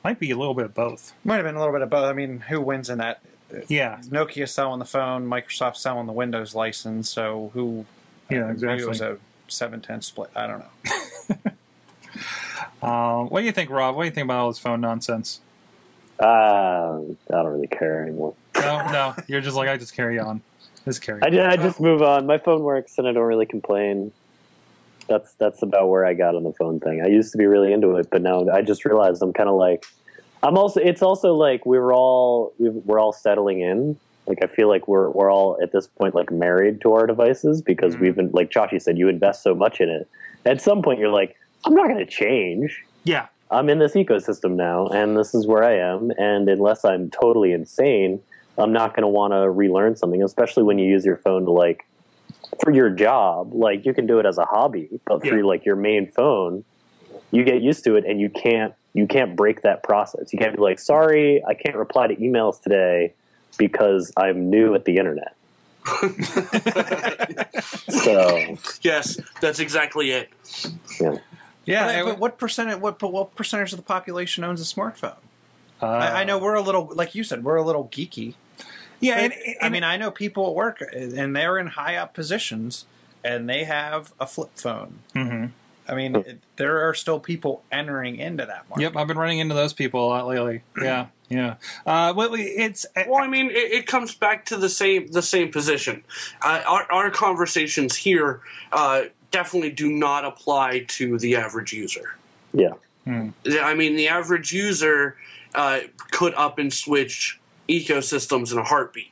Might 0.04 0.20
be 0.20 0.32
a 0.32 0.38
little 0.38 0.54
bit 0.54 0.66
of 0.66 0.74
both. 0.74 1.14
Might 1.24 1.36
have 1.36 1.46
been 1.46 1.56
a 1.56 1.60
little 1.60 1.74
bit 1.74 1.82
of 1.84 1.90
both. 1.90 2.06
I 2.06 2.14
mean, 2.14 2.40
who 2.40 2.60
wins 2.62 2.90
in 2.90 2.98
that? 3.00 3.22
Yeah, 3.68 4.00
Nokia 4.06 4.48
selling 4.50 4.80
the 4.80 4.86
phone, 4.86 5.28
Microsoft 5.28 5.76
selling 5.78 6.06
the 6.08 6.14
Windows 6.14 6.56
license. 6.56 7.10
So 7.10 7.52
who? 7.54 7.86
Yeah, 8.30 8.40
maybe 8.40 8.52
exactly. 8.54 8.84
It 8.84 8.90
was 8.90 9.02
a 9.02 9.18
seven 9.48 9.80
ten 9.82 10.02
split. 10.02 10.30
I 10.36 10.48
don't 10.48 10.60
know. 10.60 11.52
Um, 12.82 13.28
what 13.30 13.42
do 13.42 13.46
you 13.46 13.52
think, 13.52 13.70
Rob? 13.70 13.96
What 13.96 14.04
do 14.04 14.08
you 14.08 14.12
think 14.14 14.26
about 14.26 14.40
all 14.40 14.48
this 14.50 14.60
phone 14.60 14.82
nonsense? 14.82 15.40
Uh, 16.20 16.24
I 16.26 17.16
don't 17.30 17.46
really 17.54 17.68
care 17.68 18.02
anymore. 18.02 18.34
No, 18.60 18.92
no, 18.92 19.16
you're 19.28 19.42
just 19.42 19.56
like 19.56 19.70
I 19.70 19.78
just 19.78 19.94
carry 19.94 20.20
on. 20.20 20.42
Just 20.86 21.02
carry. 21.02 21.22
I, 21.22 21.28
On. 21.28 21.40
I 21.52 21.58
just 21.58 21.80
move 21.80 22.02
on. 22.02 22.26
My 22.26 22.38
phone 22.38 22.64
works, 22.64 22.98
and 22.98 23.08
I 23.08 23.12
don't 23.12 23.24
really 23.26 23.46
complain. 23.46 24.12
That's 25.08 25.34
that's 25.34 25.62
about 25.62 25.90
where 25.90 26.06
I 26.06 26.14
got 26.14 26.36
on 26.36 26.44
the 26.44 26.54
phone 26.54 26.80
thing. 26.80 27.02
I 27.04 27.08
used 27.08 27.32
to 27.32 27.38
be 27.38 27.46
really 27.46 27.72
into 27.72 27.96
it, 27.96 28.10
but 28.10 28.22
now 28.22 28.48
I 28.50 28.62
just 28.62 28.84
realized 28.86 29.22
I'm 29.22 29.34
kind 29.34 29.50
of 29.50 29.56
like 29.56 29.86
I'm 30.44 30.58
also. 30.58 30.80
It's 30.82 31.02
also 31.02 31.34
like 31.34 31.66
we 31.66 31.78
were 31.80 31.94
all 31.94 32.54
we 32.58 32.70
we're 32.70 33.00
all 33.00 33.14
settling 33.14 33.62
in. 33.62 33.98
Like 34.28 34.40
I 34.44 34.48
feel 34.48 34.68
like 34.68 34.88
we're 34.88 35.10
we're 35.10 35.32
all 35.32 35.58
at 35.62 35.72
this 35.72 35.88
point 35.88 36.14
like 36.14 36.32
married 36.32 36.82
to 36.82 36.94
our 36.94 37.08
devices 37.08 37.62
because 37.62 37.96
Mhm. 37.96 38.00
we've 38.02 38.16
been 38.16 38.32
like 38.32 38.50
Chachi 38.50 38.82
said, 38.82 38.98
you 38.98 39.08
invest 39.08 39.44
so 39.44 39.56
much 39.56 39.80
in 39.80 39.90
it. 39.90 40.08
At 40.46 40.62
some 40.62 40.82
point, 40.82 41.00
you're 41.00 41.10
like, 41.10 41.36
I'm 41.66 41.74
not 41.74 41.88
going 41.88 42.00
to 42.00 42.06
change. 42.06 42.84
Yeah, 43.04 43.28
I'm 43.52 43.70
in 43.70 43.80
this 43.80 43.94
ecosystem 43.94 44.56
now, 44.56 44.88
and 44.88 45.18
this 45.18 45.34
is 45.34 45.48
where 45.48 45.64
I 45.64 45.78
am. 45.78 46.12
And 46.18 46.50
unless 46.50 46.84
I'm 46.84 47.10
totally 47.10 47.54
insane, 47.54 48.22
I'm 48.58 48.74
not 48.74 48.94
going 48.96 49.04
to 49.04 49.08
want 49.08 49.34
to 49.34 49.50
relearn 49.50 49.96
something, 49.96 50.24
especially 50.24 50.64
when 50.64 50.80
you 50.80 50.90
use 50.90 51.06
your 51.06 51.18
phone 51.18 51.46
to 51.46 51.52
like 51.52 51.86
for 52.64 52.72
your 52.72 52.90
job. 52.90 53.54
Like 53.54 53.86
you 53.86 53.94
can 53.94 54.08
do 54.08 54.20
it 54.20 54.26
as 54.26 54.38
a 54.38 54.46
hobby, 54.46 54.90
but 55.06 55.22
for 55.26 55.38
Yeah. 55.38 55.44
like 55.46 55.66
your 55.66 55.76
main 55.76 56.08
phone, 56.08 56.64
you 57.32 57.44
get 57.44 57.62
used 57.62 57.84
to 57.84 57.96
it, 57.96 58.06
and 58.06 58.20
you 58.20 58.30
can't 58.30 58.74
you 58.94 59.06
can't 59.06 59.36
break 59.36 59.62
that 59.62 59.84
process. 59.84 60.34
You 60.34 60.40
can't 60.40 60.56
be 60.56 60.62
like, 60.62 60.80
sorry, 60.80 61.44
I 61.46 61.54
can't 61.54 61.76
reply 61.76 62.08
to 62.08 62.16
emails 62.16 62.60
today 62.62 63.14
because 63.58 64.12
I'm 64.18 64.50
new 64.50 64.74
at 64.76 64.86
the 64.86 64.98
internet. 64.98 65.34
So 67.90 68.58
yes, 68.82 69.20
that's 69.42 69.60
exactly 69.60 70.12
it. 70.12 70.30
yeah. 71.00 71.16
yeah. 71.66 71.86
but, 71.86 71.96
it- 71.96 72.06
but 72.06 72.20
what 72.20 72.38
percentage? 72.38 72.80
What 72.80 73.00
but 73.00 73.12
what 73.12 73.36
percentage 73.36 73.72
of 73.74 73.78
the 73.78 73.84
population 73.84 74.44
owns 74.44 74.62
a 74.62 74.64
smartphone? 74.76 75.16
uh, 75.82 75.86
I, 75.86 76.22
I 76.22 76.24
know 76.24 76.38
we're 76.38 76.56
a 76.56 76.62
little, 76.62 76.92
like 76.94 77.16
you 77.16 77.24
said, 77.24 77.44
we're 77.44 77.56
a 77.56 77.64
little 77.64 77.86
geeky. 77.86 78.34
Yeah, 79.00 79.16
But, 79.16 79.24
and, 79.24 79.34
I 79.34 79.66
and- 79.66 79.74
mean, 79.74 79.84
I 79.84 79.98
know 79.98 80.12
people 80.12 80.48
at 80.50 80.56
work, 80.56 80.82
and 80.94 81.36
they're 81.36 81.58
in 81.58 81.68
high 81.68 81.96
up 81.96 82.14
positions, 82.14 82.86
and 83.24 83.50
they 83.50 83.64
have 83.66 84.14
a 84.20 84.26
flip 84.28 84.52
phone. 84.56 85.00
Mhm. 85.16 85.52
I 85.90 85.96
mean, 85.96 86.16
it, 86.18 86.40
there 86.58 86.88
are 86.90 86.94
still 86.94 87.20
people 87.20 87.64
entering 87.72 88.18
into 88.18 88.46
that 88.46 88.68
market. 88.70 88.82
Yep, 88.84 88.98
I've 88.98 89.08
been 89.08 89.18
running 89.18 89.40
into 89.40 89.56
those 89.56 89.72
people 89.74 90.06
a 90.06 90.10
lot 90.10 90.28
lately. 90.28 90.62
Yeah, 90.82 91.06
yeah. 91.30 91.56
Uh, 91.86 92.14
well, 92.16 92.32
it's 92.34 92.86
Well, 93.08 93.24
I 93.24 93.28
mean, 93.28 93.50
it, 93.52 93.72
it 93.72 93.88
comes 93.88 94.14
back 94.14 94.46
to 94.48 94.58
the 94.58 94.68
same 94.70 95.08
the 95.12 95.22
same 95.22 95.50
position. 95.52 96.04
Uh, 96.42 96.62
our, 96.68 96.92
our 96.92 97.10
conversations 97.10 97.96
here 97.96 98.42
uh, 98.74 99.04
definitely 99.32 99.72
do 99.72 99.90
not 99.90 100.26
apply 100.26 100.86
to 100.90 101.18
the 101.20 101.36
average 101.38 101.72
user. 101.72 102.16
Yeah. 102.54 102.74
I 103.08 103.74
mean, 103.74 103.96
the 103.96 104.10
average 104.10 104.52
user 104.52 105.16
uh, 105.56 105.80
could 106.12 106.34
up 106.34 106.60
and 106.60 106.74
switch 106.74 107.40
ecosystems 107.68 108.52
in 108.52 108.58
a 108.58 108.64
heartbeat. 108.64 109.12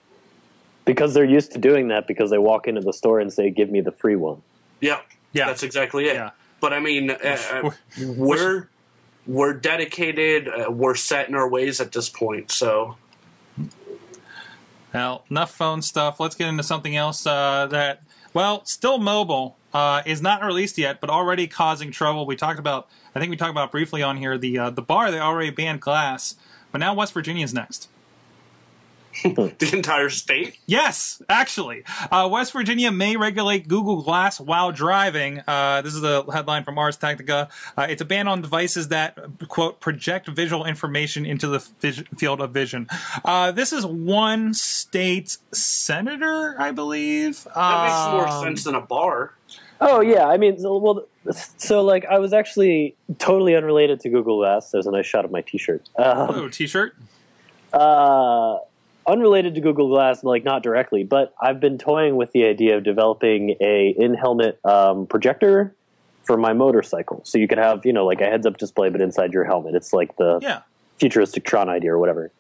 Because 0.86 1.14
they're 1.14 1.26
used 1.26 1.52
to 1.54 1.60
doing 1.60 1.88
that 1.88 2.08
because 2.08 2.30
they 2.30 2.38
walk 2.38 2.68
into 2.68 2.82
the 2.82 2.94
store 2.94 3.20
and 3.20 3.34
say, 3.34 3.50
give 3.50 3.72
me 3.72 3.82
the 3.82 3.92
free 3.92 4.16
one. 4.16 4.42
Yeah. 4.82 5.02
yeah, 5.34 5.48
that's 5.48 5.64
exactly 5.64 6.06
it. 6.08 6.16
yeah. 6.16 6.32
But 6.62 6.74
I 6.74 6.80
mean, 6.80 7.12
uh, 7.12 7.18
uh, 7.24 7.72
we're 8.08 8.70
we're 9.26 9.54
dedicated. 9.54 10.48
Uh, 10.48 10.72
we're 10.72 10.96
set 10.96 11.28
in 11.28 11.36
our 11.36 11.50
ways 11.50 11.82
at 11.82 11.92
this 11.92 12.10
point. 12.10 12.52
So 12.52 12.96
Well, 14.94 15.26
enough 15.30 15.52
phone 15.52 15.82
stuff. 15.82 16.20
Let's 16.20 16.36
get 16.36 16.48
into 16.48 16.64
something 16.64 16.96
else 16.96 17.28
uh, 17.28 17.68
that, 17.72 18.02
well, 18.34 18.64
still 18.64 18.98
mobile, 18.98 19.58
uh, 19.74 20.02
is 20.06 20.22
not 20.22 20.42
released 20.42 20.78
yet, 20.78 21.02
but 21.02 21.10
already 21.10 21.48
causing 21.48 21.92
trouble. 21.92 22.26
We 22.26 22.38
talked 22.38 22.60
about, 22.60 22.88
I 23.14 23.20
think 23.20 23.30
we 23.30 23.36
talked 23.36 23.52
about 23.52 23.72
briefly 23.72 24.02
on 24.02 24.16
here 24.16 24.38
the 24.38 24.58
uh, 24.58 24.70
the 24.70 24.82
bar. 24.82 25.12
They 25.12 25.20
already 25.20 25.50
banned 25.50 25.82
glass, 25.82 26.36
but 26.72 26.78
now 26.78 26.94
West 26.94 27.14
Virginia's 27.14 27.54
next. 27.54 27.90
the 29.24 29.70
entire 29.74 30.10
state. 30.10 30.58
Yes, 30.66 31.22
actually, 31.30 31.84
uh, 32.12 32.28
West 32.32 32.52
Virginia 32.54 32.92
may 32.92 33.16
regulate 33.16 33.68
Google 33.68 34.02
Glass 34.02 34.40
while 34.40 34.72
driving. 34.72 35.42
Uh, 35.48 35.82
this 35.82 35.94
is 35.96 36.04
a 36.04 36.24
headline 36.32 36.64
from 36.64 36.78
Ars 36.78 36.98
Technica. 36.98 37.50
Uh, 37.78 37.88
it's 37.90 38.02
a 38.02 38.06
ban 38.06 38.28
on 38.28 38.42
devices 38.42 38.90
that 38.90 39.18
quote 39.48 39.80
project 39.80 40.28
visual 40.28 40.66
information 40.66 41.26
into 41.26 41.48
the 41.48 41.60
vis- 41.80 42.04
field 42.18 42.42
of 42.42 42.52
vision. 42.52 42.88
Uh, 43.24 43.52
this 43.52 43.72
is 43.72 43.86
one 43.86 44.54
state 44.54 45.38
senator, 45.52 46.56
I 46.60 46.72
believe. 46.72 47.44
That 47.56 47.84
makes 47.84 48.14
more 48.14 48.28
Um, 48.28 48.44
sense 48.44 48.64
than 48.64 48.76
a 48.76 48.82
bar. 48.82 49.34
Oh 49.82 50.00
yeah, 50.02 50.26
I 50.28 50.38
mean, 50.38 50.56
well, 50.60 51.06
so 51.58 51.84
like 51.84 52.06
I 52.06 52.18
was 52.20 52.32
actually 52.34 52.96
totally 53.20 53.56
unrelated 53.56 54.00
to 54.02 54.10
Google 54.10 54.38
Glass. 54.40 54.72
There's 54.72 54.88
a 54.88 54.92
nice 54.92 55.06
shot 55.06 55.26
of 55.26 55.32
my 55.32 55.42
T-shirt. 55.42 55.84
Um, 55.98 56.30
Oh, 56.30 56.50
t-shirt. 56.50 56.96
uh, 57.74 58.58
unrelated 59.08 59.56
to 59.56 59.62
Google 59.62 59.90
Glass, 59.90 60.24
like 60.24 60.44
not 60.44 60.64
directly, 60.64 61.04
but 61.04 61.34
I've 61.42 61.60
been 61.60 61.78
toying 61.78 62.16
with 62.16 62.32
the 62.32 62.46
idea 62.46 62.78
of 62.78 62.84
developing 62.84 63.56
a 63.62 63.96
in-helmet 63.98 64.60
um, 64.66 65.08
projector 65.08 65.76
for 66.24 66.38
my 66.38 66.54
motorcycle. 66.54 67.22
So 67.24 67.38
you 67.38 67.48
could 67.48 67.60
have, 67.60 67.86
you 67.86 67.94
know, 67.94 68.06
like 68.06 68.22
a 68.22 68.26
heads-up 68.26 68.58
display, 68.58 68.90
but 68.90 69.02
inside 69.02 69.32
your 69.34 69.44
helmet. 69.44 69.76
It's 69.76 69.94
like 69.94 70.16
the 70.18 70.40
Yeah. 70.42 70.62
futuristic 71.00 71.46
Tron 71.46 71.70
idea 71.70 71.94
or 71.94 72.00
whatever. 72.00 72.32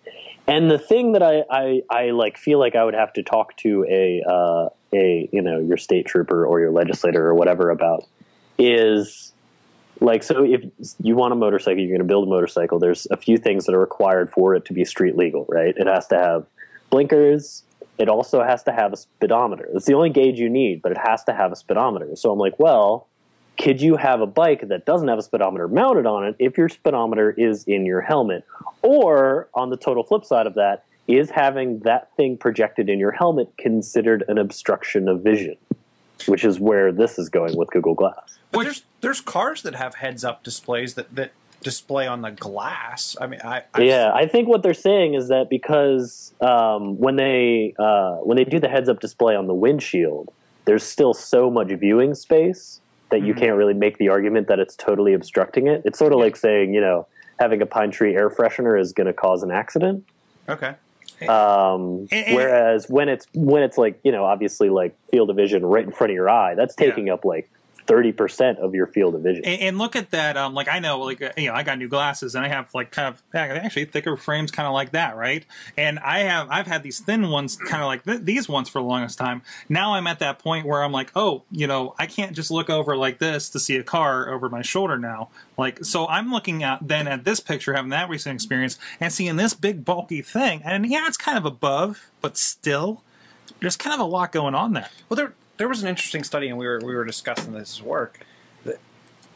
And 0.47 0.69
the 0.69 0.79
thing 0.79 1.13
that 1.13 1.23
I, 1.23 1.43
I, 1.49 1.81
I 1.89 2.09
like 2.11 2.37
feel 2.37 2.59
like 2.59 2.75
I 2.75 2.83
would 2.83 2.93
have 2.93 3.13
to 3.13 3.23
talk 3.23 3.55
to 3.57 3.85
a 3.89 4.23
uh, 4.27 4.69
a 4.93 5.27
you 5.31 5.41
know 5.41 5.59
your 5.59 5.77
state 5.77 6.05
trooper 6.05 6.45
or 6.45 6.59
your 6.59 6.71
legislator 6.71 7.25
or 7.25 7.33
whatever 7.33 7.69
about 7.71 8.05
is 8.57 9.33
like 9.99 10.23
so 10.23 10.43
if 10.43 10.61
you 11.01 11.15
want 11.15 11.33
a 11.33 11.35
motorcycle 11.35 11.79
you're 11.79 11.89
going 11.89 11.99
to 11.99 12.05
build 12.05 12.27
a 12.27 12.29
motorcycle 12.29 12.79
there's 12.79 13.07
a 13.11 13.17
few 13.17 13.37
things 13.37 13.65
that 13.65 13.73
are 13.73 13.79
required 13.79 14.29
for 14.31 14.55
it 14.55 14.63
to 14.65 14.73
be 14.73 14.85
street 14.85 15.17
legal 15.17 15.45
right 15.49 15.73
it 15.77 15.87
has 15.87 16.05
to 16.07 16.15
have 16.15 16.45
blinkers 16.89 17.63
it 17.97 18.09
also 18.09 18.43
has 18.43 18.63
to 18.63 18.71
have 18.71 18.93
a 18.93 18.97
speedometer 18.97 19.69
it's 19.73 19.85
the 19.85 19.93
only 19.93 20.09
gauge 20.09 20.39
you 20.39 20.49
need 20.49 20.81
but 20.81 20.91
it 20.91 20.97
has 20.97 21.23
to 21.23 21.33
have 21.33 21.51
a 21.51 21.55
speedometer 21.55 22.15
so 22.15 22.31
i'm 22.31 22.39
like 22.39 22.57
well 22.59 23.07
could 23.57 23.81
you 23.81 23.95
have 23.95 24.21
a 24.21 24.27
bike 24.27 24.67
that 24.67 24.85
doesn't 24.85 25.07
have 25.07 25.17
a 25.17 25.21
speedometer 25.21 25.67
mounted 25.67 26.05
on 26.05 26.25
it 26.25 26.35
if 26.39 26.57
your 26.57 26.69
speedometer 26.69 27.31
is 27.31 27.63
in 27.65 27.85
your 27.85 28.01
helmet? 28.01 28.43
Or 28.81 29.49
on 29.53 29.69
the 29.69 29.77
total 29.77 30.03
flip 30.03 30.25
side 30.25 30.47
of 30.47 30.55
that, 30.55 30.85
is 31.07 31.29
having 31.29 31.79
that 31.79 32.13
thing 32.17 32.37
projected 32.37 32.89
in 32.89 32.99
your 32.99 33.11
helmet 33.11 33.55
considered 33.57 34.23
an 34.27 34.37
obstruction 34.37 35.07
of 35.07 35.21
vision? 35.21 35.55
Which 36.25 36.43
is 36.43 36.59
where 36.59 36.91
this 36.91 37.19
is 37.19 37.29
going 37.29 37.55
with 37.55 37.69
Google 37.69 37.93
Glass. 37.93 38.39
But 38.51 38.63
there's 38.63 38.83
there's 39.01 39.21
cars 39.21 39.61
that 39.63 39.75
have 39.75 39.95
heads 39.95 40.23
up 40.23 40.43
displays 40.43 40.95
that, 40.95 41.13
that 41.15 41.31
display 41.69 42.05
on 42.05 42.21
the 42.21 42.29
glass. 42.29 43.17
I 43.19 43.25
mean, 43.25 43.41
I 43.43 43.63
I've- 43.73 43.87
yeah, 43.87 44.11
I 44.13 44.27
think 44.27 44.47
what 44.47 44.61
they're 44.61 44.75
saying 44.75 45.15
is 45.15 45.29
that 45.29 45.49
because 45.49 46.31
um, 46.39 46.97
when 46.99 47.15
they 47.15 47.73
uh, 47.79 48.17
when 48.17 48.37
they 48.37 48.45
do 48.45 48.59
the 48.59 48.69
heads 48.69 48.87
up 48.87 48.99
display 48.99 49.35
on 49.35 49.47
the 49.47 49.53
windshield, 49.55 50.31
there's 50.65 50.83
still 50.83 51.13
so 51.15 51.49
much 51.49 51.69
viewing 51.69 52.13
space 52.13 52.79
that 53.09 53.23
you 53.23 53.33
Mhm. 53.33 53.39
can't 53.39 53.55
really 53.57 53.73
make 53.73 53.97
the 53.97 54.09
argument 54.09 54.47
that 54.47 54.59
it's 54.59 54.75
totally 54.75 55.13
obstructing 55.13 55.65
it. 55.67 55.81
It's 55.85 55.97
sort 55.97 56.13
of 56.13 56.19
like 56.19 56.35
saying, 56.35 56.73
you 56.75 56.81
know, 56.81 57.07
having 57.39 57.61
a 57.63 57.65
pine 57.65 57.89
tree 57.91 58.15
air 58.15 58.29
freshener 58.29 58.79
is 58.79 58.93
going 58.93 59.07
to 59.07 59.13
cause 59.13 59.41
an 59.43 59.51
accident. 59.51 60.05
okay. 60.47 60.75
Um, 61.27 62.07
And- 62.11 62.35
whereas 62.35 62.89
when 62.89 63.09
it's 63.09 63.25
when 63.33 63.63
it's 63.63 63.77
like 63.77 63.99
you 64.03 64.11
know 64.11 64.23
obviously 64.25 64.69
like 64.69 64.95
field 65.09 65.29
of 65.31 65.35
vision 65.35 65.65
right 65.65 65.83
in 65.83 65.91
front 65.91 66.11
of 66.11 66.15
your 66.15 66.29
eye, 66.29 66.53
that's 66.53 66.75
taking 66.75 67.09
up 67.09 67.25
like 67.25 67.49
thirty 67.87 68.11
percent 68.11 68.59
of 68.59 68.73
your 68.73 68.87
field 68.87 69.15
of 69.15 69.21
vision. 69.21 69.45
And, 69.45 69.61
and 69.61 69.77
look 69.77 69.95
at 69.95 70.11
that. 70.11 70.37
Um, 70.37 70.53
like 70.53 70.67
I 70.67 70.79
know, 70.79 70.99
like 71.01 71.21
uh, 71.21 71.31
you 71.37 71.47
know, 71.47 71.53
I 71.53 71.63
got 71.63 71.77
new 71.77 71.87
glasses, 71.87 72.35
and 72.35 72.43
I 72.43 72.47
have 72.47 72.73
like 72.73 72.91
kind 72.91 73.07
of 73.07 73.21
actually 73.33 73.85
thicker 73.85 74.17
frames, 74.17 74.51
kind 74.51 74.67
of 74.67 74.73
like 74.73 74.91
that, 74.91 75.15
right? 75.15 75.45
And 75.77 75.99
I 75.99 76.19
have 76.19 76.47
I've 76.49 76.67
had 76.67 76.83
these 76.83 76.99
thin 76.99 77.29
ones, 77.29 77.57
kind 77.57 77.81
of 77.81 77.87
like 77.87 78.03
th- 78.03 78.21
these 78.21 78.49
ones 78.49 78.69
for 78.69 78.79
the 78.79 78.87
longest 78.87 79.17
time. 79.17 79.41
Now 79.69 79.93
I'm 79.93 80.07
at 80.07 80.19
that 80.19 80.39
point 80.39 80.65
where 80.65 80.83
I'm 80.83 80.91
like, 80.91 81.11
oh, 81.15 81.43
you 81.51 81.67
know, 81.67 81.95
I 81.99 82.05
can't 82.05 82.35
just 82.35 82.51
look 82.51 82.69
over 82.69 82.97
like 82.97 83.19
this 83.19 83.49
to 83.51 83.59
see 83.59 83.75
a 83.77 83.83
car 83.83 84.29
over 84.29 84.49
my 84.49 84.61
shoulder 84.61 84.97
now. 84.97 85.29
Like, 85.57 85.85
so 85.85 86.07
I'm 86.07 86.31
looking 86.31 86.63
at 86.63 86.79
then 86.87 87.07
at 87.07 87.23
this 87.23 87.39
picture, 87.39 87.73
having 87.73 87.91
that 87.91 88.09
recent 88.09 88.35
experience, 88.35 88.77
and 88.99 89.13
seeing 89.13 89.35
this 89.35 89.53
big 89.53 89.85
bulky 89.85 90.21
thing, 90.21 90.61
and 90.63 90.85
yeah, 90.89 91.07
it's 91.07 91.17
kind 91.17 91.37
of 91.37 91.45
above, 91.45 92.09
but 92.21 92.37
still, 92.37 93.03
there's 93.59 93.77
kind 93.77 93.93
of 93.93 93.99
a 93.99 94.09
lot 94.09 94.31
going 94.31 94.55
on 94.55 94.73
there. 94.73 94.89
Well, 95.07 95.15
there 95.15 95.33
there 95.57 95.67
was 95.67 95.81
an 95.81 95.87
interesting 95.89 96.23
study, 96.23 96.47
and 96.49 96.57
we 96.57 96.65
were 96.67 96.79
we 96.83 96.95
were 96.95 97.05
discussing 97.05 97.53
this 97.53 97.81
work. 97.81 98.19
That 98.65 98.79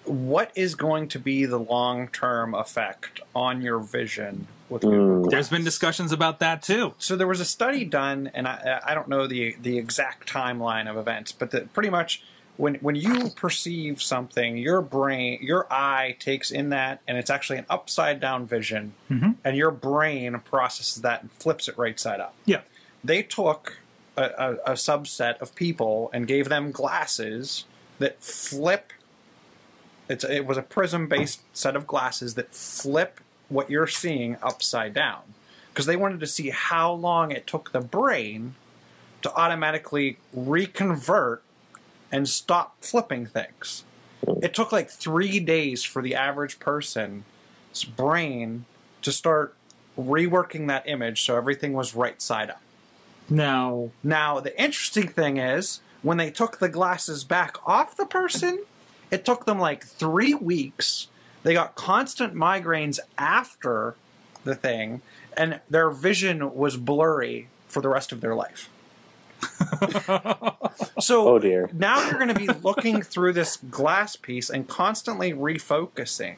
what 0.06 0.52
is 0.56 0.76
going 0.76 1.08
to 1.10 1.20
be 1.20 1.46
the 1.46 1.60
long 1.60 2.08
term 2.10 2.54
effect 2.54 3.20
on 3.36 3.62
your 3.62 3.80
vision 3.80 4.48
with 4.70 4.82
Google 4.82 5.22
Glass? 5.24 5.32
There's 5.32 5.50
been 5.50 5.64
discussions 5.64 6.12
about 6.12 6.40
that 6.40 6.62
too. 6.62 6.94
So 6.98 7.16
there 7.16 7.28
was 7.28 7.40
a 7.40 7.46
study 7.46 7.86
done, 7.86 8.30
and 8.34 8.48
I, 8.48 8.82
I 8.86 8.94
don't 8.94 9.08
know 9.08 9.28
the 9.28 9.56
the 9.62 9.78
exact 9.78 10.32
timeline 10.32 10.90
of 10.90 10.98
events, 10.98 11.32
but 11.32 11.52
that 11.52 11.74
pretty 11.74 11.90
much 11.90 12.24
when 12.58 12.76
when 12.76 12.96
you 12.96 13.30
perceive 13.30 14.02
something, 14.02 14.58
your 14.58 14.82
brain, 14.82 15.40
your 15.42 15.66
eye 15.72 16.18
takes 16.20 16.52
in 16.52 16.70
that, 16.70 17.00
and 17.08 17.18
it's 17.18 17.30
actually 17.30 17.60
an 17.60 17.66
upside 17.70 18.20
down 18.20 18.46
vision, 18.46 18.94
Mhm. 19.10 19.36
and 19.46 19.56
your 19.56 19.72
brain 19.72 20.38
processes 20.44 21.02
that 21.04 21.22
and 21.22 21.32
flips 21.32 21.68
it 21.70 21.78
right 21.78 21.98
side 22.00 22.20
up. 22.20 22.34
Yeah. 22.46 22.62
They 23.02 23.22
took 23.24 23.78
a, 24.20 24.72
a, 24.72 24.74
subset 24.74 25.40
of 25.40 25.56
people 25.56 26.10
and 26.14 26.28
gave 26.28 26.50
them 26.50 26.72
glasses 26.72 27.66
that 28.00 28.22
flip. 28.22 28.92
It's 30.10 30.24
it 30.24 30.46
was 30.46 30.58
a 30.58 30.62
prism 30.62 31.08
based 31.08 31.42
set 31.54 31.76
of 31.76 31.88
glasses 31.88 32.36
that 32.36 32.54
flip 32.54 33.20
what 33.48 33.70
you're 33.70 33.88
seeing 33.88 34.38
upside 34.42 34.94
down 34.94 35.22
because 35.70 35.86
they 35.86 35.96
wanted 35.96 36.20
to 36.20 36.28
see 36.28 36.50
how 36.50 36.92
long 36.92 37.32
it 37.32 37.48
took 37.48 37.72
the 37.72 37.80
brain 37.80 38.56
to 39.22 39.34
automatically 39.34 40.18
reconvert 40.34 41.44
and 42.12 42.28
stop 42.28 42.76
flipping 42.82 43.26
things. 43.26 43.84
It 44.42 44.54
took 44.54 44.72
like 44.72 44.90
three 44.90 45.40
days 45.40 45.84
for 45.84 46.02
the 46.02 46.16
average 46.16 46.60
person's 46.60 47.24
brain 47.96 48.66
to 49.02 49.12
start 49.12 49.56
reworking 49.98 50.68
that 50.68 50.88
image 50.88 51.24
so 51.24 51.36
everything 51.36 51.74
was 51.74 51.96
right 51.96 52.22
side 52.22 52.50
up. 52.50 52.62
Now, 53.30 53.92
Now, 54.04 54.40
the 54.40 54.60
interesting 54.62 55.08
thing 55.08 55.38
is 55.38 55.82
when 56.02 56.18
they 56.18 56.32
took 56.32 56.60
the 56.60 56.70
glasses 56.70 57.24
back 57.24 57.58
off 57.66 57.96
the 57.98 58.06
person, 58.06 58.64
it 59.12 59.26
took 59.26 59.46
them 59.46 59.60
like 59.60 59.84
three 59.86 60.34
weeks. 60.34 61.08
They 61.44 61.54
got 61.54 61.76
constant 61.76 62.34
migraines 62.34 63.00
after 63.18 63.96
the 64.44 64.56
thing, 64.56 65.02
and 65.38 65.60
their 65.70 65.90
vision 65.90 66.54
was 66.56 66.78
blurry 66.78 67.48
for 67.68 67.82
the 67.82 67.90
rest 67.90 68.12
of 68.12 68.22
their 68.22 68.36
life. 68.36 68.70
so 71.00 71.30
Oh 71.30 71.40
dear. 71.40 71.70
now 71.74 72.04
you're 72.06 72.20
going 72.20 72.28
to 72.28 72.34
be 72.34 72.48
looking 72.62 73.02
through 73.02 73.32
this 73.34 73.56
glass 73.56 74.18
piece 74.18 74.50
and 74.50 74.68
constantly 74.68 75.32
refocusing 75.32 76.38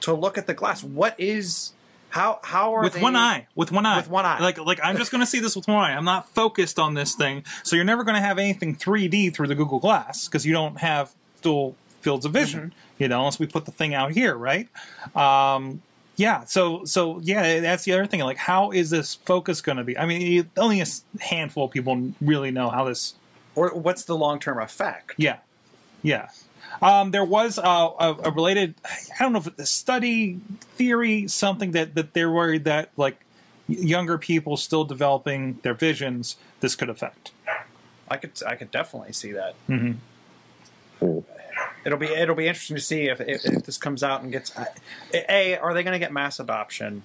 to 0.00 0.12
look 0.12 0.36
at 0.36 0.46
the 0.46 0.52
glass. 0.54 0.84
What 0.84 1.18
is 1.18 1.72
how 2.10 2.40
how 2.42 2.74
are 2.74 2.82
with 2.82 2.94
they, 2.94 3.00
one 3.00 3.16
eye, 3.16 3.46
with 3.54 3.70
one 3.70 3.86
eye, 3.86 3.98
With 3.98 4.08
one 4.08 4.24
eye. 4.24 4.38
Like, 4.40 4.58
like 4.58 4.80
I'm 4.82 4.96
just 4.96 5.10
going 5.10 5.20
to 5.20 5.26
see 5.26 5.40
this 5.40 5.54
with 5.54 5.68
one 5.68 5.76
eye. 5.76 5.94
I'm 5.94 6.04
not 6.04 6.28
focused 6.30 6.78
on 6.78 6.94
this 6.94 7.14
thing. 7.14 7.44
So 7.64 7.76
you're 7.76 7.84
never 7.84 8.04
going 8.04 8.14
to 8.14 8.20
have 8.20 8.38
anything 8.38 8.76
3D 8.76 9.34
through 9.34 9.48
the 9.48 9.54
Google 9.54 9.78
Glass 9.78 10.26
because 10.26 10.46
you 10.46 10.52
don't 10.52 10.78
have 10.78 11.14
dual 11.42 11.76
fields 12.00 12.24
of 12.24 12.32
vision. 12.32 12.60
Mm-hmm. 12.60 13.02
You 13.02 13.08
know, 13.08 13.18
unless 13.20 13.38
we 13.38 13.46
put 13.46 13.64
the 13.64 13.72
thing 13.72 13.94
out 13.94 14.12
here, 14.12 14.34
right? 14.34 14.68
Um, 15.14 15.82
yeah. 16.16 16.44
So, 16.44 16.84
so 16.84 17.20
yeah, 17.20 17.60
that's 17.60 17.84
the 17.84 17.92
other 17.92 18.06
thing. 18.06 18.20
Like, 18.20 18.38
how 18.38 18.72
is 18.72 18.90
this 18.90 19.14
focus 19.14 19.60
going 19.60 19.78
to 19.78 19.84
be? 19.84 19.96
I 19.96 20.06
mean, 20.06 20.50
only 20.56 20.80
a 20.80 20.86
handful 21.20 21.66
of 21.66 21.70
people 21.70 22.12
really 22.20 22.50
know 22.50 22.70
how 22.70 22.84
this 22.84 23.14
or 23.58 23.70
what's 23.70 24.04
the 24.04 24.16
long 24.16 24.38
term 24.38 24.60
effect? 24.60 25.14
Yeah, 25.16 25.38
yeah. 26.02 26.28
Um, 26.82 27.10
there 27.10 27.24
was 27.24 27.58
uh, 27.58 27.62
a, 27.98 28.16
a 28.24 28.30
related, 28.30 28.74
I 28.84 29.22
don't 29.22 29.32
know 29.32 29.38
if 29.40 29.46
it's 29.46 29.60
a 29.60 29.66
study 29.66 30.40
theory, 30.76 31.26
something 31.28 31.72
that 31.72 31.94
that 31.94 32.14
they're 32.14 32.30
worried 32.30 32.64
that 32.64 32.90
like 32.96 33.20
younger 33.66 34.16
people 34.18 34.56
still 34.56 34.84
developing 34.84 35.58
their 35.62 35.74
visions, 35.74 36.36
this 36.60 36.74
could 36.74 36.88
affect. 36.88 37.32
I 38.10 38.16
could 38.16 38.32
I 38.46 38.54
could 38.54 38.70
definitely 38.70 39.12
see 39.12 39.32
that. 39.32 39.54
Mhm. 39.68 39.96
Hmm. 41.00 41.18
It'll 41.84 41.98
be 41.98 42.06
it'll 42.06 42.34
be 42.34 42.46
interesting 42.46 42.76
to 42.76 42.82
see 42.82 43.04
if 43.08 43.20
if, 43.20 43.44
if 43.44 43.64
this 43.64 43.76
comes 43.78 44.02
out 44.02 44.22
and 44.22 44.32
gets 44.32 44.52
a 45.14 45.58
are 45.58 45.74
they 45.74 45.82
going 45.82 45.92
to 45.92 45.98
get 45.98 46.12
mass 46.12 46.40
adoption? 46.40 47.02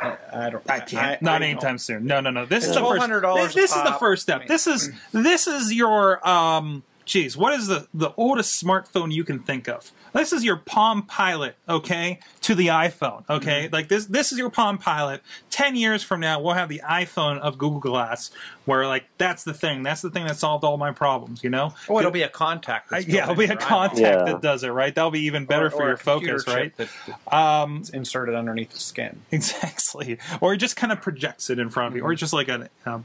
I, 0.00 0.16
I 0.32 0.50
don't. 0.50 0.70
I 0.70 0.80
can't. 0.80 1.22
Not 1.22 1.36
I 1.36 1.38
don't 1.38 1.48
anytime 1.50 1.78
soon. 1.78 2.06
No, 2.06 2.20
no, 2.20 2.30
no. 2.30 2.44
This 2.46 2.64
is 2.64 2.70
It's 2.70 2.78
the 2.78 2.84
first. 2.84 3.02
$1,200 3.08 3.36
This, 3.44 3.54
this 3.54 3.76
is 3.76 3.82
the 3.82 3.92
first 4.00 4.22
step. 4.22 4.36
I 4.36 4.38
mean- 4.40 4.48
This 4.48 4.66
is 4.66 4.90
this 5.12 5.46
is 5.46 5.72
your 5.72 6.26
um. 6.26 6.82
Geez, 7.04 7.36
what 7.36 7.52
is 7.54 7.66
the 7.66 7.86
the 7.92 8.10
oldest 8.16 8.62
smartphone 8.62 9.12
you 9.12 9.24
can 9.24 9.40
think 9.40 9.68
of? 9.68 9.90
This 10.12 10.32
is 10.32 10.44
your 10.44 10.56
Palm 10.56 11.02
Pilot, 11.04 11.56
okay, 11.68 12.20
to 12.42 12.54
the 12.54 12.66
iPhone, 12.68 13.24
okay. 13.30 13.64
Mm-hmm. 13.64 13.74
Like 13.74 13.88
this, 13.88 14.04
this 14.06 14.30
is 14.30 14.38
your 14.38 14.50
Palm 14.50 14.76
Pilot. 14.78 15.22
Ten 15.50 15.74
years 15.74 16.02
from 16.02 16.20
now, 16.20 16.40
we'll 16.40 16.52
have 16.54 16.68
the 16.68 16.82
iPhone 16.88 17.38
of 17.40 17.56
Google 17.58 17.80
Glass, 17.80 18.30
where 18.66 18.86
like 18.86 19.04
that's 19.18 19.42
the 19.42 19.54
thing. 19.54 19.82
That's 19.82 20.02
the 20.02 20.10
thing 20.10 20.26
that 20.26 20.36
solved 20.36 20.64
all 20.64 20.76
my 20.76 20.92
problems. 20.92 21.42
You 21.42 21.50
know? 21.50 21.74
Oh, 21.88 21.98
it'll 21.98 22.10
be 22.10 22.22
a 22.22 22.28
contact. 22.28 22.90
That's 22.90 23.06
yeah, 23.08 23.24
it'll 23.24 23.34
be 23.36 23.44
a 23.46 23.52
into 23.52 23.54
your 23.54 23.62
eyeball. 23.72 23.88
contact 23.88 24.00
Yeah. 24.00 24.32
that 24.32 24.42
does 24.42 24.62
it, 24.64 24.68
right? 24.68 24.94
That'll 24.94 25.10
be 25.10 25.20
even 25.22 25.46
better 25.46 25.66
Or- 25.66 25.70
for 25.70 25.82
or 25.82 25.86
your 25.86 25.94
a 25.94 25.98
focus, 25.98 26.46
right? 26.46 26.76
chip 26.76 26.88
That, 27.06 27.34
Um, 27.34 27.78
that's 27.78 27.90
inserted 27.90 28.34
underneath 28.34 28.72
the 28.72 28.78
skin. 28.80 29.22
exactly. 29.32 30.18
Or 30.40 30.54
it 30.54 30.58
just 30.58 30.76
kind 30.76 30.92
of 30.92 31.00
projects 31.00 31.48
it 31.50 31.58
in 31.58 31.68
front 31.70 31.88
of 31.92 31.96
you, 31.96 32.02
or 32.04 32.14
just 32.14 32.32
like 32.32 32.48
a 32.48 32.68
um, 32.86 33.04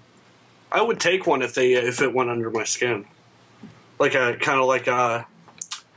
I 0.72 0.82
would 0.82 1.00
take 1.00 1.26
one 1.26 1.41
if 1.41 1.54
they 1.54 1.74
if 1.74 2.02
it 2.02 2.14
went 2.14 2.30
under 2.30 2.52
my 2.52 2.66
skin, 2.66 3.06
like 4.00 4.16
a 4.16 4.36
kind 4.38 4.60
of 4.60 4.66
like 4.68 4.88
a 4.88 5.26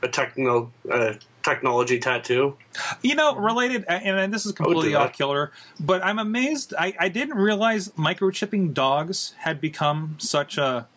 a 0.03 0.07
techno 0.07 0.71
uh, 0.91 1.13
technology 1.43 1.99
tattoo. 1.99 2.57
You 3.01 3.15
know, 3.15 3.35
related, 3.35 3.85
and 3.87 4.33
this 4.33 4.45
is 4.45 4.51
completely 4.53 4.95
off 4.95 5.13
killer, 5.13 5.51
but 5.79 6.03
I'm 6.03 6.17
amazed. 6.19 6.73
I, 6.77 6.93
I 6.99 7.09
didn't 7.09 7.37
realize 7.37 7.89
microchipping 7.89 8.73
dogs 8.73 9.33
had 9.39 9.59
become 9.61 10.15
such 10.19 10.57
a 10.57 10.87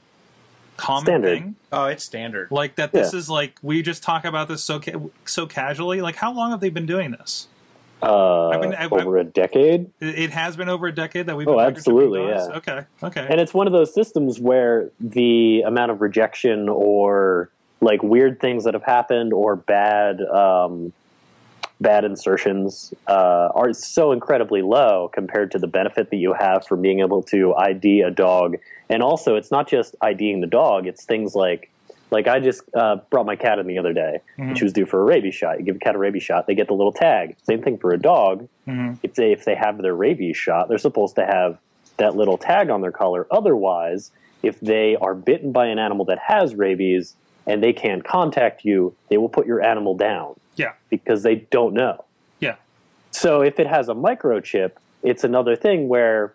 common 0.76 1.04
Standard. 1.06 1.38
thing. 1.38 1.54
Oh, 1.72 1.84
it's 1.86 2.04
standard. 2.04 2.50
Like 2.50 2.76
that. 2.76 2.92
This 2.92 3.12
Yeah. 3.12 3.18
is 3.18 3.28
like 3.30 3.58
we 3.62 3.82
just 3.82 4.02
talk 4.02 4.24
about 4.24 4.48
this 4.48 4.62
so 4.62 4.80
ca- 4.80 4.98
so 5.24 5.46
casually. 5.46 6.00
Like, 6.00 6.16
how 6.16 6.32
long 6.32 6.50
have 6.52 6.60
they 6.60 6.70
been 6.70 6.86
doing 6.86 7.10
this? 7.10 7.48
Uh, 8.02 8.48
I've 8.48 8.60
been- 8.60 8.74
I've- 8.74 8.94
over 8.94 9.16
a 9.18 9.24
decade. 9.24 9.90
It, 10.00 10.30
has 10.30 10.56
been 10.56 10.68
over 10.68 10.86
a 10.86 10.94
decade 10.94 11.26
that 11.26 11.36
we've. 11.36 11.48
Oh, 11.48 11.56
been 11.56 11.60
microchipping 11.60 11.76
absolutely, 11.76 12.26
yeah. 12.26 12.48
Okay. 12.56 12.80
Okay. 13.02 13.26
And 13.28 13.40
it's 13.40 13.54
one 13.54 13.66
of 13.66 13.72
those 13.72 13.94
systems 13.94 14.38
where 14.40 14.90
the 15.00 15.62
amount 15.62 15.90
of 15.90 16.00
rejection 16.00 16.68
or 16.68 17.50
like 17.80 18.02
weird 18.02 18.40
things 18.40 18.64
that 18.64 18.74
have 18.74 18.82
happened 18.82 19.32
or 19.32 19.56
bad 19.56 20.20
um, 20.22 20.92
bad 21.80 22.04
insertions 22.04 22.92
uh, 23.08 23.48
are 23.54 23.72
so 23.72 24.12
incredibly 24.12 24.62
low 24.62 25.10
compared 25.12 25.50
to 25.52 25.58
the 25.58 25.66
benefit 25.66 26.10
that 26.10 26.16
you 26.16 26.32
have 26.32 26.66
from 26.66 26.80
being 26.80 27.00
able 27.00 27.22
to 27.22 27.54
ID 27.56 28.00
a 28.00 28.10
dog. 28.10 28.56
And 28.88 29.02
also, 29.02 29.36
it's 29.36 29.50
not 29.50 29.68
just 29.68 29.94
IDing 30.00 30.40
the 30.40 30.46
dog; 30.46 30.86
it's 30.86 31.04
things 31.04 31.34
like 31.34 31.70
like 32.10 32.28
I 32.28 32.40
just 32.40 32.62
uh, 32.74 32.96
brought 33.10 33.26
my 33.26 33.36
cat 33.36 33.58
in 33.58 33.66
the 33.66 33.78
other 33.78 33.92
day. 33.92 34.20
Mhm. 34.38 34.56
She 34.56 34.64
was 34.64 34.72
due 34.72 34.86
for 34.86 35.00
a 35.00 35.04
rabies 35.04 35.34
shot. 35.34 35.58
You 35.58 35.64
give 35.64 35.76
a 35.76 35.78
cat 35.78 35.94
a 35.94 35.98
rabies 35.98 36.22
shot, 36.22 36.46
they 36.46 36.54
get 36.54 36.68
the 36.68 36.74
little 36.74 36.92
tag. 36.92 37.36
Same 37.42 37.62
thing 37.62 37.78
for 37.78 37.92
a 37.92 37.98
dog 37.98 38.48
Mhm. 38.68 38.98
if 39.02 39.14
they 39.14 39.32
if 39.32 39.44
they 39.44 39.54
have 39.54 39.78
their 39.78 39.94
rabies 39.94 40.36
shot, 40.36 40.68
they're 40.68 40.78
supposed 40.78 41.16
to 41.16 41.24
have 41.26 41.58
that 41.96 42.16
little 42.16 42.36
tag 42.38 42.70
on 42.70 42.80
their 42.80 42.92
collar. 42.92 43.26
Otherwise, 43.30 44.10
if 44.42 44.58
they 44.60 44.96
are 44.96 45.14
bitten 45.14 45.52
by 45.52 45.66
an 45.66 45.78
animal 45.78 46.04
that 46.06 46.18
has 46.18 46.54
rabies 46.54 47.14
and 47.46 47.62
they 47.62 47.72
can't 47.72 48.04
contact 48.04 48.64
you, 48.64 48.94
they 49.08 49.16
will 49.16 49.28
put 49.28 49.46
your 49.46 49.62
animal 49.62 49.94
down 49.94 50.34
Yeah. 50.56 50.72
because 50.90 51.22
they 51.22 51.36
don't 51.36 51.74
know. 51.74 52.04
Yeah. 52.40 52.56
So 53.10 53.42
if 53.42 53.58
it 53.60 53.66
has 53.66 53.88
a 53.88 53.94
microchip, 53.94 54.72
it's 55.02 55.24
another 55.24 55.54
thing 55.56 55.88
where 55.88 56.34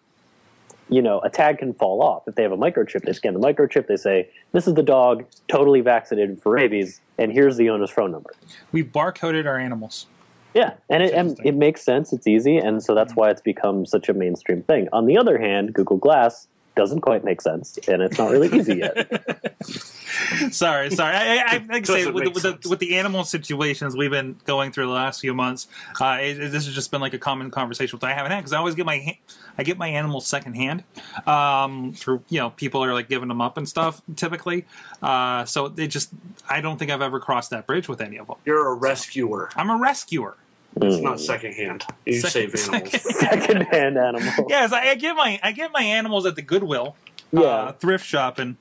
you 0.89 1.01
know 1.01 1.19
a 1.19 1.29
tag 1.29 1.59
can 1.59 1.73
fall 1.73 2.01
off. 2.01 2.27
If 2.27 2.35
they 2.35 2.43
have 2.43 2.51
a 2.51 2.57
microchip, 2.57 3.03
they 3.03 3.13
scan 3.13 3.33
the 3.33 3.39
microchip. 3.39 3.87
They 3.87 3.95
say 3.95 4.29
this 4.51 4.67
is 4.67 4.73
the 4.73 4.83
dog, 4.83 5.25
totally 5.47 5.81
vaccinated 5.81 6.41
for 6.41 6.51
rabies, 6.51 7.01
and 7.17 7.31
here's 7.31 7.57
the 7.57 7.69
owner's 7.69 7.91
phone 7.91 8.11
number. 8.11 8.31
We've 8.71 8.87
barcoded 8.87 9.45
our 9.45 9.57
animals. 9.57 10.07
Yeah, 10.53 10.73
and 10.89 11.03
it, 11.03 11.13
and 11.13 11.39
it 11.45 11.53
makes 11.53 11.83
sense. 11.83 12.11
It's 12.11 12.25
easy, 12.25 12.57
and 12.57 12.83
so 12.83 12.95
that's 12.95 13.11
mm-hmm. 13.11 13.19
why 13.19 13.29
it's 13.29 13.41
become 13.41 13.85
such 13.85 14.09
a 14.09 14.13
mainstream 14.13 14.63
thing. 14.63 14.89
On 14.91 15.05
the 15.05 15.17
other 15.17 15.37
hand, 15.37 15.73
Google 15.73 15.97
Glass 15.97 16.47
doesn't 16.79 17.01
quite 17.01 17.23
make 17.25 17.41
sense, 17.41 17.77
and 17.87 18.01
it's 18.01 18.17
not 18.17 18.31
really 18.31 18.47
easy 18.57 18.77
yet. 18.77 19.53
sorry, 20.51 20.89
sorry. 20.91 21.15
I, 21.15 21.35
I, 21.37 21.43
I 21.55 21.65
like 21.69 21.89
I 21.89 21.93
say 21.93 22.09
with, 22.11 22.23
the- 22.23 22.29
with, 22.31 22.43
the, 22.61 22.69
with 22.69 22.79
the 22.79 22.97
animal 22.97 23.23
situations 23.23 23.95
we've 23.95 24.09
been 24.11 24.37
going 24.45 24.71
through 24.71 24.85
the 24.87 24.93
last 24.93 25.19
few 25.21 25.33
months, 25.33 25.67
uh, 25.99 26.17
it, 26.21 26.39
it- 26.39 26.51
this 26.51 26.65
has 26.65 26.73
just 26.73 26.91
been 26.91 27.01
like 27.01 27.13
a 27.13 27.19
common 27.19 27.51
conversation 27.51 27.99
that 27.99 28.07
I 28.07 28.13
haven't 28.13 28.31
had 28.31 28.39
because 28.39 28.53
I 28.53 28.57
always 28.57 28.75
get 28.75 28.85
my 28.85 29.17
I 29.57 29.63
get 29.63 29.77
my 29.77 29.89
animals 29.89 30.25
secondhand 30.25 30.83
um, 31.27 31.93
through 31.93 32.23
you 32.29 32.39
know 32.39 32.51
people 32.51 32.83
are 32.83 32.93
like 32.93 33.09
giving 33.09 33.27
them 33.27 33.41
up 33.41 33.57
and 33.57 33.67
stuff 33.67 34.01
typically. 34.15 34.65
Uh, 35.01 35.45
so 35.45 35.67
they 35.67 35.87
just 35.87 36.09
I 36.49 36.61
don't 36.61 36.77
think 36.77 36.91
I've 36.91 37.01
ever 37.01 37.19
crossed 37.19 37.49
that 37.51 37.67
bridge 37.67 37.87
with 37.89 38.01
any 38.01 38.17
of 38.17 38.27
them. 38.27 38.37
You're 38.45 38.67
a 38.67 38.73
rescuer. 38.73 39.49
I'm 39.55 39.69
a 39.69 39.77
rescuer. 39.77 40.35
It's 40.75 40.97
Mm. 40.97 41.01
not 41.03 41.19
secondhand. 41.19 41.83
You 42.05 42.19
Second- 42.21 42.57
save 42.57 42.73
animals. 42.73 43.01
Secondhand 43.19 43.97
animal. 43.97 44.45
Yes, 44.47 44.71
I, 44.71 44.89
I 44.91 44.95
get 44.95 45.15
my 45.15 45.39
I 45.43 45.51
get 45.51 45.71
my 45.73 45.81
animals 45.83 46.25
at 46.25 46.35
the 46.35 46.41
Goodwill, 46.41 46.95
Yeah. 47.31 47.41
uh, 47.41 47.71
thrift 47.73 48.05
shopping, 48.05 48.55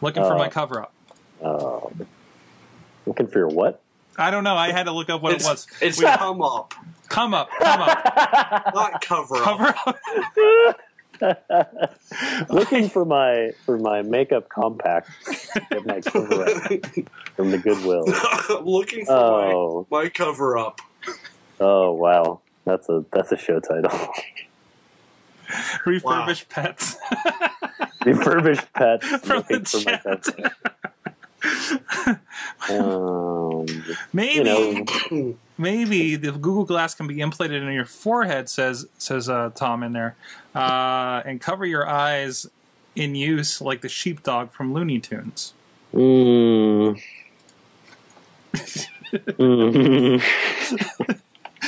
looking 0.00 0.22
for 0.22 0.34
Uh, 0.34 0.38
my 0.38 0.48
cover 0.48 0.82
up. 0.82 0.92
Um, 1.42 2.06
looking 3.06 3.26
for 3.26 3.38
your 3.38 3.48
what? 3.48 3.80
I 4.18 4.30
don't 4.30 4.44
know. 4.44 4.54
I 4.54 4.70
had 4.72 4.84
to 4.84 4.92
look 4.92 5.08
up 5.08 5.22
what 5.22 5.32
It's, 5.32 5.46
it 5.46 5.48
was. 5.50 5.66
it's 5.80 5.98
We- 5.98 6.04
come 6.04 6.42
up, 6.42 6.74
come 7.08 7.32
up, 7.34 7.48
come 7.58 7.80
up, 7.80 8.04
not 8.74 9.00
cover 9.00 9.36
up. 9.36 9.42
cover 9.42 9.74
up. 9.86 10.80
looking 12.50 12.88
for 12.88 13.04
my 13.04 13.52
for 13.66 13.78
my 13.78 14.02
makeup 14.02 14.48
compact 14.48 15.10
with 15.70 15.84
my 15.86 16.00
cover 16.00 16.44
up 16.44 16.72
from 17.34 17.50
the 17.50 17.58
Goodwill. 17.58 18.04
I'm 18.56 18.64
Looking 18.64 19.04
for 19.06 19.12
Oh, 19.12 19.86
my, 19.90 20.02
my 20.04 20.08
cover 20.10 20.56
up. 20.58 20.80
Oh 21.60 21.92
wow, 21.92 22.40
that's 22.64 22.88
a 22.88 23.04
that's 23.12 23.32
a 23.32 23.36
show 23.36 23.60
title. 23.60 23.90
refurbished 25.86 26.48
pets. 26.48 26.96
Refurbished 28.04 28.72
pets 28.72 29.06
From 29.06 29.44
the 29.48 29.60
for 29.60 29.76
my 29.78 29.96
chat. 29.96 30.04
pets. 30.04 30.30
Um, 32.70 33.66
Maybe, 34.12 34.34
you 34.34 34.44
know, 34.44 35.34
maybe 35.56 36.16
the 36.16 36.32
Google 36.32 36.64
Glass 36.64 36.94
can 36.94 37.06
be 37.06 37.20
implanted 37.20 37.62
in 37.62 37.72
your 37.72 37.86
forehead. 37.86 38.48
Says 38.50 38.86
says 38.98 39.28
uh, 39.28 39.50
Tom 39.54 39.82
in 39.82 39.92
there, 39.92 40.14
uh, 40.54 41.22
and 41.24 41.40
cover 41.40 41.64
your 41.64 41.88
eyes 41.88 42.46
in 42.94 43.14
use 43.14 43.60
like 43.60 43.80
the 43.80 43.88
sheepdog 43.88 44.52
from 44.52 44.74
Looney 44.74 45.00
Tunes. 45.00 45.54
mm, 45.94 47.00
mm, 49.38 50.22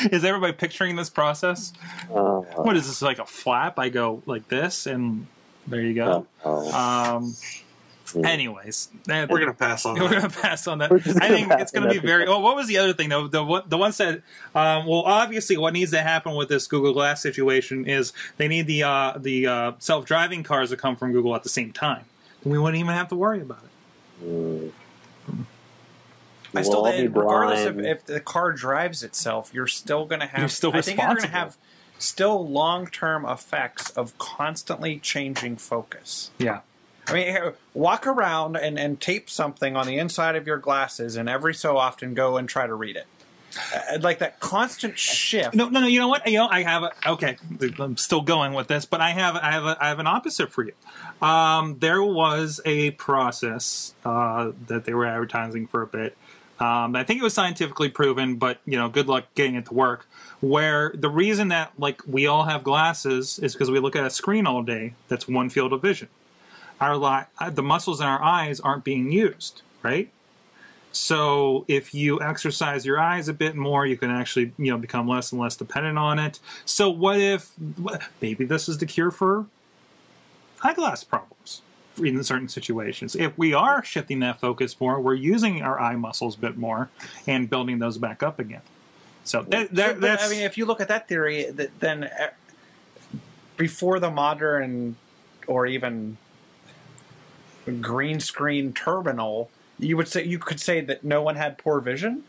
Is 0.12 0.24
everybody 0.24 0.52
picturing 0.52 0.96
this 0.96 1.10
process? 1.10 1.72
uh, 2.12 2.40
What 2.40 2.76
is 2.76 2.86
this 2.86 3.02
like 3.02 3.18
a 3.18 3.26
flap? 3.26 3.78
I 3.78 3.88
go 3.88 4.22
like 4.26 4.48
this, 4.48 4.86
and 4.86 5.26
there 5.66 5.80
you 5.80 5.94
go. 5.94 6.26
oh, 6.44 6.72
Um. 6.72 7.34
Mm. 8.06 8.26
Anyways, 8.26 8.90
that- 9.06 9.30
We're 9.30 9.38
gonna 9.38 9.54
pass 9.54 9.86
on 9.86 9.94
We're 9.98 10.08
that. 10.08 10.16
gonna 10.22 10.28
pass 10.42 10.66
on 10.66 10.78
that. 10.78 10.92
I 10.92 10.98
think 11.28 11.50
it's 11.52 11.72
gonna 11.72 11.88
be 11.88 11.98
very. 11.98 12.26
Oh, 12.26 12.40
what 12.40 12.56
was 12.56 12.66
the 12.66 12.76
other 12.76 12.92
thing 12.92 13.08
though? 13.08 13.26
The 13.26 13.42
one, 13.42 13.62
the 13.66 13.78
one 13.78 13.92
said, 13.92 14.22
um, 14.54 14.84
well, 14.86 15.02
obviously, 15.02 15.56
what 15.56 15.72
needs 15.72 15.92
to 15.92 16.02
happen 16.02 16.34
with 16.34 16.50
this 16.50 16.66
Google 16.66 16.92
Glass 16.92 17.22
situation 17.22 17.86
is 17.86 18.12
they 18.36 18.48
need 18.48 18.66
the 18.66 18.82
uh, 18.82 19.14
the 19.16 19.46
uh, 19.46 19.72
self 19.78 20.04
driving 20.04 20.42
cars 20.42 20.68
to 20.70 20.76
come 20.76 20.94
from 20.94 21.12
Google 21.12 21.34
at 21.34 21.42
the 21.42 21.48
same 21.48 21.72
time. 21.72 22.04
We 22.44 22.58
wouldn't 22.58 22.78
even 22.80 22.92
have 22.92 23.08
to 23.08 23.16
worry 23.16 23.40
about 23.40 23.62
it. 23.64 24.26
mm. 24.26 24.72
I 26.54 26.60
We'll 26.60 26.64
still, 26.64 26.86
all 26.86 26.92
regardless 26.92 27.64
of 27.64 27.80
if 27.80 28.04
the 28.04 28.20
car 28.20 28.52
drives 28.52 29.02
itself, 29.02 29.52
you're 29.54 29.66
still 29.66 30.04
going 30.04 30.20
to 30.20 30.26
have. 30.26 30.40
You're 30.40 30.48
still 30.48 30.74
I 30.74 30.82
think 30.82 30.98
you're 30.98 31.08
going 31.08 31.22
to 31.22 31.28
have 31.28 31.56
still 31.98 32.46
long-term 32.46 33.24
effects 33.24 33.90
of 33.90 34.16
constantly 34.18 34.98
changing 34.98 35.56
focus. 35.56 36.30
Yeah. 36.38 36.60
I 37.08 37.12
mean, 37.14 37.52
walk 37.74 38.06
around 38.06 38.56
and, 38.56 38.78
and 38.78 39.00
tape 39.00 39.28
something 39.28 39.76
on 39.76 39.86
the 39.86 39.98
inside 39.98 40.36
of 40.36 40.46
your 40.46 40.58
glasses, 40.58 41.16
and 41.16 41.28
every 41.28 41.54
so 41.54 41.76
often 41.76 42.14
go 42.14 42.36
and 42.36 42.48
try 42.48 42.66
to 42.66 42.74
read 42.74 42.96
it. 42.96 43.06
Uh, 43.74 43.98
like 44.00 44.18
that 44.20 44.40
constant 44.40 44.98
shift. 44.98 45.54
No, 45.54 45.68
no, 45.68 45.80
no. 45.80 45.86
You 45.86 46.00
know 46.00 46.08
what? 46.08 46.26
You 46.26 46.38
know, 46.38 46.48
I 46.48 46.62
have 46.62 46.84
a 46.84 46.92
okay. 47.06 47.36
I'm 47.78 47.96
still 47.96 48.22
going 48.22 48.54
with 48.54 48.68
this, 48.68 48.86
but 48.86 49.00
I 49.00 49.10
have, 49.10 49.36
I 49.36 49.50
have, 49.50 49.64
a, 49.64 49.76
I 49.78 49.88
have 49.88 49.98
an 49.98 50.06
opposite 50.06 50.50
for 50.50 50.64
you. 50.64 50.72
Um, 51.26 51.78
there 51.78 52.02
was 52.02 52.60
a 52.64 52.92
process 52.92 53.94
uh, 54.04 54.52
that 54.68 54.84
they 54.84 54.94
were 54.94 55.06
advertising 55.06 55.66
for 55.66 55.82
a 55.82 55.86
bit. 55.86 56.16
Um, 56.62 56.94
I 56.94 57.02
think 57.02 57.18
it 57.18 57.24
was 57.24 57.34
scientifically 57.34 57.88
proven, 57.88 58.36
but 58.36 58.60
you 58.64 58.78
know, 58.78 58.88
good 58.88 59.08
luck 59.08 59.24
getting 59.34 59.56
it 59.56 59.66
to 59.66 59.74
work. 59.74 60.06
Where 60.40 60.92
the 60.94 61.08
reason 61.08 61.48
that 61.48 61.72
like 61.76 62.02
we 62.06 62.28
all 62.28 62.44
have 62.44 62.62
glasses 62.62 63.40
is 63.40 63.54
because 63.54 63.68
we 63.68 63.80
look 63.80 63.96
at 63.96 64.06
a 64.06 64.10
screen 64.10 64.46
all 64.46 64.62
day. 64.62 64.94
That's 65.08 65.26
one 65.26 65.50
field 65.50 65.72
of 65.72 65.82
vision. 65.82 66.08
Our 66.80 66.96
li- 66.96 67.24
uh, 67.40 67.50
the 67.50 67.64
muscles 67.64 68.00
in 68.00 68.06
our 68.06 68.22
eyes 68.22 68.60
aren't 68.60 68.84
being 68.84 69.10
used, 69.10 69.62
right? 69.82 70.08
So 70.92 71.64
if 71.66 71.94
you 71.94 72.20
exercise 72.20 72.86
your 72.86 73.00
eyes 73.00 73.26
a 73.26 73.32
bit 73.32 73.56
more, 73.56 73.84
you 73.84 73.96
can 73.96 74.12
actually 74.12 74.52
you 74.56 74.70
know 74.70 74.78
become 74.78 75.08
less 75.08 75.32
and 75.32 75.40
less 75.40 75.56
dependent 75.56 75.98
on 75.98 76.20
it. 76.20 76.38
So 76.64 76.88
what 76.88 77.18
if 77.18 77.50
maybe 78.20 78.44
this 78.44 78.68
is 78.68 78.78
the 78.78 78.86
cure 78.86 79.10
for 79.10 79.46
eyeglass 80.62 81.02
problems 81.02 81.62
in 81.98 82.22
certain 82.24 82.48
situations? 82.48 83.14
If 83.14 83.36
we 83.36 83.54
are 83.54 83.84
shifting 83.84 84.20
that 84.20 84.40
focus 84.40 84.78
more, 84.80 85.00
we're 85.00 85.14
using 85.14 85.62
our 85.62 85.80
eye 85.80 85.96
muscles 85.96 86.36
a 86.36 86.38
bit 86.38 86.56
more 86.56 86.90
and 87.26 87.48
building 87.48 87.78
those 87.78 87.98
back 87.98 88.22
up 88.22 88.38
again. 88.38 88.62
So 89.24 89.42
that, 89.48 89.74
that 89.74 90.00
that's 90.00 90.26
I 90.26 90.30
mean, 90.30 90.42
if 90.42 90.58
you 90.58 90.64
look 90.66 90.80
at 90.80 90.88
that 90.88 91.08
theory, 91.08 91.52
th- 91.56 91.70
then 91.78 92.04
uh, 92.04 92.30
before 93.56 94.00
the 94.00 94.10
modern 94.10 94.96
or 95.46 95.66
even 95.66 96.16
green 97.80 98.20
screen 98.20 98.72
terminal, 98.72 99.50
you 99.78 99.96
would 99.96 100.08
say 100.08 100.24
you 100.24 100.38
could 100.38 100.60
say 100.60 100.80
that 100.80 101.04
no 101.04 101.22
one 101.22 101.36
had 101.36 101.58
poor 101.58 101.80
vision, 101.80 102.24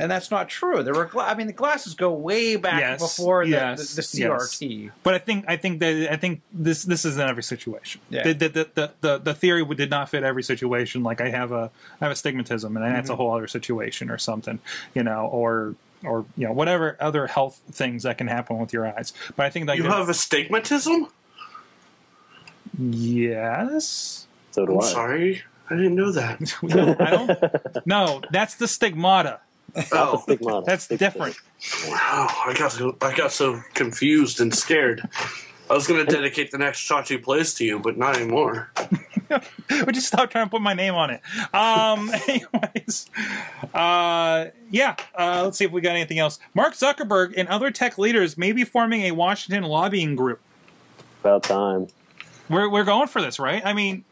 and 0.00 0.10
that's 0.10 0.30
not 0.30 0.48
true. 0.48 0.82
There 0.82 0.94
were, 0.94 1.04
gla- 1.04 1.26
I 1.26 1.34
mean, 1.34 1.46
the 1.46 1.52
glasses 1.52 1.94
go 1.94 2.10
way 2.12 2.56
back 2.56 2.80
Yes, 2.80 3.00
before 3.00 3.44
the, 3.44 3.50
yes, 3.50 3.94
the, 3.94 4.02
the 4.02 4.18
yes. 4.18 4.56
CRT. 4.56 4.90
But 5.02 5.14
I 5.14 5.18
think 5.18 5.44
I 5.46 5.56
think 5.56 5.80
that 5.80 6.08
I 6.10 6.16
think 6.16 6.40
this 6.52 6.84
this 6.84 7.04
is 7.04 7.16
in 7.18 7.28
every 7.28 7.42
situation. 7.42 8.00
Yeah. 8.08 8.24
The, 8.24 8.32
the, 8.32 8.48
the, 8.48 8.70
the, 8.74 8.92
the, 9.00 9.18
the 9.18 9.34
theory 9.34 9.64
did 9.74 9.90
not 9.90 10.08
fit 10.08 10.22
every 10.22 10.42
situation. 10.42 11.02
Like 11.02 11.20
I 11.20 11.28
have 11.28 11.52
a 11.52 11.70
I 12.00 12.04
have 12.06 12.12
astigmatism, 12.12 12.76
and 12.76 12.84
that's 12.84 13.10
a 13.10 13.12
mm-hmm. 13.12 13.20
whole 13.20 13.34
other 13.34 13.46
situation 13.46 14.10
or 14.10 14.18
something, 14.18 14.58
you 14.94 15.02
know, 15.02 15.26
or 15.26 15.74
or 16.04 16.24
you 16.36 16.46
know 16.46 16.52
whatever 16.52 16.96
other 16.98 17.26
health 17.26 17.60
things 17.70 18.04
that 18.04 18.18
can 18.18 18.26
happen 18.26 18.58
with 18.58 18.72
your 18.72 18.86
eyes. 18.86 19.12
But 19.36 19.46
I 19.46 19.50
think 19.50 19.66
that 19.66 19.76
You 19.76 19.84
have 19.84 20.08
astigmatism? 20.08 21.08
yes. 22.78 24.26
So 24.52 24.66
do 24.66 24.72
I'm 24.72 24.80
I. 24.80 24.86
sorry. 24.86 25.42
I 25.68 25.76
didn't 25.76 25.94
know 25.94 26.10
that. 26.12 26.40
No, 26.62 26.96
I 26.98 27.10
don't. 27.10 27.86
No, 27.86 28.22
that's 28.30 28.56
the 28.56 28.66
stigmata. 28.66 29.40
Oh, 29.92 30.20
Stigmata. 30.22 30.62
That's 30.66 30.84
Stigmata. 30.84 31.04
different. 31.12 31.36
wow. 31.88 32.26
I 32.46 32.54
got 32.56 32.72
so, 32.72 32.96
I 33.00 33.14
got 33.14 33.32
so 33.32 33.60
confused 33.74 34.40
and 34.40 34.54
scared. 34.54 35.02
I 35.68 35.74
was 35.74 35.86
going 35.86 36.04
to 36.04 36.12
dedicate 36.12 36.50
the 36.50 36.58
next 36.58 36.80
Chachi 36.88 37.22
plays 37.22 37.54
to 37.54 37.64
you, 37.64 37.78
but 37.78 37.96
not 37.96 38.16
anymore. 38.16 38.72
Would 39.70 39.94
you 39.94 40.00
stop 40.00 40.28
trying 40.30 40.46
to 40.46 40.50
put 40.50 40.60
my 40.60 40.74
name 40.74 40.94
on 40.94 41.10
it? 41.10 41.20
Um, 41.54 42.10
anyways, 42.28 43.08
uh, 43.72 44.46
yeah. 44.70 44.96
Uh, 45.16 45.42
let's 45.44 45.58
see 45.58 45.64
if 45.64 45.70
we 45.70 45.80
got 45.80 45.94
anything 45.94 46.18
else. 46.18 46.40
Mark 46.54 46.74
Zuckerberg 46.74 47.34
and 47.36 47.48
other 47.48 47.70
tech 47.70 47.98
leaders 47.98 48.36
may 48.36 48.50
be 48.50 48.64
forming 48.64 49.02
a 49.02 49.12
Washington 49.12 49.62
lobbying 49.62 50.16
group. 50.16 50.40
About 51.20 51.44
time. 51.44 51.86
We're 52.48 52.68
we're 52.68 52.82
going 52.84 53.06
for 53.06 53.22
this, 53.22 53.38
right? 53.38 53.62
I 53.64 53.72
mean, 53.72 54.04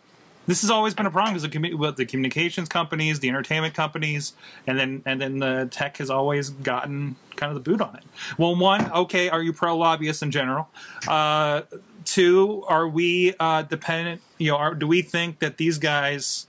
this 0.49 0.63
has 0.63 0.71
always 0.71 0.95
been 0.95 1.05
a 1.05 1.11
problem 1.11 1.35
because 1.35 1.49
the, 1.49 1.93
the 1.93 2.07
communications 2.07 2.71
companies, 2.71 3.21
the 3.21 3.29
entertainment 3.29 3.75
companies, 3.75 4.33
and 4.67 4.79
then 4.79 5.03
and 5.05 5.21
then 5.21 5.39
the 5.39 5.69
tech 5.71 5.99
has 5.99 6.09
always 6.09 6.49
gotten 6.49 7.17
kind 7.37 7.55
of 7.55 7.63
the 7.63 7.71
boot 7.71 7.83
on 7.83 7.95
it. 7.97 8.05
Well, 8.39 8.57
one, 8.57 8.91
okay, 8.91 9.29
are 9.29 9.43
you 9.43 9.53
pro 9.53 9.77
lobbyists 9.77 10.23
in 10.23 10.31
general? 10.31 10.69
Uh, 11.07 11.63
two, 12.07 12.65
are 12.67 12.89
we 12.89 13.35
uh, 13.39 13.63
dependent? 13.63 14.23
You 14.39 14.53
know, 14.53 14.57
are, 14.57 14.75
do 14.75 14.87
we 14.87 15.03
think 15.03 15.41
that 15.41 15.59
these 15.59 15.77
guys? 15.77 16.47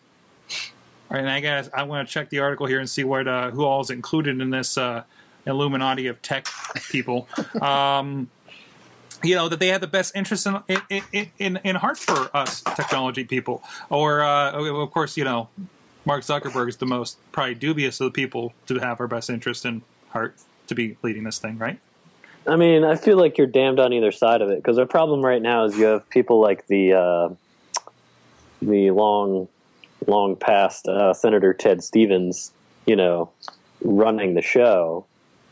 And 1.10 1.30
I 1.30 1.42
guess 1.42 1.70
I 1.74 1.84
want 1.84 2.08
to 2.08 2.14
check 2.14 2.30
the 2.30 2.40
article 2.40 2.68
here 2.68 2.80
and 2.80 2.90
see 2.90 3.04
what 3.04 3.28
uh, 3.28 3.52
who 3.52 3.66
all 3.66 3.82
is 3.82 3.90
included 3.90 4.40
in 4.40 4.50
this 4.50 4.78
uh, 4.78 5.04
Illuminati 5.46 6.08
of 6.08 6.22
tech 6.22 6.48
people. 6.90 7.28
Um, 7.62 8.30
you 9.24 9.36
know 9.36 9.50
that 9.50 9.60
they 9.60 9.68
have 9.68 9.82
the 9.82 9.88
best 9.88 10.16
interest 10.16 10.48
in 10.48 10.82
in 10.90 11.32
in, 11.38 11.60
in 11.64 11.76
heart 11.76 11.98
for 11.98 12.36
us 12.36 12.62
technology 12.76 13.24
people 13.24 13.64
or 13.90 14.22
uh, 14.22 14.52
of 14.52 14.92
course 14.92 15.18
you 15.18 15.24
know 15.24 15.50
mark 16.06 16.24
zuckerberg 16.24 16.70
is 16.70 16.78
the 16.78 16.86
most 16.86 17.18
probably 17.32 17.56
dubious 17.56 18.00
of 18.00 18.06
the 18.06 18.12
people 18.12 18.54
to 18.66 18.80
have 18.80 19.00
our 19.00 19.08
best 19.08 19.30
interest 19.30 19.66
in 19.66 19.82
heart 20.10 20.36
to 20.68 20.76
be 20.76 20.98
leading 21.04 21.24
this 21.24 21.38
thing 21.38 21.58
right 21.58 21.80
I 22.48 22.56
mean, 22.56 22.84
I 22.84 22.96
feel 22.96 23.18
like 23.18 23.38
you're 23.38 23.48
damned 23.48 23.80
on 23.80 23.94
either 23.94 24.12
side 24.12 24.42
of 24.42 24.50
it 24.50 24.56
because 24.56 24.78
our 24.80 24.86
problem 24.86 25.24
right 25.24 25.42
now 25.42 25.66
is 25.66 25.78
you 25.78 25.86
have 25.86 26.10
people 26.10 26.40
like 26.42 26.66
the 26.68 26.94
uh, 26.94 27.30
the 28.62 28.92
long, 28.92 29.48
long 30.08 30.36
past 30.36 30.88
uh, 30.88 31.14
Senator 31.14 31.54
Ted 31.54 31.84
Stevens, 31.84 32.52
you 32.86 32.96
know, 32.96 33.30
running 33.82 34.34
the 34.34 34.42
show. 34.42 35.06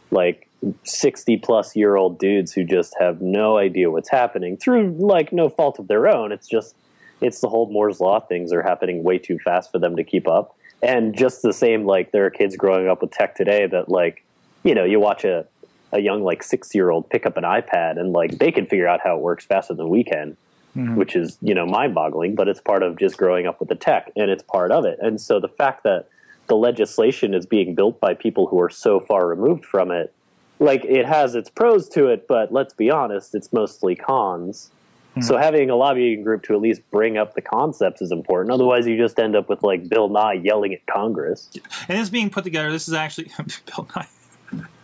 Like 0.09 0.46
60 0.83 1.37
plus 1.37 1.75
year 1.75 1.95
old 1.95 2.19
dudes 2.19 2.51
who 2.51 2.63
just 2.63 2.95
have 2.99 3.21
no 3.21 3.57
idea 3.57 3.91
what's 3.91 4.09
happening 4.09 4.57
through 4.57 4.95
like 4.97 5.31
no 5.31 5.49
fault 5.49 5.79
of 5.79 5.87
their 5.87 6.07
own. 6.07 6.31
It's 6.31 6.47
just 6.47 6.75
it's 7.21 7.41
the 7.41 7.49
whole 7.49 7.71
Moore's 7.71 7.99
law 7.99 8.19
things 8.19 8.53
are 8.53 8.63
happening 8.63 9.03
way 9.03 9.17
too 9.17 9.39
fast 9.39 9.71
for 9.71 9.79
them 9.79 9.95
to 9.95 10.03
keep 10.03 10.27
up. 10.27 10.55
And 10.81 11.17
just 11.17 11.41
the 11.41 11.53
same 11.53 11.85
like 11.85 12.11
there 12.11 12.25
are 12.25 12.29
kids 12.29 12.55
growing 12.55 12.87
up 12.87 13.01
with 13.01 13.11
tech 13.11 13.35
today 13.35 13.67
that 13.67 13.89
like 13.89 14.23
you 14.63 14.73
know, 14.73 14.83
you 14.83 14.99
watch 14.99 15.23
a 15.23 15.45
a 15.93 15.99
young 15.99 16.21
like 16.23 16.43
6 16.43 16.75
year 16.75 16.89
old 16.89 17.09
pick 17.09 17.25
up 17.25 17.37
an 17.37 17.43
iPad 17.43 17.99
and 17.99 18.11
like 18.11 18.37
they 18.39 18.51
can 18.51 18.65
figure 18.65 18.87
out 18.87 18.99
how 19.03 19.15
it 19.15 19.21
works 19.21 19.45
faster 19.45 19.73
than 19.73 19.89
we 19.89 20.03
can. 20.03 20.35
Mm-hmm. 20.75 20.95
Which 20.95 21.15
is, 21.15 21.39
you 21.41 21.55
know, 21.55 21.65
mind 21.65 21.95
boggling, 21.95 22.35
but 22.35 22.47
it's 22.47 22.61
part 22.61 22.83
of 22.83 22.99
just 22.99 23.17
growing 23.17 23.47
up 23.47 23.59
with 23.59 23.69
the 23.69 23.75
tech 23.75 24.11
and 24.15 24.29
it's 24.29 24.43
part 24.43 24.71
of 24.71 24.85
it. 24.85 24.99
And 25.01 25.19
so 25.19 25.39
the 25.39 25.47
fact 25.47 25.83
that 25.83 26.07
the 26.47 26.55
legislation 26.55 27.33
is 27.33 27.47
being 27.47 27.73
built 27.73 27.99
by 27.99 28.13
people 28.13 28.45
who 28.45 28.59
are 28.59 28.69
so 28.69 28.99
far 28.99 29.27
removed 29.27 29.65
from 29.65 29.89
it 29.89 30.13
like 30.59 30.83
it 30.85 31.05
has 31.05 31.35
its 31.35 31.49
pros 31.49 31.87
to 31.89 32.07
it 32.07 32.27
but 32.27 32.51
let's 32.51 32.73
be 32.73 32.89
honest 32.89 33.35
it's 33.35 33.51
mostly 33.53 33.95
cons 33.95 34.71
so 35.19 35.35
having 35.35 35.71
a 35.71 35.75
lobbying 35.75 36.21
group 36.21 36.43
to 36.43 36.53
at 36.53 36.61
least 36.61 36.79
bring 36.91 37.17
up 37.17 37.33
the 37.33 37.41
concepts 37.41 38.03
is 38.03 38.11
important 38.11 38.53
otherwise 38.53 38.85
you 38.85 38.95
just 38.95 39.17
end 39.17 39.35
up 39.35 39.49
with 39.49 39.63
like 39.63 39.89
bill 39.89 40.09
nye 40.09 40.33
yelling 40.33 40.73
at 40.73 40.85
congress 40.85 41.49
and 41.87 41.99
it's 41.99 42.09
being 42.09 42.29
put 42.29 42.43
together. 42.43 42.71
This 42.71 42.87
is 42.87 42.93
actually 42.93 43.31
Bill 43.65 43.87
Nye. 43.95 44.07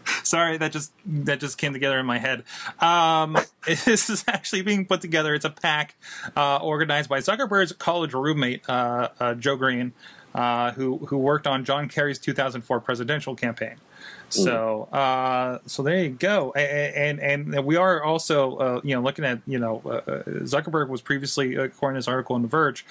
Sorry, 0.24 0.58
that 0.58 0.72
just 0.72 0.92
that 1.06 1.40
just 1.40 1.58
came 1.58 1.74
together 1.74 2.00
in 2.00 2.06
my 2.06 2.18
head. 2.18 2.44
Um, 2.80 3.38
this 3.66 4.10
is 4.10 4.24
actually 4.28 4.62
being 4.62 4.86
put 4.86 5.02
together. 5.02 5.34
It's 5.34 5.46
a 5.46 5.50
pack 5.50 5.96
uh, 6.36 6.58
organized 6.58 7.10
by 7.10 7.20
Zuckerberg's 7.20 7.72
college 7.74 8.14
roommate 8.14 8.68
uh, 8.70 9.10
uh, 9.20 9.34
Joe 9.36 9.56
Green, 9.56 9.94
uh, 10.36 10.72
who 10.72 10.98
who 11.06 11.18
worked 11.18 11.48
on 11.48 11.64
John 11.64 11.88
Kerry's 11.88 12.20
2004 12.20 12.80
presidential 12.82 13.36
campaign. 13.36 13.76
So 14.30 14.84
uh, 14.92 15.60
so 15.68 15.84
there 15.84 16.04
you 16.04 16.10
go. 16.10 16.54
A- 16.56 16.60
a- 16.60 16.94
And 17.10 17.20
and 17.20 17.66
we 17.66 17.76
are 17.76 18.02
also 18.04 18.58
uh, 18.58 18.82
you 18.84 18.96
know 18.96 19.02
looking 19.02 19.26
at 19.26 19.40
you 19.46 19.60
know 19.60 19.82
uh, 19.86 19.90
uh, 19.90 20.24
Zuckerberg 20.44 20.88
was 20.90 21.02
previously 21.02 21.56
according 21.56 21.96
to 21.96 22.00
this 22.00 22.08
article 22.08 22.36
in 22.36 22.42
The 22.42 22.48
Verge 22.48 22.84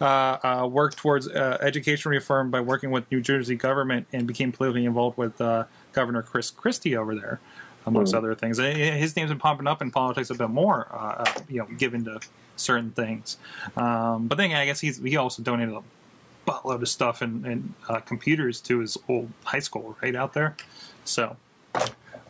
uh, 0.00 0.04
uh, 0.04 0.68
worked 0.70 0.98
towards 0.98 1.26
uh, 1.28 1.56
education 1.62 2.10
reform 2.10 2.50
by 2.50 2.60
working 2.60 2.90
with 2.90 3.10
New 3.10 3.20
Jersey 3.22 3.54
government 3.56 4.08
and 4.12 4.26
became 4.26 4.52
politically 4.52 4.84
involved 4.84 5.16
with 5.16 5.40
uh, 5.40 5.64
Governor 5.92 6.22
Chris 6.22 6.50
Christie 6.50 6.96
over 6.96 7.14
there, 7.14 7.40
amongst 7.86 8.12
other 8.18 8.34
things. 8.34 8.58
Uh, 8.60 8.64
His 8.64 9.16
name's 9.16 9.30
been 9.30 9.38
popping 9.38 9.66
up 9.66 9.80
in 9.80 9.90
politics 9.90 10.28
a 10.30 10.34
bit 10.34 10.50
more, 10.50 10.86
uh, 10.92 11.24
uh, 11.24 11.32
you 11.48 11.60
know, 11.60 11.66
given 11.78 12.04
to 12.04 12.20
certain 12.56 12.90
things. 12.90 13.38
Um, 13.76 14.26
but 14.28 14.36
then 14.36 14.52
I 14.52 14.66
guess 14.66 14.80
he's 14.80 14.98
he 14.98 15.16
also 15.16 15.42
donated 15.42 15.74
a 15.74 15.82
buttload 16.50 16.82
of 16.82 16.88
stuff 16.88 17.22
and, 17.22 17.46
and 17.46 17.74
uh, 17.88 18.00
computers 18.00 18.60
to 18.62 18.80
his 18.80 18.96
old 19.08 19.30
high 19.44 19.58
school 19.58 19.96
right 20.02 20.14
out 20.14 20.34
there. 20.34 20.56
So. 21.04 21.36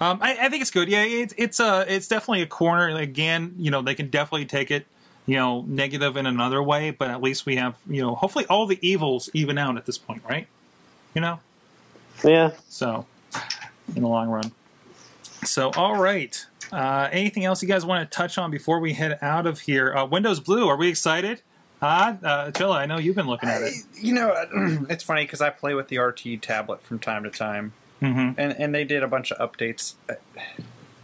Um, 0.01 0.18
I, 0.23 0.47
I 0.47 0.49
think 0.49 0.62
it's 0.62 0.71
good. 0.71 0.89
Yeah, 0.89 1.03
it's 1.03 1.35
it's 1.37 1.61
a 1.61 1.85
it's 1.87 2.09
definitely 2.09 2.41
a 2.41 2.47
corner. 2.47 2.89
Again, 2.89 3.55
you 3.59 3.71
know, 3.71 3.83
they 3.83 3.95
can 3.95 4.09
definitely 4.09 4.47
take 4.47 4.71
it, 4.71 4.87
you 5.27 5.37
know, 5.37 5.62
negative 5.68 6.16
in 6.16 6.25
another 6.25 6.62
way, 6.62 6.91
but 6.91 7.11
at 7.11 7.21
least 7.21 7.45
we 7.45 7.57
have, 7.57 7.77
you 7.87 8.01
know, 8.01 8.14
hopefully 8.14 8.47
all 8.49 8.66
the 8.66 8.79
evils 8.81 9.29
even 9.35 9.59
out 9.59 9.77
at 9.77 9.85
this 9.85 9.99
point, 9.99 10.23
right? 10.27 10.47
You 11.14 11.21
know, 11.21 11.41
yeah 12.25 12.53
so 12.68 13.05
in 13.95 14.03
the 14.03 14.09
long 14.09 14.29
run. 14.29 14.53
So 15.45 15.71
all 15.73 15.97
right. 15.97 16.47
Uh, 16.73 17.09
anything 17.12 17.45
else 17.45 17.61
you 17.62 17.68
guys 17.68 17.85
want 17.85 18.09
to 18.09 18.16
touch 18.16 18.39
on 18.39 18.51
before 18.51 18.81
we 18.81 18.95
head 18.95 19.18
out 19.21 19.47
of 19.47 19.61
here? 19.61 19.95
Uh, 19.95 20.07
Windows 20.07 20.41
Blue, 20.41 20.68
are 20.68 20.77
we 20.77 20.89
excited? 20.89 21.43
Huh? 21.81 22.14
Uh, 22.22 22.51
Chilla, 22.51 22.76
I 22.76 22.87
know 22.87 22.99
you've 22.99 23.16
been 23.16 23.26
looking 23.26 23.49
at 23.49 23.62
it. 23.62 23.74
You 23.95 24.12
know, 24.12 24.35
it's 24.91 25.03
funny 25.03 25.24
because 25.24 25.41
I 25.41 25.51
play 25.51 25.74
with 25.74 25.89
the 25.89 25.99
RT 25.99 26.43
tablet 26.43 26.83
from 26.83 26.99
time 26.99 27.24
to 27.24 27.31
time, 27.31 27.72
hmm 28.01 28.33
and 28.37 28.53
and 28.59 28.74
they 28.74 28.85
did 28.85 29.03
a 29.03 29.09
bunch 29.09 29.33
of 29.33 29.39
updates. 29.53 29.95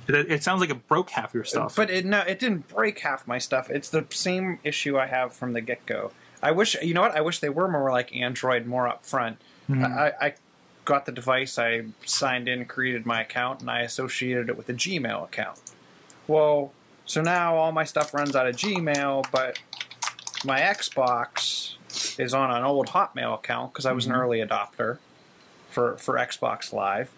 It, 0.09 0.31
it 0.31 0.43
sounds 0.43 0.61
like 0.61 0.71
it 0.71 0.87
broke 0.87 1.11
half 1.11 1.35
your 1.35 1.45
stuff. 1.45 1.75
But 1.75 1.91
it 1.91 2.05
no, 2.05 2.21
it 2.21 2.39
didn't 2.39 2.69
break 2.69 2.99
half 3.01 3.27
my 3.27 3.39
stuff. 3.39 3.71
It's 3.71 3.89
the 3.89 4.07
same 4.11 4.59
issue 4.63 4.99
I 4.99 5.07
have 5.07 5.33
from 5.33 5.53
the 5.55 5.61
get 5.61 5.85
go. 5.87 6.13
I 6.43 6.53
wish 6.53 6.77
you 6.83 6.95
know 6.95 7.01
what? 7.01 7.17
I 7.17 7.23
wish 7.23 7.41
they 7.41 7.49
were 7.49 7.69
more 7.69 7.91
like 7.91 8.15
Android, 8.15 8.67
more 8.67 8.85
upfront. 8.87 9.37
Mhm. 9.71 9.83
I, 9.85 10.13
I 10.21 10.35
got 10.85 11.07
the 11.07 11.13
device, 11.13 11.59
I 11.59 11.87
signed 12.05 12.49
in, 12.49 12.65
created 12.67 13.05
my 13.05 13.23
account, 13.23 13.61
and 13.63 13.71
I 13.71 13.81
associated 13.81 14.49
it 14.49 14.57
with 14.57 14.69
a 14.69 14.75
Gmail 14.75 15.25
account. 15.25 15.59
Well, 16.29 16.73
so 17.05 17.21
now 17.23 17.57
all 17.57 17.73
my 17.73 17.83
stuff 17.85 18.15
runs 18.15 18.37
out 18.37 18.47
of 18.47 18.55
Gmail, 18.55 19.27
but 19.33 19.59
my 20.45 20.61
Xbox 20.61 21.75
is 22.19 22.35
on 22.35 22.51
an 22.51 22.65
old 22.65 22.89
Hotmail 22.89 23.35
account 23.35 23.73
because 23.73 23.87
I 23.87 23.93
was 23.93 24.07
an 24.07 24.13
mm-hmm. 24.13 24.21
early 24.21 24.39
adopter 24.39 24.99
for 25.71 25.97
for 25.99 26.15
Xbox 26.15 26.73
Live. 26.73 27.11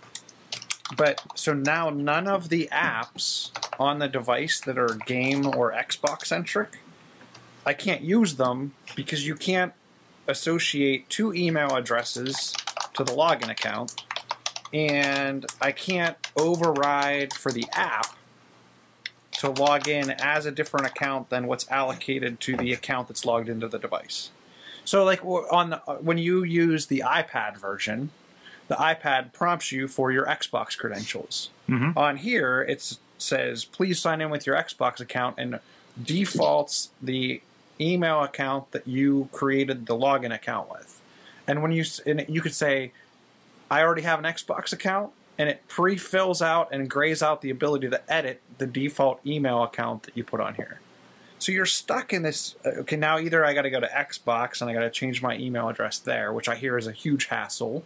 But 0.96 1.22
so 1.34 1.52
now 1.52 1.90
none 1.90 2.26
of 2.26 2.48
the 2.48 2.68
apps 2.72 3.50
on 3.78 3.98
the 3.98 4.08
device 4.08 4.60
that 4.60 4.78
are 4.78 4.98
game 5.06 5.46
or 5.46 5.72
Xbox 5.72 6.26
centric, 6.26 6.78
I 7.66 7.74
can't 7.74 8.00
use 8.00 8.36
them 8.36 8.74
because 8.96 9.26
you 9.26 9.34
can't 9.34 9.74
associate 10.26 11.08
two 11.08 11.34
email 11.34 11.76
addresses 11.76 12.54
to 12.94 13.04
the 13.04 13.12
login 13.12 13.50
account, 13.50 14.02
and 14.72 15.44
I 15.60 15.72
can't 15.72 16.16
override 16.36 17.34
for 17.34 17.52
the 17.52 17.66
app 17.72 18.17
to 19.38 19.50
log 19.50 19.88
in 19.88 20.10
as 20.10 20.46
a 20.46 20.50
different 20.50 20.86
account 20.86 21.30
than 21.30 21.46
what's 21.46 21.68
allocated 21.70 22.40
to 22.40 22.56
the 22.56 22.72
account 22.72 23.08
that's 23.08 23.24
logged 23.24 23.48
into 23.48 23.68
the 23.68 23.78
device. 23.78 24.30
So, 24.84 25.04
like 25.04 25.24
on 25.24 25.70
the, 25.70 25.76
when 26.00 26.18
you 26.18 26.42
use 26.42 26.86
the 26.86 27.02
iPad 27.06 27.56
version, 27.58 28.10
the 28.68 28.74
iPad 28.76 29.32
prompts 29.32 29.70
you 29.72 29.86
for 29.88 30.10
your 30.10 30.26
Xbox 30.26 30.76
credentials. 30.76 31.50
Mhm. 31.68 31.96
On 31.96 32.16
here, 32.16 32.62
it 32.62 32.96
says, 33.18 33.64
"Please 33.64 34.00
sign 34.00 34.20
in 34.20 34.30
with 34.30 34.46
your 34.46 34.56
Xbox 34.56 35.00
account," 35.00 35.36
and 35.38 35.60
defaults 36.02 36.90
the 37.02 37.40
email 37.80 38.22
account 38.22 38.70
that 38.72 38.86
you 38.88 39.28
created 39.32 39.86
the 39.86 39.94
login 39.94 40.34
account 40.34 40.70
with. 40.70 41.00
And 41.46 41.62
when 41.62 41.72
you 41.72 41.84
and 42.06 42.24
you 42.28 42.40
could 42.40 42.54
say, 42.54 42.92
"I 43.70 43.82
already 43.82 44.02
have 44.02 44.18
an 44.18 44.24
Xbox 44.24 44.72
account," 44.72 45.12
and 45.38 45.48
it 45.48 45.66
pre-fills 45.68 46.42
out 46.42 46.68
and 46.72 46.90
grays 46.90 47.22
out 47.22 47.40
the 47.42 47.50
ability 47.50 47.88
to 47.88 48.12
edit 48.12 48.40
the 48.58 48.66
default 48.66 49.24
email 49.24 49.62
account 49.62 50.02
that 50.04 50.16
you 50.16 50.24
put 50.24 50.40
on 50.40 50.54
here. 50.54 50.80
So 51.38 51.52
you're 51.52 51.66
stuck 51.66 52.12
in 52.12 52.22
this. 52.22 52.56
uh, 52.66 52.80
Okay, 52.80 52.96
now 52.96 53.18
either 53.18 53.44
I 53.44 53.54
got 53.54 53.62
to 53.62 53.70
go 53.70 53.78
to 53.80 53.86
Xbox 53.86 54.60
and 54.60 54.68
I 54.68 54.74
got 54.74 54.80
to 54.80 54.90
change 54.90 55.22
my 55.22 55.36
email 55.36 55.68
address 55.68 55.98
there, 55.98 56.32
which 56.32 56.48
I 56.48 56.56
hear 56.56 56.76
is 56.76 56.88
a 56.88 56.92
huge 56.92 57.26
hassle, 57.26 57.84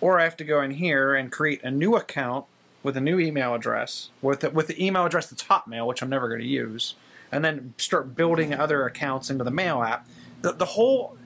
or 0.00 0.20
I 0.20 0.24
have 0.24 0.36
to 0.36 0.44
go 0.44 0.60
in 0.60 0.72
here 0.72 1.14
and 1.14 1.32
create 1.32 1.62
a 1.64 1.70
new 1.70 1.96
account 1.96 2.44
with 2.84 2.96
a 2.96 3.00
new 3.00 3.18
email 3.18 3.54
address 3.54 4.10
with 4.22 4.40
the, 4.40 4.50
with 4.50 4.68
the 4.68 4.84
email 4.84 5.04
address 5.04 5.28
that's 5.28 5.42
Hotmail, 5.44 5.88
which 5.88 6.02
I'm 6.02 6.08
never 6.08 6.28
going 6.28 6.40
to 6.40 6.46
use, 6.46 6.94
and 7.32 7.44
then 7.44 7.74
start 7.78 8.14
building 8.14 8.54
other 8.54 8.86
accounts 8.86 9.28
into 9.28 9.42
the 9.42 9.50
mail 9.50 9.82
app. 9.82 10.06
The, 10.42 10.52
the 10.52 10.66
whole 10.66 11.16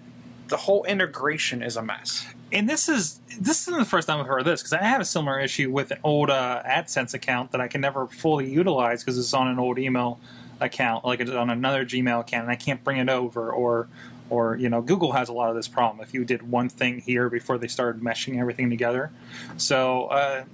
the 0.49 0.57
whole 0.57 0.85
integration 0.85 1.63
is 1.63 1.77
a 1.77 1.83
mess. 1.83 2.27
And 2.53 2.69
this 2.69 2.89
is 2.89 3.21
this 3.39 3.63
isn't 3.63 3.79
the 3.79 3.85
first 3.85 4.09
time 4.09 4.21
I've 4.21 4.27
heard 4.27 4.45
this 4.45 4.61
because 4.61 4.73
I 4.73 4.83
have 4.83 5.01
a 5.01 5.05
similar 5.05 5.41
issue 5.41 5.71
with 5.71 5.91
an 5.91 5.99
old 6.03 6.31
uh, 6.31 6.63
AdSense 6.67 7.15
account 7.15 7.53
that 7.53 7.61
I 7.61 7.69
can 7.69 7.81
never 7.81 8.07
fully 8.07 8.51
utilize 8.51 9.03
because 9.03 9.19
it's 9.19 9.33
on 9.33 9.49
an 9.49 9.59
old 9.59 9.79
email 9.79 10.19
account, 10.61 11.05
like 11.05 11.21
it's 11.21 11.31
on 11.31 11.51
another 11.51 11.85
Gmail 11.85 12.21
account, 12.21 12.45
and 12.45 12.51
I 12.51 12.57
can't 12.57 12.83
bring 12.85 12.99
it 12.99 13.09
over. 13.09 13.51
Or, 13.51 13.89
or 14.29 14.57
you 14.57 14.69
know, 14.69 14.83
Google 14.83 15.13
has 15.13 15.29
a 15.29 15.33
lot 15.33 15.51
of 15.51 15.57
this 15.57 15.69
problem. 15.69 16.03
If 16.03 16.13
you 16.13 16.25
did 16.25 16.51
one 16.51 16.69
thing 16.69 17.01
here 17.01 17.29
before 17.29 17.59
they 17.59 17.69
started 17.69 18.03
meshing 18.03 18.39
everything 18.39 18.71
together, 18.71 19.11
so. 19.57 20.07
Uh, 20.07 20.45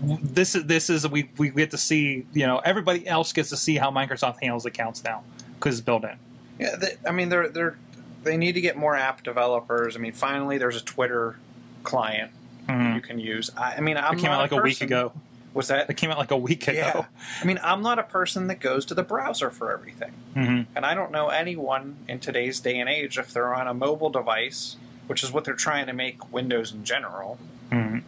this 0.00 0.54
is 0.54 0.64
this 0.66 0.88
is 0.90 1.08
we 1.08 1.28
we 1.38 1.50
get 1.50 1.72
to 1.72 1.76
see 1.76 2.24
you 2.32 2.46
know 2.46 2.58
everybody 2.58 3.04
else 3.04 3.32
gets 3.32 3.48
to 3.48 3.56
see 3.56 3.78
how 3.78 3.90
Microsoft 3.90 4.40
handles 4.40 4.64
accounts 4.64 5.02
now 5.02 5.24
because 5.54 5.78
it's 5.78 5.84
built 5.84 6.04
in. 6.04 6.16
Yeah, 6.60 6.76
they, 6.76 6.96
I 7.04 7.10
mean 7.10 7.30
they're 7.30 7.48
they're 7.48 7.76
they 8.22 8.36
need 8.36 8.52
to 8.52 8.60
get 8.60 8.76
more 8.76 8.96
app 8.96 9.22
developers. 9.22 9.96
I 9.96 9.98
mean, 9.98 10.12
finally 10.12 10.58
there's 10.58 10.76
a 10.76 10.84
Twitter 10.84 11.36
client 11.82 12.30
Mhm. 12.68 12.94
you 12.96 13.00
can 13.00 13.18
use. 13.18 13.50
I, 13.56 13.76
I 13.76 13.80
mean, 13.80 13.96
I'm 13.96 14.18
It 14.18 14.20
came 14.20 14.30
out 14.30 14.40
like 14.40 14.52
a 14.52 14.56
week 14.60 14.80
ago. 14.82 15.12
Was 15.54 15.68
that? 15.68 15.88
It 15.88 15.96
came 15.96 16.10
out 16.10 16.18
like 16.18 16.30
a 16.30 16.36
week 16.36 16.68
ago. 16.68 16.76
Yeah. 16.78 17.04
I 17.42 17.44
mean, 17.46 17.58
I'm 17.62 17.82
not 17.82 17.98
a 17.98 18.02
person 18.02 18.46
that 18.48 18.60
goes 18.60 18.84
to 18.86 18.94
the 18.94 19.02
browser 19.02 19.50
for 19.50 19.72
everything. 19.72 20.12
hmm 20.34 20.62
And 20.76 20.84
I 20.84 20.94
don't 20.94 21.10
know 21.10 21.28
anyone 21.28 21.96
in 22.06 22.20
today's 22.20 22.60
day 22.60 22.78
and 22.78 22.88
age, 22.88 23.16
if 23.18 23.32
they're 23.32 23.54
on 23.54 23.66
a 23.66 23.72
mobile 23.74 24.10
device, 24.10 24.76
which 25.06 25.24
is 25.24 25.32
what 25.32 25.44
they're 25.44 25.54
trying 25.54 25.86
to 25.86 25.94
make 25.94 26.30
Windows 26.32 26.72
in 26.72 26.84
general, 26.84 27.38
hmm 27.72 27.98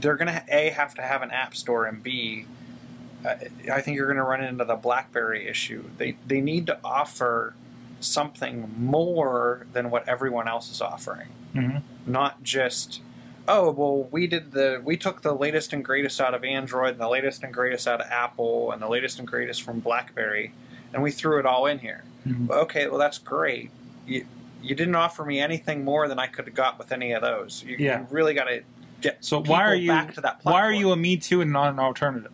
they're 0.00 0.16
going 0.16 0.28
to 0.28 0.42
A, 0.48 0.70
have 0.70 0.94
to 0.94 1.02
have 1.02 1.22
an 1.22 1.30
app 1.32 1.54
store, 1.56 1.84
and 1.86 2.00
B, 2.02 2.46
uh, 3.26 3.34
I 3.72 3.80
think 3.80 3.96
you're 3.96 4.06
going 4.06 4.16
to 4.18 4.22
run 4.22 4.42
into 4.42 4.64
the 4.64 4.76
BlackBerry 4.76 5.48
issue. 5.48 5.84
They, 5.98 6.16
they 6.26 6.40
need 6.40 6.66
to 6.66 6.78
offer 6.84 7.54
something 8.00 8.74
more 8.78 9.66
than 9.72 9.90
what 9.90 10.08
everyone 10.08 10.48
else 10.48 10.70
is 10.70 10.80
offering. 10.80 11.28
hmm 11.52 11.76
Not 12.06 12.42
just, 12.42 13.00
oh, 13.46 13.70
well, 13.70 14.08
we 14.10 14.26
did 14.26 14.52
the, 14.52 14.80
we 14.84 14.96
took 14.96 15.22
the 15.22 15.34
latest 15.34 15.72
and 15.72 15.84
greatest 15.84 16.20
out 16.20 16.34
of 16.34 16.44
Android, 16.44 16.92
and 16.92 17.00
the 17.00 17.08
latest 17.08 17.42
and 17.42 17.52
greatest 17.52 17.86
out 17.86 18.00
of 18.00 18.06
Apple, 18.10 18.72
and 18.72 18.80
the 18.82 18.88
latest 18.88 19.18
and 19.18 19.28
greatest 19.28 19.62
from 19.62 19.80
BlackBerry, 19.80 20.52
and 20.92 21.02
we 21.02 21.10
threw 21.10 21.38
it 21.38 21.46
all 21.46 21.66
in 21.66 21.78
here. 21.78 22.04
Mhm. 22.26 22.50
Okay, 22.50 22.88
well, 22.88 22.98
that's 22.98 23.18
great. 23.18 23.70
You, 24.06 24.26
you 24.62 24.74
didn't 24.74 24.94
offer 24.96 25.24
me 25.24 25.40
anything 25.40 25.84
more 25.84 26.06
than 26.08 26.18
I 26.18 26.26
could 26.26 26.44
have 26.46 26.54
got 26.54 26.78
with 26.78 26.92
any 26.92 27.12
of 27.12 27.22
those. 27.22 27.64
You, 27.66 27.76
Yeah. 27.78 28.00
you 28.00 28.06
really 28.10 28.34
got 28.34 28.44
to 28.44 28.62
get 29.00 29.24
So 29.24 29.40
why 29.42 29.62
are 29.64 29.74
you 29.74 29.88
back 29.90 30.12
to 30.14 30.20
that 30.20 30.40
why 30.42 30.60
are 30.60 30.72
you 30.72 30.92
a 30.92 30.96
Me 30.96 31.16
Too 31.16 31.40
and 31.40 31.50
not 31.52 31.70
an 31.72 31.78
alternative? 31.78 32.32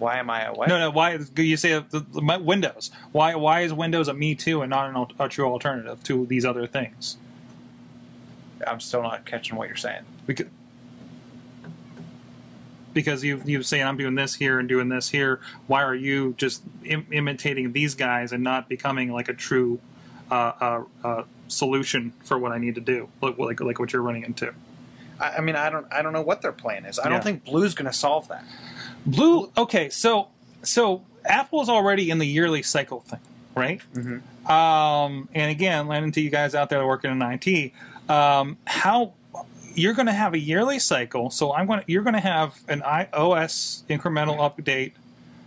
Why 0.00 0.18
am 0.18 0.28
I 0.30 0.46
a 0.46 0.52
what? 0.52 0.68
No, 0.68 0.78
no. 0.78 0.90
Why 0.90 1.18
you 1.36 1.56
say 1.56 1.74
the, 1.78 2.00
the, 2.00 2.20
my- 2.20 2.38
Windows? 2.38 2.90
Why 3.12 3.36
why 3.36 3.60
is 3.60 3.72
Windows 3.72 4.08
a 4.08 4.14
Me 4.14 4.34
Too 4.34 4.62
and 4.62 4.70
not 4.70 4.90
an, 4.90 5.06
a 5.24 5.28
true 5.28 5.46
alternative 5.46 6.02
to 6.04 6.26
these 6.26 6.44
other 6.44 6.66
things? 6.66 7.16
I'm 8.66 8.80
still 8.80 9.02
not 9.02 9.24
catching 9.24 9.56
what 9.56 9.68
you're 9.68 9.76
saying. 9.76 10.02
Because 10.26 10.46
because 12.92 13.22
you 13.22 13.40
you 13.44 13.62
saying 13.62 13.84
I'm 13.86 13.96
doing 13.96 14.14
this 14.16 14.34
here 14.34 14.58
and 14.58 14.68
doing 14.68 14.88
this 14.88 15.10
here. 15.10 15.40
Why 15.66 15.82
are 15.82 15.94
you 15.94 16.34
just 16.36 16.62
Im- 16.84 17.06
imitating 17.12 17.72
these 17.72 17.94
guys 17.94 18.32
and 18.32 18.42
not 18.42 18.68
becoming 18.68 19.12
like 19.12 19.28
a 19.28 19.34
true 19.34 19.78
uh, 20.30 20.52
uh, 20.60 20.82
uh, 21.04 21.22
solution 21.48 22.12
for 22.24 22.38
what 22.38 22.52
I 22.52 22.58
need 22.58 22.74
to 22.76 22.80
do, 22.80 23.08
like 23.20 23.38
like, 23.38 23.60
like 23.60 23.78
what 23.78 23.92
you're 23.92 24.02
running 24.02 24.24
into? 24.24 24.52
I, 25.20 25.36
I 25.36 25.40
mean, 25.40 25.54
I 25.56 25.70
don't, 25.70 25.86
I 25.92 26.02
don't 26.02 26.12
know 26.12 26.22
what 26.22 26.42
their 26.42 26.52
plan 26.52 26.84
is. 26.84 26.98
I 26.98 27.04
Yeah. 27.04 27.10
don't 27.10 27.22
think 27.24 27.44
Blue's 27.44 27.74
going 27.74 27.90
to 27.90 27.96
solve 27.96 28.28
that. 28.28 28.44
Blue. 29.06 29.50
Okay, 29.56 29.88
so 29.88 30.28
so 30.62 31.02
Apple's 31.24 31.68
already 31.68 32.10
in 32.10 32.18
the 32.18 32.26
yearly 32.26 32.62
cycle 32.62 33.00
thing, 33.00 33.20
right? 33.54 33.80
Mhm. 33.94 34.20
Um, 34.50 35.28
and 35.34 35.50
again, 35.50 35.86
landing 35.86 36.12
to 36.12 36.20
you 36.20 36.30
guys 36.30 36.54
out 36.54 36.70
there 36.70 36.86
working 36.86 37.10
in 37.10 37.22
IT, 37.22 37.72
um, 38.08 38.56
how 38.66 39.12
you're 39.74 39.94
going 39.94 40.06
to 40.06 40.12
have 40.12 40.34
a 40.34 40.38
yearly 40.38 40.78
cycle. 40.78 41.30
So 41.30 41.52
I'm 41.54 41.66
going 41.66 41.80
to 41.80 41.84
you're 41.90 42.02
going 42.02 42.14
to 42.14 42.20
have 42.20 42.58
an 42.68 42.80
iOS 42.82 43.82
incremental 43.88 44.38
update. 44.38 44.92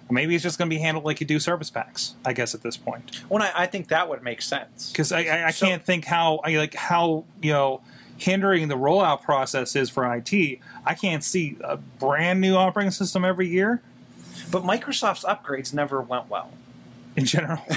Maybe 0.09 0.35
it's 0.35 0.43
just 0.43 0.57
going 0.59 0.69
to 0.69 0.75
be 0.75 0.79
handled 0.79 1.05
like 1.05 1.21
you 1.21 1.25
do 1.27 1.39
service 1.39 1.69
packs. 1.71 2.13
I 2.23 2.33
guess 2.33 2.53
at 2.53 2.61
this 2.61 2.77
point, 2.77 3.21
Well, 3.29 3.41
I, 3.41 3.63
I 3.63 3.65
think 3.65 3.87
that 3.87 4.07
would 4.09 4.21
make 4.21 4.41
sense. 4.43 4.91
because 4.91 5.11
I, 5.11 5.21
I, 5.23 5.47
I 5.47 5.51
So- 5.51 5.65
can't 5.65 5.83
think 5.83 6.05
how 6.05 6.39
I 6.43 6.55
like 6.57 6.75
how 6.75 7.23
you 7.41 7.51
know 7.51 7.81
hindering 8.24 8.67
the 8.69 8.76
rollout 8.78 9.21
process 9.21 9.76
is 9.76 9.89
for 9.89 10.11
IT. 10.15 10.59
I 10.86 10.93
can't 10.93 11.24
see 11.24 11.57
a 11.63 11.78
brand 11.78 12.39
new 12.41 12.55
operating 12.55 12.91
system 12.91 13.26
every 13.26 13.47
year 13.49 13.82
But 14.51 14.63
Microsoft's 14.63 15.24
upgrades 15.26 15.74
never 15.74 16.01
went 16.01 16.30
well. 16.30 16.51
in 17.15 17.26
general. 17.26 17.61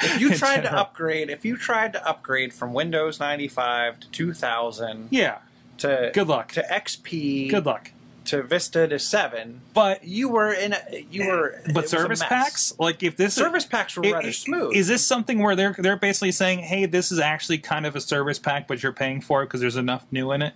If 0.00 0.20
you 0.20 0.32
tried 0.36 0.60
to 0.60 0.72
upgrade, 0.72 1.28
if 1.28 1.44
you 1.44 1.56
tried 1.56 1.92
to 1.94 2.08
upgrade 2.08 2.52
from 2.54 2.72
Windows 2.72 3.18
95 3.18 3.98
to 3.98 4.10
2000 4.10 5.08
yeah, 5.10 5.38
to 5.78 6.12
good 6.14 6.28
luck. 6.28 6.52
to 6.52 6.62
XP 6.70 7.50
Good 7.50 7.66
luck. 7.66 7.90
To 8.28 8.42
Vista 8.42 8.86
to 8.88 8.98
7, 8.98 9.60
But 9.74 10.04
you 10.04 10.28
were 10.28 10.52
in 10.52 10.72
a, 10.74 11.06
you 11.10 11.26
were 11.28 11.60
but 11.74 11.88
service 11.88 12.22
packs, 12.22 12.74
like 12.78 13.02
if 13.02 13.16
this 13.16 13.34
service 13.34 13.64
packs 13.64 13.96
were 13.96 14.04
is, 14.06 14.12
rather 14.12 14.28
i- 14.28 14.32
smooth. 14.32 14.74
Is 14.76 14.88
this 14.88 15.04
something 15.06 15.38
where 15.40 15.54
they're 15.56 15.74
they're 15.78 15.96
basically 15.96 16.32
saying, 16.32 16.60
"Hey, 16.60 16.86
this 16.86 17.10
is 17.12 17.18
actually 17.18 17.58
kind 17.58 17.86
of 17.86 17.94
a 17.96 18.00
service 18.00 18.38
pack, 18.38 18.66
but 18.68 18.82
you're 18.82 18.92
paying 18.92 19.20
for 19.20 19.42
it 19.42 19.46
because 19.46 19.60
there's 19.60 19.76
enough 19.76 20.04
new 20.10 20.32
in 20.32 20.42
it"? 20.42 20.54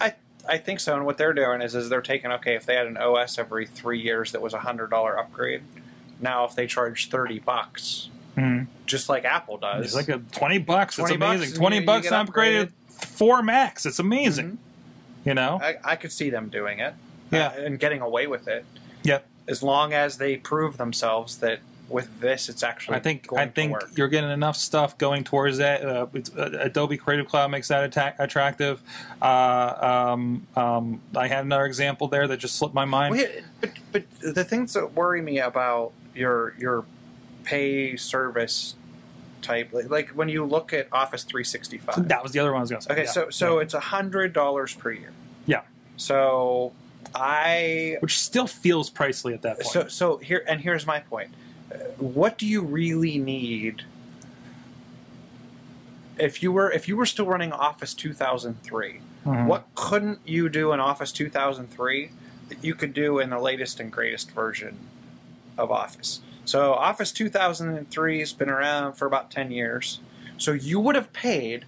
I 0.00 0.14
I 0.48 0.58
think 0.58 0.80
so. 0.80 0.94
And 0.96 1.04
what 1.06 1.16
they're 1.18 1.32
doing 1.34 1.62
is 1.62 1.74
is 1.74 1.88
they're 1.88 2.00
taking 2.02 2.30
okay 2.32 2.54
if 2.54 2.66
they 2.66 2.74
had 2.74 2.86
an 2.86 2.96
OS 2.96 3.38
every 3.38 3.66
three 3.66 4.00
years 4.00 4.32
that 4.32 4.40
was 4.42 4.52
a 4.54 4.60
hundred 4.60 4.90
dollar 4.90 5.18
upgrade. 5.18 5.62
Now 6.20 6.44
if 6.44 6.54
they 6.54 6.66
charge 6.66 7.08
thirty 7.10 7.38
bucks, 7.38 8.08
Mm-hmm. 8.36 8.64
just 8.86 9.08
like 9.08 9.24
Apple 9.24 9.56
does, 9.58 9.86
It's 9.86 9.94
like 9.94 10.08
a 10.08 10.18
twenty 10.32 10.58
bucks. 10.58 10.96
20 10.96 11.14
it's 11.14 11.16
amazing. 11.16 11.46
and 11.48 11.56
Twenty 11.56 11.76
you- 11.76 11.80
you 11.82 11.86
bucks 11.86 12.08
get 12.08 12.12
and 12.18 12.28
upgraded 12.32 12.70
four 12.88 13.42
Macs. 13.42 13.86
It's 13.86 13.98
amazing. 13.98 14.58
You 15.24 15.34
know? 15.34 15.58
I, 15.62 15.76
I 15.84 15.96
could 15.96 16.12
see 16.12 16.30
them 16.30 16.48
doing 16.48 16.78
it, 16.78 16.94
Yeah. 17.30 17.48
uh, 17.48 17.60
and 17.60 17.78
getting 17.78 18.00
away 18.00 18.26
with 18.26 18.48
it 18.48 18.64
Yep. 19.02 19.26
as 19.48 19.62
long 19.62 19.92
as 19.92 20.18
they 20.18 20.36
prove 20.36 20.76
themselves 20.78 21.38
that 21.38 21.60
with 21.88 22.20
this 22.20 22.48
it's 22.48 22.62
actually. 22.62 22.96
I 22.96 23.00
think 23.00 23.32
I 23.32 23.46
think 23.48 23.74
you're 23.96 24.06
getting 24.08 24.30
enough 24.30 24.56
stuff 24.56 24.96
going 24.96 25.24
towards 25.24 25.58
that. 25.58 25.84
Uh, 25.84 26.06
it's, 26.14 26.30
uh, 26.36 26.56
Adobe 26.60 26.96
Creative 26.96 27.26
Cloud 27.26 27.50
makes 27.50 27.66
that 27.66 27.82
atta- 27.96 28.14
attractive. 28.22 28.80
Uh, 29.20 30.06
um, 30.12 30.46
um, 30.54 31.00
I 31.16 31.26
had 31.26 31.44
another 31.44 31.66
example 31.66 32.06
there 32.06 32.28
that 32.28 32.36
just 32.38 32.54
slipped 32.56 32.74
my 32.76 32.84
mind. 32.84 33.16
Well, 33.16 33.20
yeah, 33.24 33.40
but 33.60 33.70
but 33.90 34.04
the 34.20 34.44
things 34.44 34.72
that 34.74 34.92
worry 34.94 35.20
me 35.20 35.40
about 35.40 35.90
your 36.14 36.54
your 36.58 36.84
pay 37.42 37.96
service 37.96 38.76
type, 39.42 39.72
like, 39.72 39.90
like 39.90 40.08
when 40.10 40.28
you 40.28 40.44
look 40.44 40.72
at 40.72 40.88
Office 40.92 41.24
365. 41.24 42.08
that 42.08 42.22
was 42.22 42.32
the 42.32 42.38
other 42.38 42.52
one 42.52 42.60
I 42.60 42.62
was 42.62 42.70
going 42.70 42.80
to 42.82 42.86
say. 42.86 42.92
Okay, 42.92 43.04
Yeah. 43.04 43.10
so 43.10 43.30
so 43.30 43.56
Yeah. 43.58 43.62
it's 43.64 43.74
a 43.74 43.80
hundred 43.80 44.32
dollars 44.32 44.74
per 44.74 44.90
year. 44.92 45.12
Yeah. 45.46 45.62
So 45.96 46.72
I 47.14 47.96
which 48.00 48.18
still 48.18 48.46
feels 48.46 48.90
pricely 48.90 49.34
at 49.34 49.42
that 49.42 49.56
point. 49.60 49.66
so 49.72 49.88
so 49.88 50.16
here 50.18 50.44
and 50.46 50.60
here's 50.60 50.86
my 50.86 51.00
point. 51.00 51.30
What 51.98 52.36
do 52.38 52.46
you 52.46 52.62
really 52.62 53.18
need? 53.18 53.82
If 56.18 56.42
you 56.42 56.52
were 56.52 56.70
if 56.70 56.88
you 56.88 56.96
were 56.96 57.06
still 57.06 57.26
running 57.26 57.52
Office 57.52 57.94
2003, 57.94 59.00
Mhm. 59.26 59.46
what 59.46 59.66
couldn't 59.74 60.18
you 60.26 60.48
do 60.48 60.72
in 60.72 60.80
Office 60.80 61.12
2003 61.12 62.10
that 62.48 62.62
you 62.64 62.74
could 62.74 62.92
do 62.94 63.18
in 63.18 63.30
the 63.30 63.38
latest 63.38 63.80
and 63.80 63.90
greatest 63.92 64.30
version 64.32 64.78
of 65.56 65.70
Office? 65.70 66.20
So 66.44 66.72
Office 66.74 67.12
2003 67.12 68.18
has 68.20 68.32
been 68.32 68.50
around 68.50 68.94
for 68.94 69.06
about 69.06 69.30
10 69.30 69.50
years. 69.50 70.00
So 70.38 70.52
you 70.52 70.80
would 70.80 70.94
have 70.96 71.12
paid 71.12 71.64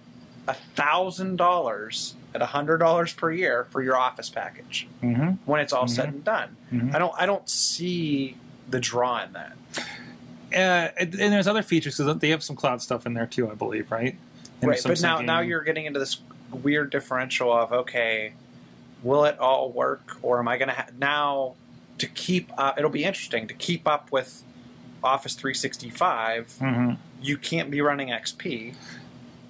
thousand 0.75 1.37
dollars 1.37 2.15
at 2.35 2.41
hundred 2.41 2.79
dollars 2.79 3.13
per 3.13 3.31
year 3.31 3.67
for 3.69 3.81
your 3.81 3.95
Office 3.95 4.29
package 4.29 4.87
Mhm. 5.01 5.37
when 5.45 5.61
it's 5.61 5.71
all 5.71 5.87
said 5.87 6.09
and 6.09 6.23
done. 6.23 6.57
Mhm. 6.73 6.93
I 6.93 6.99
don't 6.99 7.13
I 7.17 7.25
don't 7.25 7.47
see 7.47 8.35
the 8.69 8.79
draw 8.79 9.23
in 9.23 9.31
that. 9.33 9.53
Uh, 10.53 10.91
and 10.99 11.13
and 11.15 11.31
there's 11.33 11.47
other 11.47 11.61
features 11.63 11.97
because 11.97 12.17
they 12.17 12.29
have 12.29 12.43
some 12.43 12.55
cloud 12.55 12.81
stuff 12.81 13.05
in 13.05 13.13
there 13.13 13.25
too, 13.25 13.49
I 13.49 13.53
believe, 13.55 13.89
right? 13.91 14.17
And 14.61 14.69
right, 14.69 14.81
but 14.83 15.01
now 15.01 15.19
now 15.21 15.39
you're 15.39 15.63
getting 15.63 15.85
into 15.85 15.99
this 15.99 16.17
weird 16.51 16.89
differential 16.89 17.53
of 17.53 17.71
okay, 17.71 18.33
will 19.01 19.23
it 19.25 19.39
all 19.39 19.71
work 19.71 20.17
or 20.21 20.39
am 20.39 20.47
I 20.47 20.57
going 20.57 20.69
to 20.69 20.75
ha- 20.75 20.87
now 20.99 21.53
to 21.99 22.07
keep 22.07 22.51
up 22.57 22.77
it'll 22.77 22.89
be 22.89 23.03
interesting 23.05 23.47
to 23.47 23.53
keep 23.53 23.87
up 23.87 24.11
with 24.11 24.43
Office 25.03 25.35
365, 25.35 26.55
Mhm. 26.61 26.97
you 27.21 27.37
can't 27.37 27.69
be 27.71 27.81
running 27.81 28.09
XP 28.11 28.73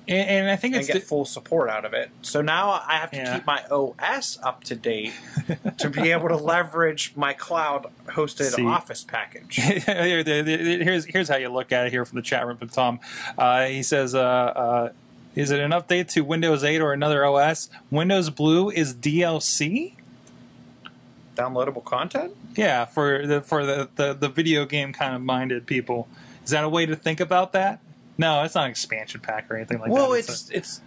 And, 0.05 0.29
and 0.29 0.49
I 0.51 0.57
think 0.57 0.73
and 0.73 0.81
it's 0.81 0.87
get 0.91 0.99
the- 1.01 1.05
full 1.07 1.23
support 1.23 1.69
out 1.69 1.85
of 1.85 1.93
it. 1.93 2.09
So 2.23 2.41
now 2.41 2.71
I 2.85 2.97
have 2.97 3.11
to 3.11 3.17
Yeah. 3.17 3.35
keep 3.35 3.45
my 3.47 3.63
OS 3.71 4.37
up 4.43 4.63
to 4.65 4.75
date 4.75 5.13
to 5.77 5.89
be 5.89 6.11
able 6.11 6.27
to 6.27 6.35
leverage 6.35 7.13
my 7.15 7.31
cloud 7.31 7.85
hosted 8.07 8.51
See. 8.51 8.65
Office 8.65 9.05
package. 9.05 9.55
Here- 9.85 10.23
there- 10.23 10.43
there- 10.43 10.83
here's 10.83 11.05
here's 11.05 11.29
how 11.29 11.37
you 11.37 11.47
look 11.47 11.71
at 11.71 11.85
it 11.87 11.91
here 11.93 12.03
from 12.03 12.17
the 12.17 12.21
chat 12.21 12.45
room 12.45 12.57
from 12.57 12.67
Tom. 12.67 12.99
Uh, 13.37 13.65
he 13.67 13.81
says, 13.81 14.13
uh, 14.13 14.19
uh, 14.19 14.89
"Is 15.35 15.51
it 15.51 15.61
an 15.61 15.71
update 15.71 16.09
to 16.09 16.21
Windows 16.21 16.65
8 16.65 16.81
or 16.81 16.91
another 16.91 17.23
OS? 17.23 17.69
Windows 17.89 18.29
Blue 18.29 18.69
is 18.71 18.93
DLC." 18.93 19.93
Downloadable 21.35 21.83
content? 21.83 22.35
Yeah, 22.55 22.85
for 22.85 23.25
the 23.25 23.41
for 23.41 23.65
the, 23.65 23.89
the, 23.95 24.13
the 24.13 24.29
video 24.29 24.65
game 24.65 24.93
kind 24.93 25.15
of 25.15 25.21
minded 25.21 25.65
people, 25.65 26.07
is 26.43 26.51
that 26.51 26.63
a 26.63 26.69
way 26.69 26.85
to 26.85 26.95
think 26.95 27.19
about 27.19 27.53
that? 27.53 27.79
No, 28.17 28.43
it's 28.43 28.53
not 28.55 28.65
an 28.65 28.71
expansion 28.71 29.19
pack 29.21 29.49
or 29.49 29.55
anything 29.55 29.79
like 29.79 29.89
well, 29.89 30.03
that. 30.03 30.09
Well, 30.09 30.19
it's 30.19 30.49
it's 30.51 30.81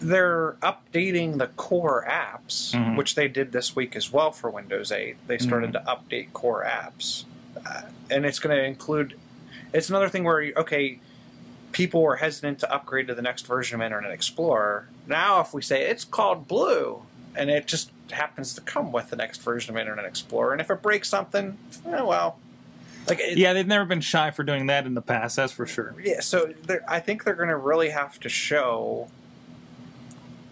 they're 0.00 0.52
updating 0.62 1.38
the 1.38 1.48
core 1.48 2.06
apps, 2.08 2.72
Mhm. 2.72 2.96
which 2.96 3.16
they 3.16 3.26
did 3.26 3.50
this 3.52 3.74
week 3.74 3.96
as 3.96 4.12
well 4.12 4.30
for 4.30 4.48
Windows 4.48 4.92
8. 4.92 5.16
They 5.26 5.38
started 5.38 5.72
Mm-hmm. 5.72 5.86
to 5.86 5.92
update 5.92 6.32
core 6.32 6.64
apps, 6.64 7.24
uh, 7.66 7.82
and 8.10 8.24
it's 8.24 8.38
going 8.38 8.56
to 8.56 8.62
include. 8.64 9.18
It's 9.72 9.88
another 9.88 10.08
thing 10.08 10.22
where 10.24 10.52
okay, 10.56 11.00
people 11.72 12.02
were 12.02 12.16
hesitant 12.16 12.60
to 12.60 12.72
upgrade 12.72 13.08
to 13.08 13.14
the 13.14 13.22
next 13.22 13.44
version 13.46 13.80
of 13.80 13.84
Internet 13.84 14.12
Explorer. 14.12 14.88
Now, 15.08 15.40
if 15.40 15.52
we 15.52 15.62
say 15.62 15.82
it's 15.90 16.04
called 16.04 16.46
Blue, 16.46 17.02
and 17.34 17.50
it 17.50 17.66
just 17.66 17.90
happens 18.10 18.54
to 18.54 18.60
come 18.60 18.92
with 18.92 19.10
the 19.10 19.16
next 19.16 19.42
version 19.42 19.74
of 19.74 19.80
Internet 19.80 20.04
Explorer, 20.04 20.52
and 20.52 20.60
if 20.60 20.70
it 20.70 20.82
breaks 20.82 21.08
something, 21.08 21.58
eh, 21.86 22.02
well, 22.02 22.38
like 23.08 23.20
it, 23.20 23.38
yeah, 23.38 23.52
they've 23.52 23.66
never 23.66 23.84
been 23.84 24.00
shy 24.00 24.30
for 24.30 24.44
doing 24.44 24.66
that 24.66 24.86
in 24.86 24.94
the 24.94 25.02
past. 25.02 25.36
That's 25.36 25.52
for 25.52 25.66
sure. 25.66 25.94
yeah, 26.02 26.20
so 26.20 26.52
I 26.86 27.00
think 27.00 27.24
they're 27.24 27.34
going 27.34 27.48
to 27.48 27.56
really 27.56 27.90
have 27.90 28.18
to 28.20 28.28
show 28.28 29.08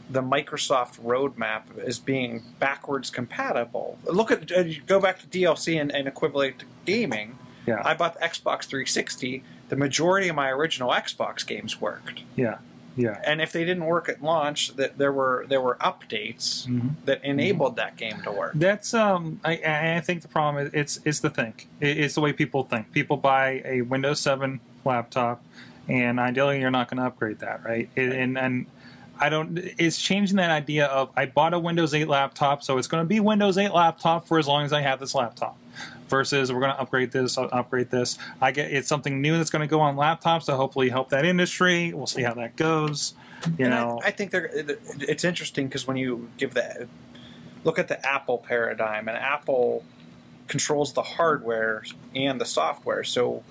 the 0.08 0.22
Microsoft 0.22 1.00
roadmap 1.00 1.62
as 1.78 1.98
being 1.98 2.42
backwards 2.58 3.10
compatible. 3.10 3.98
Look 4.04 4.30
at 4.30 4.50
uh, 4.52 4.64
go 4.86 5.00
back 5.00 5.18
to 5.20 5.26
DLC 5.26 5.80
and, 5.80 5.92
and 5.94 6.06
equivalent 6.06 6.60
to 6.60 6.66
gaming. 6.84 7.38
Yeah. 7.66 7.82
I 7.84 7.94
bought 7.94 8.14
the 8.14 8.20
Xbox 8.20 8.64
360. 8.64 9.42
The 9.68 9.76
majority 9.76 10.28
of 10.28 10.36
my 10.36 10.48
original 10.50 10.90
Xbox 10.90 11.44
games 11.44 11.80
worked, 11.80 12.22
Yeah, 12.36 12.58
yeah. 12.96 13.20
and 13.26 13.40
if 13.40 13.52
they 13.52 13.64
didn't 13.64 13.84
work 13.84 14.08
at 14.08 14.22
launch, 14.22 14.74
that 14.76 14.98
there 14.98 15.12
were 15.12 15.44
there 15.48 15.60
were 15.60 15.76
updates 15.80 16.66
Mhm. 16.66 16.90
that 17.04 17.24
enabled 17.24 17.76
that 17.76 17.96
game 17.96 18.20
to 18.24 18.32
work. 18.32 18.52
That's 18.54 18.94
um. 18.94 19.40
I- 19.44 19.96
I 19.96 20.00
think 20.00 20.22
the 20.22 20.28
problem 20.28 20.66
is 20.66 20.72
it's 20.74 21.00
it's 21.04 21.20
the 21.20 21.30
think. 21.30 21.68
It's 21.80 22.14
the 22.14 22.20
way 22.20 22.32
people 22.32 22.64
think. 22.64 22.92
People 22.92 23.16
buy 23.16 23.62
a 23.64 23.82
Windows 23.82 24.20
Seven 24.20 24.60
laptop, 24.84 25.42
and 25.88 26.18
ideally 26.18 26.60
you're 26.60 26.70
not 26.70 26.88
going 26.88 26.98
to 26.98 27.06
upgrade 27.06 27.38
that, 27.40 27.64
right? 27.64 27.88
It- 27.94 28.12
And 28.12 28.36
and 28.38 28.66
I 29.18 29.30
don't. 29.30 29.56
It's 29.78 29.98
changing 29.98 30.36
that 30.36 30.50
idea 30.50 30.86
of 30.86 31.10
I 31.16 31.24
bought 31.26 31.54
a 31.54 31.58
Windows 31.58 31.94
8 31.94 32.06
laptop, 32.06 32.62
so 32.62 32.76
it's 32.76 32.86
going 32.86 33.02
to 33.02 33.08
be 33.08 33.18
Windows 33.18 33.56
8 33.56 33.72
laptop 33.72 34.28
for 34.28 34.38
as 34.38 34.46
long 34.46 34.64
as 34.64 34.74
I 34.74 34.82
have 34.82 35.00
this 35.00 35.14
laptop. 35.14 35.56
Versus 36.08 36.52
we're 36.52 36.60
going 36.60 36.72
to 36.72 36.80
upgrade 36.80 37.10
this, 37.10 37.36
uh, 37.36 37.42
upgrade 37.46 37.90
this. 37.90 38.16
I 38.40 38.52
get 38.52 38.70
it's 38.72 38.88
something 38.88 39.20
new 39.20 39.36
that's 39.36 39.50
going 39.50 39.60
to 39.62 39.66
go 39.66 39.80
on 39.80 39.96
laptops 39.96 40.44
to 40.46 40.54
hopefully 40.54 40.88
help 40.88 41.08
that 41.10 41.24
industry. 41.24 41.92
We'll 41.92 42.06
see 42.06 42.22
how 42.22 42.34
that 42.34 42.56
goes. 42.56 43.14
You 43.58 43.66
And 43.66 43.70
know, 43.74 44.00
I, 44.04 44.08
I 44.08 44.10
think 44.12 44.30
they're. 44.30 44.50
It's 44.52 45.24
interesting 45.24 45.66
because 45.66 45.86
when 45.86 45.96
you 45.96 46.28
give 46.36 46.54
the 46.54 46.88
look 47.64 47.78
at 47.78 47.88
the 47.88 48.04
Apple 48.06 48.38
paradigm, 48.38 49.08
and 49.08 49.16
Apple 49.18 49.84
controls 50.48 50.92
the 50.92 51.02
hardware 51.02 51.82
and 52.14 52.40
the 52.40 52.44
software. 52.44 53.02
So 53.02 53.42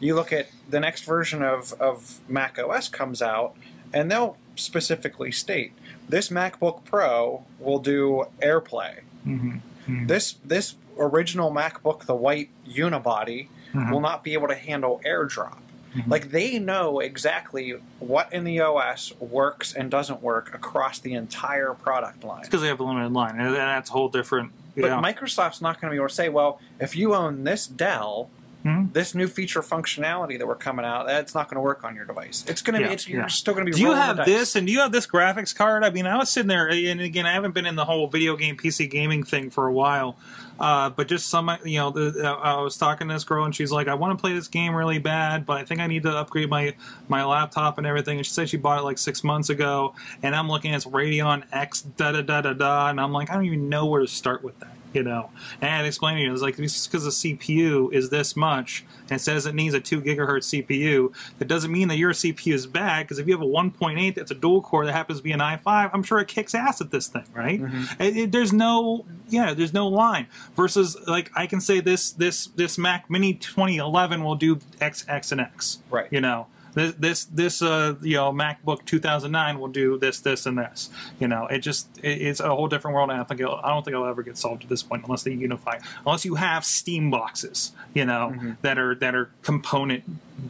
you 0.00 0.14
look 0.14 0.32
at 0.32 0.48
the 0.68 0.80
next 0.80 1.04
version 1.04 1.42
of 1.42 1.72
of 1.80 2.20
Mac 2.28 2.58
OS 2.58 2.88
comes 2.88 3.22
out, 3.22 3.54
and 3.92 4.10
they'll 4.10 4.36
specifically 4.56 5.30
state 5.32 5.72
this 6.08 6.28
MacBook 6.28 6.84
Pro 6.84 7.44
will 7.60 7.78
do 7.78 8.24
AirPlay. 8.42 9.00
Mhm. 9.26 9.60
Mhm. 9.88 10.08
This 10.08 10.36
this 10.44 10.74
original 11.00 11.50
MacBook, 11.52 12.04
the 12.04 12.14
white 12.14 12.50
unibody, 12.68 13.48
Mhm. 13.74 13.90
will 13.90 14.00
not 14.00 14.22
be 14.22 14.34
able 14.34 14.48
to 14.48 14.54
handle 14.54 15.00
AirDrop. 15.04 15.58
Mhm. 15.94 16.08
Like 16.08 16.30
they 16.30 16.58
know 16.58 17.00
exactly 17.00 17.74
what 17.98 18.32
in 18.32 18.44
the 18.44 18.60
OS 18.60 19.12
works 19.18 19.72
and 19.72 19.90
doesn't 19.90 20.22
work 20.22 20.54
across 20.54 20.98
the 21.00 21.14
entire 21.14 21.72
product 21.74 22.22
line. 22.22 22.42
because 22.42 22.60
they 22.62 22.68
have 22.68 22.78
a 22.80 22.84
limited 22.84 23.12
line, 23.12 23.40
and 23.40 23.54
that's 23.54 23.90
a 23.90 23.92
whole 23.92 24.08
different. 24.08 24.52
But 24.76 24.84
yeah. 24.86 25.00
Microsoft's 25.02 25.60
not 25.60 25.80
going 25.80 25.90
to 25.90 25.94
be 25.94 25.96
able 25.96 26.08
to 26.08 26.14
say, 26.14 26.28
well, 26.28 26.60
if 26.78 26.94
you 26.94 27.14
own 27.14 27.42
this 27.44 27.66
Dell, 27.66 28.30
Mhm. 28.64 28.92
this 28.92 29.14
new 29.14 29.26
feature 29.26 29.62
functionality 29.62 30.38
that 30.38 30.46
we're 30.46 30.54
coming 30.54 30.84
out, 30.84 31.06
that's 31.06 31.34
not 31.34 31.48
going 31.48 31.56
to 31.56 31.62
work 31.62 31.82
on 31.82 31.96
your 31.96 32.04
device. 32.04 32.44
It's 32.46 32.60
going 32.60 32.74
to 32.74 32.80
Yeah, 32.82 32.88
be, 32.88 32.94
it's, 32.94 33.08
yeah. 33.08 33.16
you're 33.20 33.28
still 33.30 33.54
going 33.54 33.64
to 33.66 33.72
be. 33.72 33.76
Do 33.76 33.82
you 33.82 33.92
have 33.92 34.24
this 34.26 34.54
and 34.56 34.66
do 34.66 34.72
you 34.72 34.80
have 34.80 34.92
this 34.92 35.06
graphics 35.06 35.54
card? 35.54 35.82
I 35.82 35.90
mean, 35.90 36.06
I 36.06 36.16
was 36.18 36.28
sitting 36.30 36.48
there, 36.48 36.68
and 36.68 37.00
again, 37.00 37.24
I 37.26 37.32
haven't 37.32 37.54
been 37.54 37.64
in 37.66 37.76
the 37.76 37.84
whole 37.86 38.06
video 38.08 38.36
game 38.36 38.56
PC 38.56 38.88
gaming 38.90 39.22
thing 39.22 39.48
for 39.48 39.66
a 39.66 39.72
while, 39.72 40.16
uh, 40.58 40.90
but 40.90 41.08
just 41.08 41.28
some, 41.30 41.50
you 41.64 41.78
know, 41.78 41.90
the, 41.90 42.28
uh, 42.28 42.34
I 42.34 42.60
was 42.60 42.76
talking 42.76 43.08
to 43.08 43.14
this 43.14 43.24
girl, 43.24 43.44
and 43.46 43.54
she's 43.54 43.72
like, 43.72 43.88
"I 43.88 43.94
want 43.94 44.18
to 44.18 44.20
play 44.20 44.34
this 44.34 44.48
game 44.48 44.74
really 44.74 44.98
bad, 44.98 45.46
but 45.46 45.56
I 45.56 45.64
think 45.64 45.80
I 45.80 45.86
need 45.86 46.02
to 46.02 46.10
upgrade 46.14 46.50
my 46.50 46.74
my 47.08 47.24
laptop 47.24 47.78
and 47.78 47.86
everything." 47.86 48.18
And 48.18 48.26
she 48.26 48.32
said 48.32 48.50
she 48.50 48.58
bought 48.58 48.78
it 48.78 48.82
like 48.82 48.98
six 48.98 49.24
months 49.24 49.48
ago, 49.48 49.94
and 50.22 50.36
I'm 50.36 50.48
looking 50.50 50.72
at 50.72 50.76
it's 50.76 50.84
Radeon 50.86 51.44
X 51.50 51.80
da 51.80 52.12
da 52.12 52.20
da 52.20 52.42
da 52.42 52.52
da, 52.52 52.88
and 52.90 53.00
I'm 53.00 53.12
like, 53.12 53.30
I 53.30 53.34
don't 53.34 53.46
even 53.46 53.70
know 53.70 53.86
where 53.86 54.02
to 54.02 54.06
start 54.08 54.44
with 54.44 54.60
that. 54.60 54.72
You 54.92 55.04
know, 55.04 55.30
and 55.60 55.62
explaining 55.62 55.76
had 55.76 55.82
to 55.82 55.86
explain 55.88 56.16
to 56.16 56.22
you, 56.22 56.32
it's 56.32 56.42
like 56.42 56.58
it's 56.58 56.86
because 56.86 57.04
the 57.04 57.10
CPU 57.10 57.92
is 57.92 58.10
this 58.10 58.34
much, 58.34 58.84
and 59.08 59.20
says 59.20 59.46
it 59.46 59.54
needs 59.54 59.72
a 59.74 59.80
two 59.80 60.00
gigahertz 60.02 60.64
CPU. 60.66 61.12
That 61.38 61.46
doesn't 61.46 61.70
mean 61.70 61.86
that 61.88 61.96
your 61.96 62.12
CPU 62.12 62.52
is 62.54 62.66
bad, 62.66 63.04
because 63.06 63.18
if 63.20 63.28
you 63.28 63.32
have 63.34 63.40
a 63.42 63.44
1.8 63.44 64.14
that's 64.16 64.32
a 64.32 64.34
dual 64.34 64.62
core 64.62 64.84
that 64.84 64.92
happens 64.92 65.20
to 65.20 65.22
be 65.22 65.30
an 65.32 65.38
i5, 65.40 65.90
I'm 65.94 66.02
sure 66.02 66.18
it 66.18 66.26
kicks 66.28 66.54
ass 66.56 66.80
at 66.80 66.90
this 66.90 67.06
thing, 67.06 67.24
right? 67.34 67.60
Mm-hmm. 67.62 68.02
It- 68.02 68.16
it- 68.16 68.32
there's 68.32 68.52
no, 68.52 69.04
yeah, 69.28 69.54
there's 69.54 69.72
no 69.72 69.86
line. 69.86 70.26
Versus, 70.56 70.96
like, 71.06 71.30
I 71.36 71.46
can 71.46 71.60
say 71.60 71.78
this 71.80 72.10
this 72.10 72.46
this 72.56 72.76
Mac 72.76 73.08
Mini 73.08 73.34
2011 73.34 74.24
will 74.24 74.34
do 74.34 74.58
X, 74.80 75.04
X, 75.08 75.30
and 75.30 75.40
X, 75.40 75.78
Right. 75.90 76.08
You 76.10 76.20
know, 76.20 76.46
this 76.74 76.94
this 76.94 77.24
this 77.24 77.62
uh 77.62 77.94
you 78.02 78.16
know 78.16 78.32
MacBook 78.32 78.84
2009 78.84 79.58
will 79.58 79.68
do 79.68 79.98
this 79.98 80.20
this 80.20 80.46
and 80.46 80.58
this. 80.58 80.90
You 81.18 81.28
know, 81.28 81.46
it 81.46 81.58
just 81.58 81.88
it, 82.02 82.22
it's 82.22 82.40
a 82.40 82.48
whole 82.48 82.68
different 82.68 82.94
world, 82.94 83.10
and 83.10 83.20
I 83.20 83.24
think 83.24 83.40
it'll, 83.40 83.56
I 83.56 83.68
don't 83.68 83.84
think 83.84 83.94
it'll 83.94 84.06
ever 84.06 84.22
get 84.22 84.38
solved 84.38 84.62
at 84.62 84.68
this 84.68 84.82
point 84.82 85.04
unless 85.04 85.22
they 85.22 85.32
unify. 85.32 85.78
Unless 86.06 86.24
you 86.24 86.36
have 86.36 86.64
Steam 86.64 87.10
boxes, 87.10 87.72
you 87.94 88.04
know, 88.04 88.34
that 88.62 88.78
are 88.78 88.94
that 88.96 89.14
are 89.14 89.30
component 89.42 90.04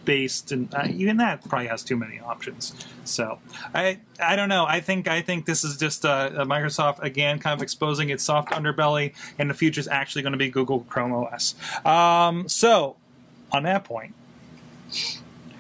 based, 0.05 0.53
and 0.53 0.73
uh, 0.75 0.87
even 0.89 1.17
that 1.19 1.49
probably 1.49 1.67
has 1.69 1.83
too 1.83 1.97
many 1.97 2.21
options. 2.21 2.75
So 3.05 3.39
I 3.75 3.99
I 4.21 4.37
don't 4.37 4.49
know. 4.49 4.65
I 4.67 4.81
think 4.81 5.09
I 5.09 5.23
think 5.23 5.47
this 5.47 5.65
is 5.65 5.77
just 5.77 6.05
uh, 6.05 6.31
Microsoft 6.45 7.03
again 7.03 7.39
kind 7.39 7.59
of 7.59 7.63
exposing 7.63 8.11
its 8.11 8.25
soft 8.25 8.51
underbelly, 8.51 9.15
and 9.39 9.51
the 9.51 9.55
future 9.55 9.81
is 9.81 9.89
actually 9.89 10.23
going 10.23 10.33
to 10.33 10.39
be 10.39 10.51
Google 10.51 10.81
Chrome 10.81 11.13
OS. 11.13 11.55
Um, 11.85 12.49
so 12.49 12.97
on 13.53 13.65
that 13.65 13.85
point. 13.85 14.15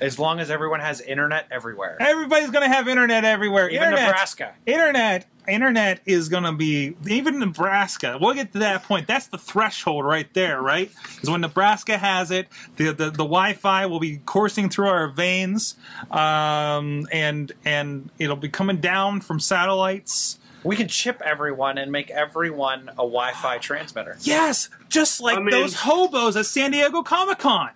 As 0.00 0.18
long 0.18 0.40
as 0.40 0.50
everyone 0.50 0.80
has 0.80 1.00
internet 1.00 1.46
everywhere, 1.50 1.96
Everybody's 2.00 2.50
going 2.50 2.68
to 2.68 2.74
have 2.74 2.88
internet 2.88 3.24
everywhere. 3.24 3.68
even 3.68 3.82
internet, 3.84 4.06
Nebraska. 4.06 4.54
Internet, 4.66 5.26
internet 5.46 6.00
is 6.06 6.28
going 6.28 6.44
to 6.44 6.52
be 6.52 6.96
even 7.06 7.38
Nebraska. 7.38 8.16
We'll 8.20 8.34
get 8.34 8.52
to 8.54 8.60
that 8.60 8.84
point. 8.84 9.06
That's 9.06 9.26
the 9.26 9.38
threshold 9.38 10.04
right 10.06 10.32
there, 10.34 10.62
right? 10.62 10.90
Because 11.14 11.28
when 11.30 11.40
Nebraska 11.42 11.98
has 11.98 12.30
it, 12.30 12.48
the, 12.76 12.92
the 12.92 13.06
the 13.10 13.24
Wi-Fi 13.24 13.86
will 13.86 14.00
be 14.00 14.18
coursing 14.18 14.70
through 14.70 14.88
our 14.88 15.08
veins, 15.08 15.76
um, 16.10 17.06
and 17.12 17.52
and 17.64 18.10
it'll 18.18 18.36
be 18.36 18.48
coming 18.48 18.78
down 18.78 19.20
from 19.20 19.38
satellites. 19.40 20.38
We 20.62 20.76
can 20.76 20.88
chip 20.88 21.22
everyone 21.24 21.78
and 21.78 21.90
make 21.90 22.10
everyone 22.10 22.88
a 22.90 22.96
Wi-Fi 22.96 23.58
transmitter. 23.58 24.16
Yes, 24.20 24.68
just 24.88 25.20
like 25.20 25.38
I 25.38 25.40
mean- 25.40 25.50
those 25.50 25.74
hobos 25.74 26.36
at 26.36 26.46
San 26.46 26.70
Diego 26.70 27.02
Comic 27.02 27.38
Con. 27.38 27.70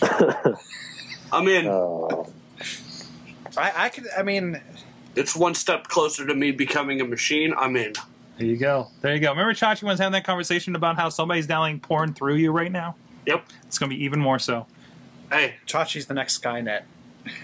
I'm 1.32 1.48
in. 1.48 1.66
Oh, 1.66 2.26
I, 3.56 3.72
I 3.76 3.88
could. 3.88 4.06
I 4.16 4.22
mean, 4.22 4.60
it's 5.16 5.34
one 5.36 5.54
step 5.54 5.84
closer 5.88 6.26
to 6.26 6.34
me 6.34 6.50
becoming 6.52 7.00
a 7.00 7.04
machine. 7.04 7.52
I'm 7.56 7.76
in. 7.76 7.94
There 8.38 8.46
you 8.46 8.56
go. 8.56 8.88
There 9.00 9.14
you 9.14 9.20
go. 9.20 9.30
Remember 9.30 9.52
Chachi 9.52 9.82
was 9.82 9.98
having 9.98 10.12
that 10.12 10.24
conversation 10.24 10.76
about 10.76 10.96
how 10.96 11.08
somebody's 11.08 11.46
downloading 11.46 11.80
porn 11.80 12.14
through 12.14 12.36
you 12.36 12.52
right 12.52 12.70
now? 12.70 12.94
Yep. 13.26 13.44
It's 13.66 13.78
going 13.78 13.90
to 13.90 13.96
be 13.96 14.04
even 14.04 14.20
more 14.20 14.38
so. 14.38 14.66
Hey, 15.30 15.56
Chachi's 15.66 16.06
the 16.06 16.14
next 16.14 16.40
Skynet. 16.40 16.82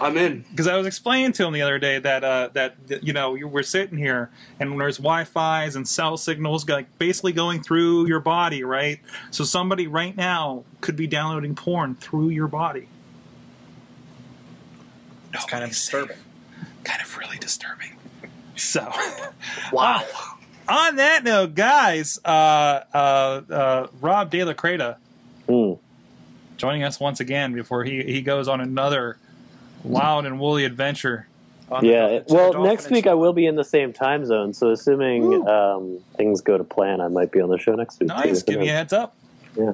I'm 0.00 0.16
in. 0.16 0.44
because 0.50 0.66
I 0.66 0.76
was 0.76 0.86
explaining 0.86 1.32
to 1.32 1.46
him 1.46 1.52
the 1.52 1.60
other 1.60 1.78
day 1.78 1.98
that 1.98 2.24
uh, 2.24 2.48
that 2.54 2.76
you 3.02 3.12
know 3.12 3.32
we're 3.32 3.62
sitting 3.62 3.98
here 3.98 4.30
and 4.58 4.80
there's 4.80 4.96
Wi-Fi's 4.96 5.76
and 5.76 5.86
cell 5.86 6.16
signals 6.16 6.66
like 6.68 6.98
basically 6.98 7.32
going 7.32 7.62
through 7.62 8.06
your 8.06 8.20
body, 8.20 8.64
right? 8.64 9.00
So 9.30 9.44
somebody 9.44 9.86
right 9.86 10.16
now 10.16 10.64
could 10.80 10.96
be 10.96 11.06
downloading 11.06 11.54
porn 11.54 11.96
through 11.96 12.30
your 12.30 12.48
body. 12.48 12.88
It's 15.34 15.44
kind 15.44 15.64
of 15.64 15.70
disturbing. 15.70 16.16
Kind 16.84 17.02
of 17.02 17.16
really 17.18 17.38
disturbing. 17.38 17.90
So, 18.56 18.90
Wow. 19.72 20.04
on 20.68 20.96
that 20.96 21.24
note, 21.24 21.54
guys, 21.54 22.18
uh, 22.24 22.28
uh, 22.28 22.96
uh, 23.50 23.86
Rob 24.00 24.30
De 24.30 24.44
La 24.44 24.52
Creta 24.52 24.96
hmm. 25.48 25.72
joining 26.56 26.84
us 26.84 27.00
once 27.00 27.20
again 27.20 27.52
before 27.52 27.84
he 27.84 28.02
he 28.02 28.22
goes 28.22 28.48
on 28.48 28.60
another 28.60 29.18
wild 29.82 30.26
and 30.26 30.38
woolly 30.38 30.64
adventure. 30.64 31.26
On 31.70 31.84
Yeah. 31.84 32.20
the 32.20 32.24
Well, 32.28 32.62
next 32.62 32.90
week 32.90 33.06
I 33.06 33.14
will 33.14 33.32
be 33.32 33.46
in 33.46 33.56
the 33.56 33.64
same 33.64 33.92
time 33.92 34.24
zone, 34.24 34.52
so 34.54 34.70
assuming 34.70 35.46
um, 35.48 35.98
things 36.16 36.40
go 36.40 36.56
to 36.58 36.64
plan, 36.64 37.00
I 37.00 37.08
might 37.08 37.32
be 37.32 37.40
on 37.40 37.48
the 37.48 37.58
show 37.58 37.74
next 37.74 38.00
week. 38.00 38.08
Nice, 38.08 38.42
too. 38.42 38.52
give 38.52 38.60
me 38.60 38.68
a 38.68 38.72
heads 38.72 38.92
up. 38.92 39.14
Yeah. 39.56 39.72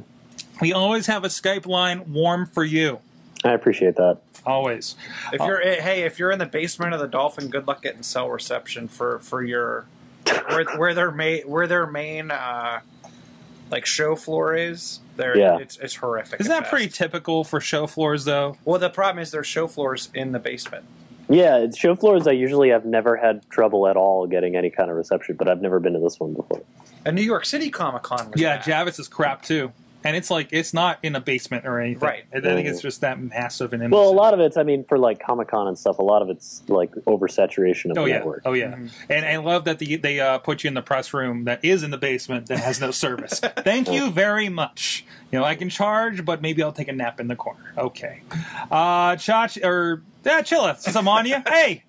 We 0.61 0.73
always 0.73 1.07
have 1.07 1.25
a 1.25 1.29
Skype 1.29 1.67
line 1.67 2.13
warm 2.13 2.47
for 2.47 2.65
you. 2.65 3.01
I 3.45 3.53
appreciate 3.53 3.97
that. 3.97 4.19
Always. 4.47 4.97
If 5.33 5.41
you're 5.41 5.61
eh, 5.63 5.81
hey, 5.81 6.03
if 6.03 6.19
you're 6.19 6.31
in 6.31 6.39
the 6.39 6.47
basement 6.47 6.95
of 6.95 7.01
the 7.01 7.09
Dolphin, 7.09 7.49
good 7.49 7.67
luck 7.67 7.83
getting 7.83 8.03
cell 8.03 8.29
reception 8.31 8.89
for 8.89 9.19
for 9.21 9.43
your 9.43 9.87
where 10.49 10.65
where 10.77 10.95
their 10.95 11.11
main 11.11 11.43
where 11.43 11.67
their 11.67 11.87
main 11.87 12.31
uh, 12.31 12.81
like 13.71 13.87
show 13.87 14.17
floor 14.17 14.55
is. 14.55 15.01
There, 15.17 15.37
Yeah. 15.37 15.59
it's 15.59 15.77
it's 15.79 15.97
horrific. 15.97 16.41
Isn't 16.41 16.51
at 16.53 16.63
that 16.65 16.71
pretty 16.71 16.89
typical 16.89 17.45
for 17.45 17.61
show 17.61 17.87
floors, 17.87 18.25
though? 18.25 18.57
Well, 18.65 18.79
the 18.81 18.89
problem 18.91 19.23
is 19.23 19.31
their 19.31 19.45
show 19.45 19.67
floors 19.67 20.09
in 20.15 20.33
the 20.33 20.39
basement. 20.39 20.85
Yeah, 21.29 21.59
it's 21.59 21.79
show 21.79 21.95
floors. 21.95 22.27
I 22.27 22.33
usually 22.33 22.71
have 22.71 22.85
never 22.87 23.17
had 23.17 23.49
trouble 23.51 23.87
at 23.87 23.97
all 23.97 24.27
getting 24.27 24.57
any 24.57 24.71
kind 24.71 24.91
of 24.91 24.97
reception, 24.97 25.37
but 25.37 25.49
I've 25.49 25.61
never 25.61 25.79
been 25.79 25.93
to 25.93 26.01
this 26.01 26.19
one 26.19 26.33
before. 26.35 26.63
And 27.05 27.15
New 27.15 27.23
York 27.23 27.45
City 27.45 27.71
Comic 27.71 28.03
Con 28.03 28.33
Yeah, 28.35 28.57
bad. 28.57 28.65
Javits 28.87 28.99
is 28.99 29.07
crap 29.09 29.43
too, 29.43 29.73
and 30.05 30.17
it's 30.17 30.31
like 30.31 30.49
it's 30.53 30.73
not 30.73 30.99
in 31.03 31.15
a 31.15 31.21
basement 31.21 31.67
or 31.67 31.79
anything. 31.81 32.01
Right. 32.09 32.25
I 32.35 32.41
think 32.41 32.67
it's 32.67 32.81
just 32.81 33.01
that 33.03 33.21
massive 33.21 33.73
and 33.73 33.91
Well, 33.93 34.09
a 34.09 34.11
lot 34.11 34.33
of 34.35 34.41
it's, 34.41 34.57
I 34.57 34.63
mean, 34.63 34.85
for 34.85 34.99
like 34.99 35.21
Comic 35.25 35.49
Con 35.49 35.69
and 35.69 35.79
stuff, 35.79 35.99
a 35.99 36.03
lot 36.03 36.23
of 36.23 36.31
it's 36.31 36.63
like 36.69 36.91
oversaturation 37.07 37.91
of 37.91 37.99
Oh 37.99 38.05
the 38.05 38.09
yeah, 38.11 38.17
network. 38.17 38.43
oh 38.45 38.53
yeah, 38.53 38.73
Mhm. 38.73 38.91
and 39.09 39.27
I 39.27 39.37
love 39.37 39.65
that 39.65 39.79
the, 39.79 39.97
they 39.97 40.21
uh, 40.21 40.39
put 40.39 40.65
you 40.65 40.69
in 40.69 40.75
the 40.75 40.83
press 40.83 41.13
room 41.13 41.45
that 41.45 41.65
is 41.65 41.83
in 41.83 41.91
the 41.91 41.99
basement 41.99 42.47
that 42.47 42.59
has 42.61 42.81
no 42.81 42.91
service. 42.91 43.41
Thank 43.41 43.91
you 43.91 44.11
very 44.11 44.49
much. 44.49 45.05
You 45.31 45.39
know, 45.39 45.45
I 45.45 45.55
can 45.55 45.69
charge, 45.69 46.25
but 46.25 46.43
maybe 46.43 46.63
I'll 46.63 46.73
take 46.73 46.89
a 46.89 46.93
nap 46.93 47.21
in 47.21 47.29
the 47.29 47.37
corner. 47.37 47.73
Okay, 47.79 48.23
uh, 48.71 49.13
Chach 49.17 49.63
or 49.65 50.03
yeah, 50.25 50.43
Chilla, 50.43 50.77
since 50.79 50.97
on 50.97 51.27
you. 51.27 51.37
Hey, 51.47 51.85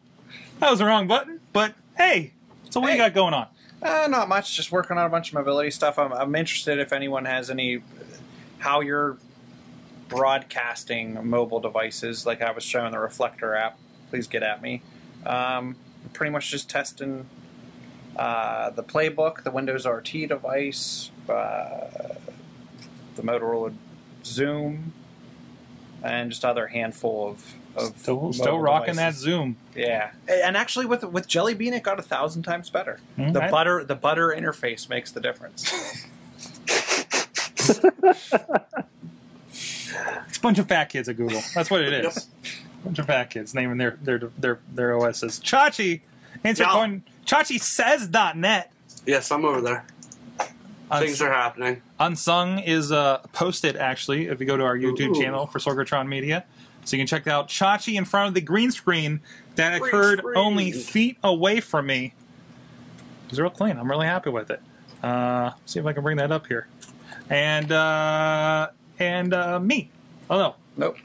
that 0.59 0.69
was 0.69 0.79
the 0.79 0.85
wrong 0.85 1.07
button, 1.07 1.39
but 1.53 1.73
hey, 1.97 2.33
so 2.69 2.79
what 2.79 2.91
you 2.91 2.97
got 2.97 3.13
going 3.13 3.33
on? 3.33 3.47
Uh, 3.81 4.07
not 4.09 4.29
much. 4.29 4.55
Just 4.55 4.71
working 4.71 4.97
on 4.97 5.05
a 5.05 5.09
bunch 5.09 5.29
of 5.29 5.33
mobility 5.33 5.71
stuff. 5.71 5.97
I'm, 5.97 6.13
I'm 6.13 6.35
interested 6.35 6.79
if 6.79 6.93
anyone 6.93 7.25
has 7.25 7.49
any 7.49 7.81
how 8.59 8.81
you're 8.81 9.17
broadcasting 10.07 11.27
mobile 11.27 11.59
devices. 11.59 12.25
Like 12.25 12.41
I 12.41 12.51
was 12.51 12.63
showing 12.63 12.91
the 12.91 12.99
Reflector 12.99 13.55
app. 13.55 13.77
Please 14.09 14.27
get 14.27 14.43
at 14.43 14.61
me. 14.61 14.83
Um, 15.25 15.75
pretty 16.13 16.31
much 16.31 16.51
just 16.51 16.69
testing 16.69 17.27
uh, 18.15 18.69
the 18.71 18.83
PlayBook, 18.83 19.43
the 19.43 19.51
Windows 19.51 19.85
RT 19.85 20.27
device, 20.27 21.09
uh, 21.29 21.87
the 23.15 23.21
Motorola 23.21 23.73
Xoom, 24.23 24.89
and 26.03 26.29
just 26.29 26.45
other 26.45 26.67
handful 26.67 27.29
of. 27.29 27.55
Of 27.75 27.97
Still, 27.97 28.33
still 28.33 28.45
mobile 28.47 28.59
rocking 28.59 28.95
that. 28.97 29.13
Xoom. 29.13 29.55
Yeah, 29.75 30.11
and 30.27 30.57
actually 30.57 30.85
with 30.85 31.03
with 31.05 31.27
Jelly 31.27 31.53
Bean, 31.53 31.73
it 31.73 31.83
got 31.83 31.99
a 31.99 32.03
thousand 32.03 32.43
times 32.43 32.69
better. 32.69 32.99
Mm, 33.17 33.33
The 33.33 33.43
I- 33.45 33.51
butter 33.51 33.83
the 33.83 33.95
butter 33.95 34.27
interface 34.37 34.89
makes 34.89 35.11
the 35.11 35.21
difference. 35.21 35.71
It's 40.27 40.37
a 40.37 40.41
bunch 40.41 40.57
of 40.59 40.67
fat 40.67 40.85
kids 40.85 41.09
at 41.09 41.17
Google. 41.17 41.41
That's 41.53 41.69
what 41.69 41.81
it 41.81 41.93
is. 42.05 42.27
bunch 42.83 42.99
of 42.99 43.05
fat 43.07 43.29
kids 43.29 43.53
naming 43.53 43.77
their 43.77 43.97
their 44.01 44.19
their 44.37 44.59
their 44.73 44.97
OSs. 44.97 45.39
Chachi, 45.41 46.01
answer 46.43 46.63
No. 46.63 46.69
coin. 46.71 47.03
Chachi 47.25 47.59
says 47.61 48.09
.net. 48.35 48.71
Yes, 49.05 49.31
I'm 49.31 49.45
over 49.45 49.61
there. 49.61 49.85
Things 50.99 51.21
are 51.21 51.31
happening. 51.31 51.81
Unsung 51.99 52.59
is 52.59 52.91
uh, 52.91 53.19
posted 53.33 53.77
actually 53.77 54.27
if 54.27 54.39
you 54.41 54.45
go 54.45 54.57
to 54.57 54.63
our 54.63 54.77
YouTube 54.77 55.15
Ooh. 55.15 55.21
channel 55.21 55.45
for 55.45 55.59
Sorgatron 55.59 56.07
Media. 56.07 56.43
So 56.85 56.95
you 56.97 57.01
can 57.01 57.07
check 57.07 57.27
out 57.27 57.47
Chachi 57.47 57.95
in 57.95 58.05
front 58.05 58.29
of 58.29 58.33
the 58.33 58.41
green 58.41 58.71
screen 58.71 59.21
that 59.55 59.79
Green 59.79 59.89
occurred 59.89 60.19
screen. 60.19 60.37
only 60.37 60.71
feet 60.71 61.17
away 61.23 61.59
from 61.59 61.85
me. 61.87 62.13
It 63.25 63.31
was 63.31 63.39
real 63.39 63.49
clean. 63.49 63.77
I'm 63.77 63.89
really 63.89 64.07
happy 64.07 64.29
with 64.29 64.49
it. 64.51 64.61
Uh, 65.03 65.51
see 65.65 65.79
if 65.79 65.85
I 65.85 65.93
can 65.93 66.03
bring 66.03 66.17
that 66.17 66.31
up 66.31 66.47
here. 66.47 66.67
And 67.29 67.71
uh, 67.71 68.69
and 68.99 69.33
uh, 69.33 69.59
me. 69.59 69.89
Oh 70.29 70.37
no, 70.37 70.55
Nope. 70.77 70.97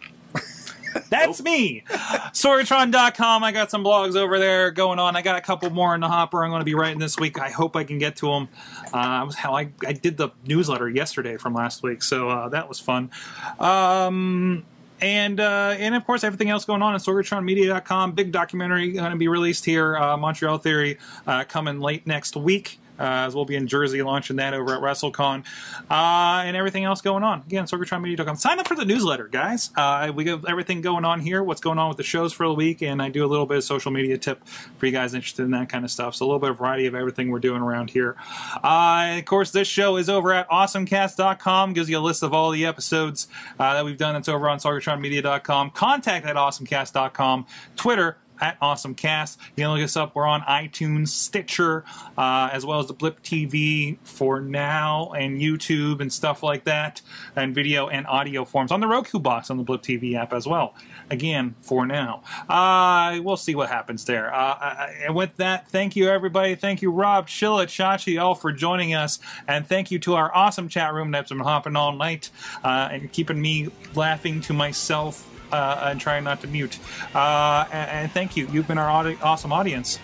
that's 1.10 1.42
me. 1.42 1.82
Sorgatron.com. 1.88 3.44
I 3.44 3.52
got 3.52 3.70
some 3.70 3.84
blogs 3.84 4.16
over 4.16 4.38
there 4.38 4.70
going 4.70 4.98
on. 4.98 5.16
I 5.16 5.22
got 5.22 5.36
a 5.36 5.40
couple 5.40 5.68
more 5.70 5.94
in 5.94 6.00
the 6.00 6.08
hopper 6.08 6.42
I'm 6.44 6.50
going 6.50 6.60
to 6.60 6.64
be 6.64 6.74
writing 6.74 6.98
this 6.98 7.18
week. 7.18 7.38
I 7.38 7.50
hope 7.50 7.76
I 7.76 7.84
can 7.84 7.98
get 7.98 8.16
to 8.16 8.26
them. 8.26 8.48
Uh, 8.92 9.30
hell, 9.32 9.56
I, 9.56 9.68
I 9.86 9.92
did 9.92 10.16
the 10.16 10.30
newsletter 10.46 10.88
yesterday 10.88 11.36
from 11.36 11.54
last 11.54 11.82
week, 11.82 12.02
so 12.02 12.28
uh, 12.28 12.48
that 12.50 12.68
was 12.68 12.80
fun. 12.80 13.10
Um, 13.58 14.64
and 15.00 15.40
uh, 15.40 15.74
and 15.78 15.94
of 15.94 16.04
course 16.06 16.24
everything 16.24 16.50
else 16.50 16.64
going 16.64 16.82
on 16.82 16.94
at 16.94 17.00
sorgatronmedia.com. 17.00 18.12
Big 18.12 18.32
documentary 18.32 18.92
going 18.92 19.10
to 19.10 19.16
be 19.16 19.28
released 19.28 19.64
here. 19.64 19.96
Uh, 19.96 20.16
Montreal 20.16 20.58
Theory 20.58 20.98
uh, 21.26 21.44
coming 21.44 21.80
late 21.80 22.06
next 22.06 22.36
week. 22.36 22.78
Uh, 22.98 23.26
as 23.26 23.34
we'll 23.34 23.44
be 23.44 23.56
in 23.56 23.66
Jersey 23.66 24.02
launching 24.02 24.36
that 24.36 24.54
over 24.54 24.74
at 24.74 24.80
WrestleCon, 24.80 25.44
uh, 25.90 26.42
and 26.44 26.56
everything 26.56 26.84
else 26.84 27.00
going 27.00 27.22
on. 27.22 27.42
Again, 27.46 27.64
SorgatronMedia.com. 27.64 28.36
Sign 28.36 28.58
up 28.58 28.68
for 28.68 28.74
the 28.74 28.84
newsletter, 28.84 29.28
guys. 29.28 29.70
Uh, 29.76 30.12
we 30.14 30.26
have 30.26 30.44
everything 30.46 30.80
going 30.80 31.04
on 31.04 31.20
here, 31.20 31.42
what's 31.42 31.60
going 31.60 31.78
on 31.78 31.88
with 31.88 31.96
the 31.96 32.02
shows 32.02 32.32
for 32.32 32.46
the 32.46 32.54
week, 32.54 32.82
and 32.82 33.02
I 33.02 33.08
do 33.08 33.24
a 33.24 33.28
little 33.28 33.46
bit 33.46 33.58
of 33.58 33.64
social 33.64 33.90
media 33.90 34.18
tip 34.18 34.46
for 34.78 34.86
you 34.86 34.92
guys 34.92 35.14
interested 35.14 35.42
in 35.42 35.50
that 35.52 35.68
kind 35.68 35.84
of 35.84 35.90
stuff. 35.90 36.14
So 36.14 36.24
a 36.24 36.26
little 36.26 36.40
bit 36.40 36.50
of 36.50 36.58
variety 36.58 36.86
of 36.86 36.94
everything 36.94 37.30
we're 37.30 37.38
doing 37.38 37.62
around 37.62 37.90
here. 37.90 38.16
Of 38.62 39.24
course, 39.24 39.50
this 39.50 39.68
show 39.68 39.96
is 39.96 40.08
over 40.08 40.32
at 40.32 40.48
awesomecast.com. 40.48 41.72
Gives 41.72 41.90
you 41.90 41.98
a 41.98 42.00
list 42.00 42.22
of 42.22 42.32
all 42.32 42.50
the 42.50 42.66
episodes 42.66 43.28
that 43.58 43.84
we've 43.84 43.98
done. 43.98 44.16
It's 44.16 44.28
over 44.28 44.48
on 44.48 44.58
SorgatronMedia.com. 44.58 45.70
Contact 45.70 46.26
at 46.26 46.36
awesomecast.com. 46.36 47.46
Twitter 47.76 48.16
at 48.40 48.58
AwesomeCast. 48.60 49.38
You 49.56 49.64
can 49.64 49.70
look 49.72 49.82
us 49.82 49.96
up. 49.96 50.14
We're 50.14 50.26
on 50.26 50.42
iTunes, 50.42 51.08
Stitcher, 51.08 51.84
uh, 52.16 52.50
as 52.52 52.64
well 52.64 52.80
as 52.80 52.86
the 52.86 52.94
Blip 52.94 53.22
TV 53.22 53.98
for 54.02 54.40
now, 54.40 55.12
and 55.12 55.40
YouTube 55.40 56.00
and 56.00 56.12
stuff 56.12 56.42
like 56.42 56.64
that, 56.64 57.02
and 57.34 57.54
video 57.54 57.88
and 57.88 58.06
audio 58.06 58.44
forms 58.44 58.70
on 58.70 58.80
the 58.80 58.86
Roku 58.86 59.18
box 59.18 59.50
on 59.50 59.56
the 59.56 59.62
Blip 59.62 59.82
TV 59.82 60.14
app 60.14 60.32
as 60.32 60.46
well. 60.46 60.74
Again, 61.10 61.54
for 61.60 61.86
now. 61.86 62.22
Uh, 62.48 63.20
we'll 63.22 63.36
see 63.36 63.54
what 63.54 63.68
happens 63.68 64.04
there. 64.04 64.34
Uh, 64.34 64.56
uh, 64.60 64.90
and 65.06 65.14
with 65.14 65.36
that, 65.36 65.68
thank 65.68 65.96
you 65.96 66.08
everybody. 66.08 66.54
Thank 66.54 66.82
you, 66.82 66.90
Rob, 66.90 67.28
Shilla, 67.28 67.66
Chachi, 67.66 68.20
all 68.20 68.34
for 68.34 68.52
joining 68.52 68.94
us, 68.94 69.18
and 69.46 69.66
thank 69.66 69.90
you 69.90 69.98
to 70.00 70.14
our 70.14 70.34
awesome 70.34 70.68
chat 70.68 70.92
room 70.94 71.10
that's 71.10 71.28
been 71.28 71.38
hopping 71.38 71.76
all 71.76 71.92
night 71.92 72.30
uh, 72.64 72.88
and 72.90 73.12
keeping 73.12 73.40
me 73.40 73.68
laughing 73.94 74.40
to 74.42 74.52
myself 74.52 75.28
uh, 75.52 75.88
and 75.90 76.00
trying 76.00 76.24
not 76.24 76.40
to 76.42 76.46
mute. 76.46 76.78
Uh, 77.14 77.64
and, 77.72 77.90
and 77.90 78.12
thank 78.12 78.36
you. 78.36 78.48
You've 78.52 78.68
been 78.68 78.78
our 78.78 78.90
audi- 78.90 79.18
awesome 79.22 79.52
audience. 79.52 79.98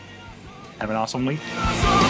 Have 0.79 0.91
an 0.91 0.97
awesome 0.97 1.25
week. 1.27 1.41
Awesome, 1.57 2.03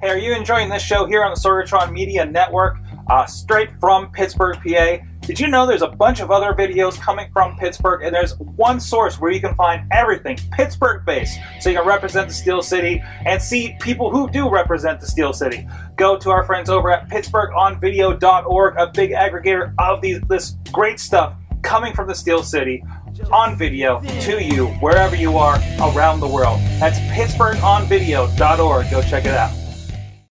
Hey, 0.00 0.08
are 0.08 0.16
you 0.16 0.34
enjoying 0.34 0.70
this 0.70 0.82
show 0.82 1.04
here 1.04 1.22
on 1.22 1.30
the 1.30 1.38
Sorgatron 1.38 1.92
Media 1.92 2.24
Network, 2.24 2.78
uh, 3.08 3.26
straight 3.26 3.68
from 3.80 4.10
Pittsburgh, 4.12 4.56
PA? 4.56 4.96
Did 5.20 5.38
you 5.38 5.46
know 5.46 5.66
there's 5.66 5.82
a 5.82 5.88
bunch 5.88 6.20
of 6.20 6.30
other 6.30 6.54
videos 6.54 6.98
coming 6.98 7.30
from 7.34 7.58
Pittsburgh, 7.58 8.02
and 8.02 8.14
there's 8.14 8.34
one 8.38 8.80
source 8.80 9.20
where 9.20 9.30
you 9.30 9.42
can 9.42 9.54
find 9.56 9.86
everything 9.92 10.38
Pittsburgh 10.52 11.04
based, 11.04 11.38
so 11.60 11.68
you 11.68 11.76
can 11.76 11.86
represent 11.86 12.28
the 12.28 12.34
Steel 12.34 12.62
City 12.62 13.02
and 13.26 13.42
see 13.42 13.76
people 13.78 14.10
who 14.10 14.30
do 14.30 14.48
represent 14.48 15.00
the 15.00 15.06
Steel 15.06 15.34
City. 15.34 15.68
Go 15.96 16.16
to 16.16 16.30
our 16.30 16.44
friends 16.46 16.70
over 16.70 16.90
at 16.90 17.10
PittsburghOnVideo.org, 17.10 18.76
a 18.78 18.86
big 18.86 19.10
aggregator 19.10 19.74
of 19.78 20.00
these 20.00 20.22
this 20.22 20.56
great 20.72 20.98
stuff 20.98 21.34
coming 21.60 21.92
from 21.92 22.08
the 22.08 22.14
Steel 22.14 22.42
City 22.42 22.82
on 23.30 23.54
video 23.54 24.00
to 24.22 24.42
you 24.42 24.68
wherever 24.78 25.14
you 25.14 25.36
are 25.36 25.56
around 25.78 26.20
the 26.20 26.28
world. 26.28 26.58
That's 26.78 26.98
PittsburghOnVideo.org. 27.00 28.90
Go 28.90 29.02
check 29.02 29.26
it 29.26 29.34
out. 29.34 29.59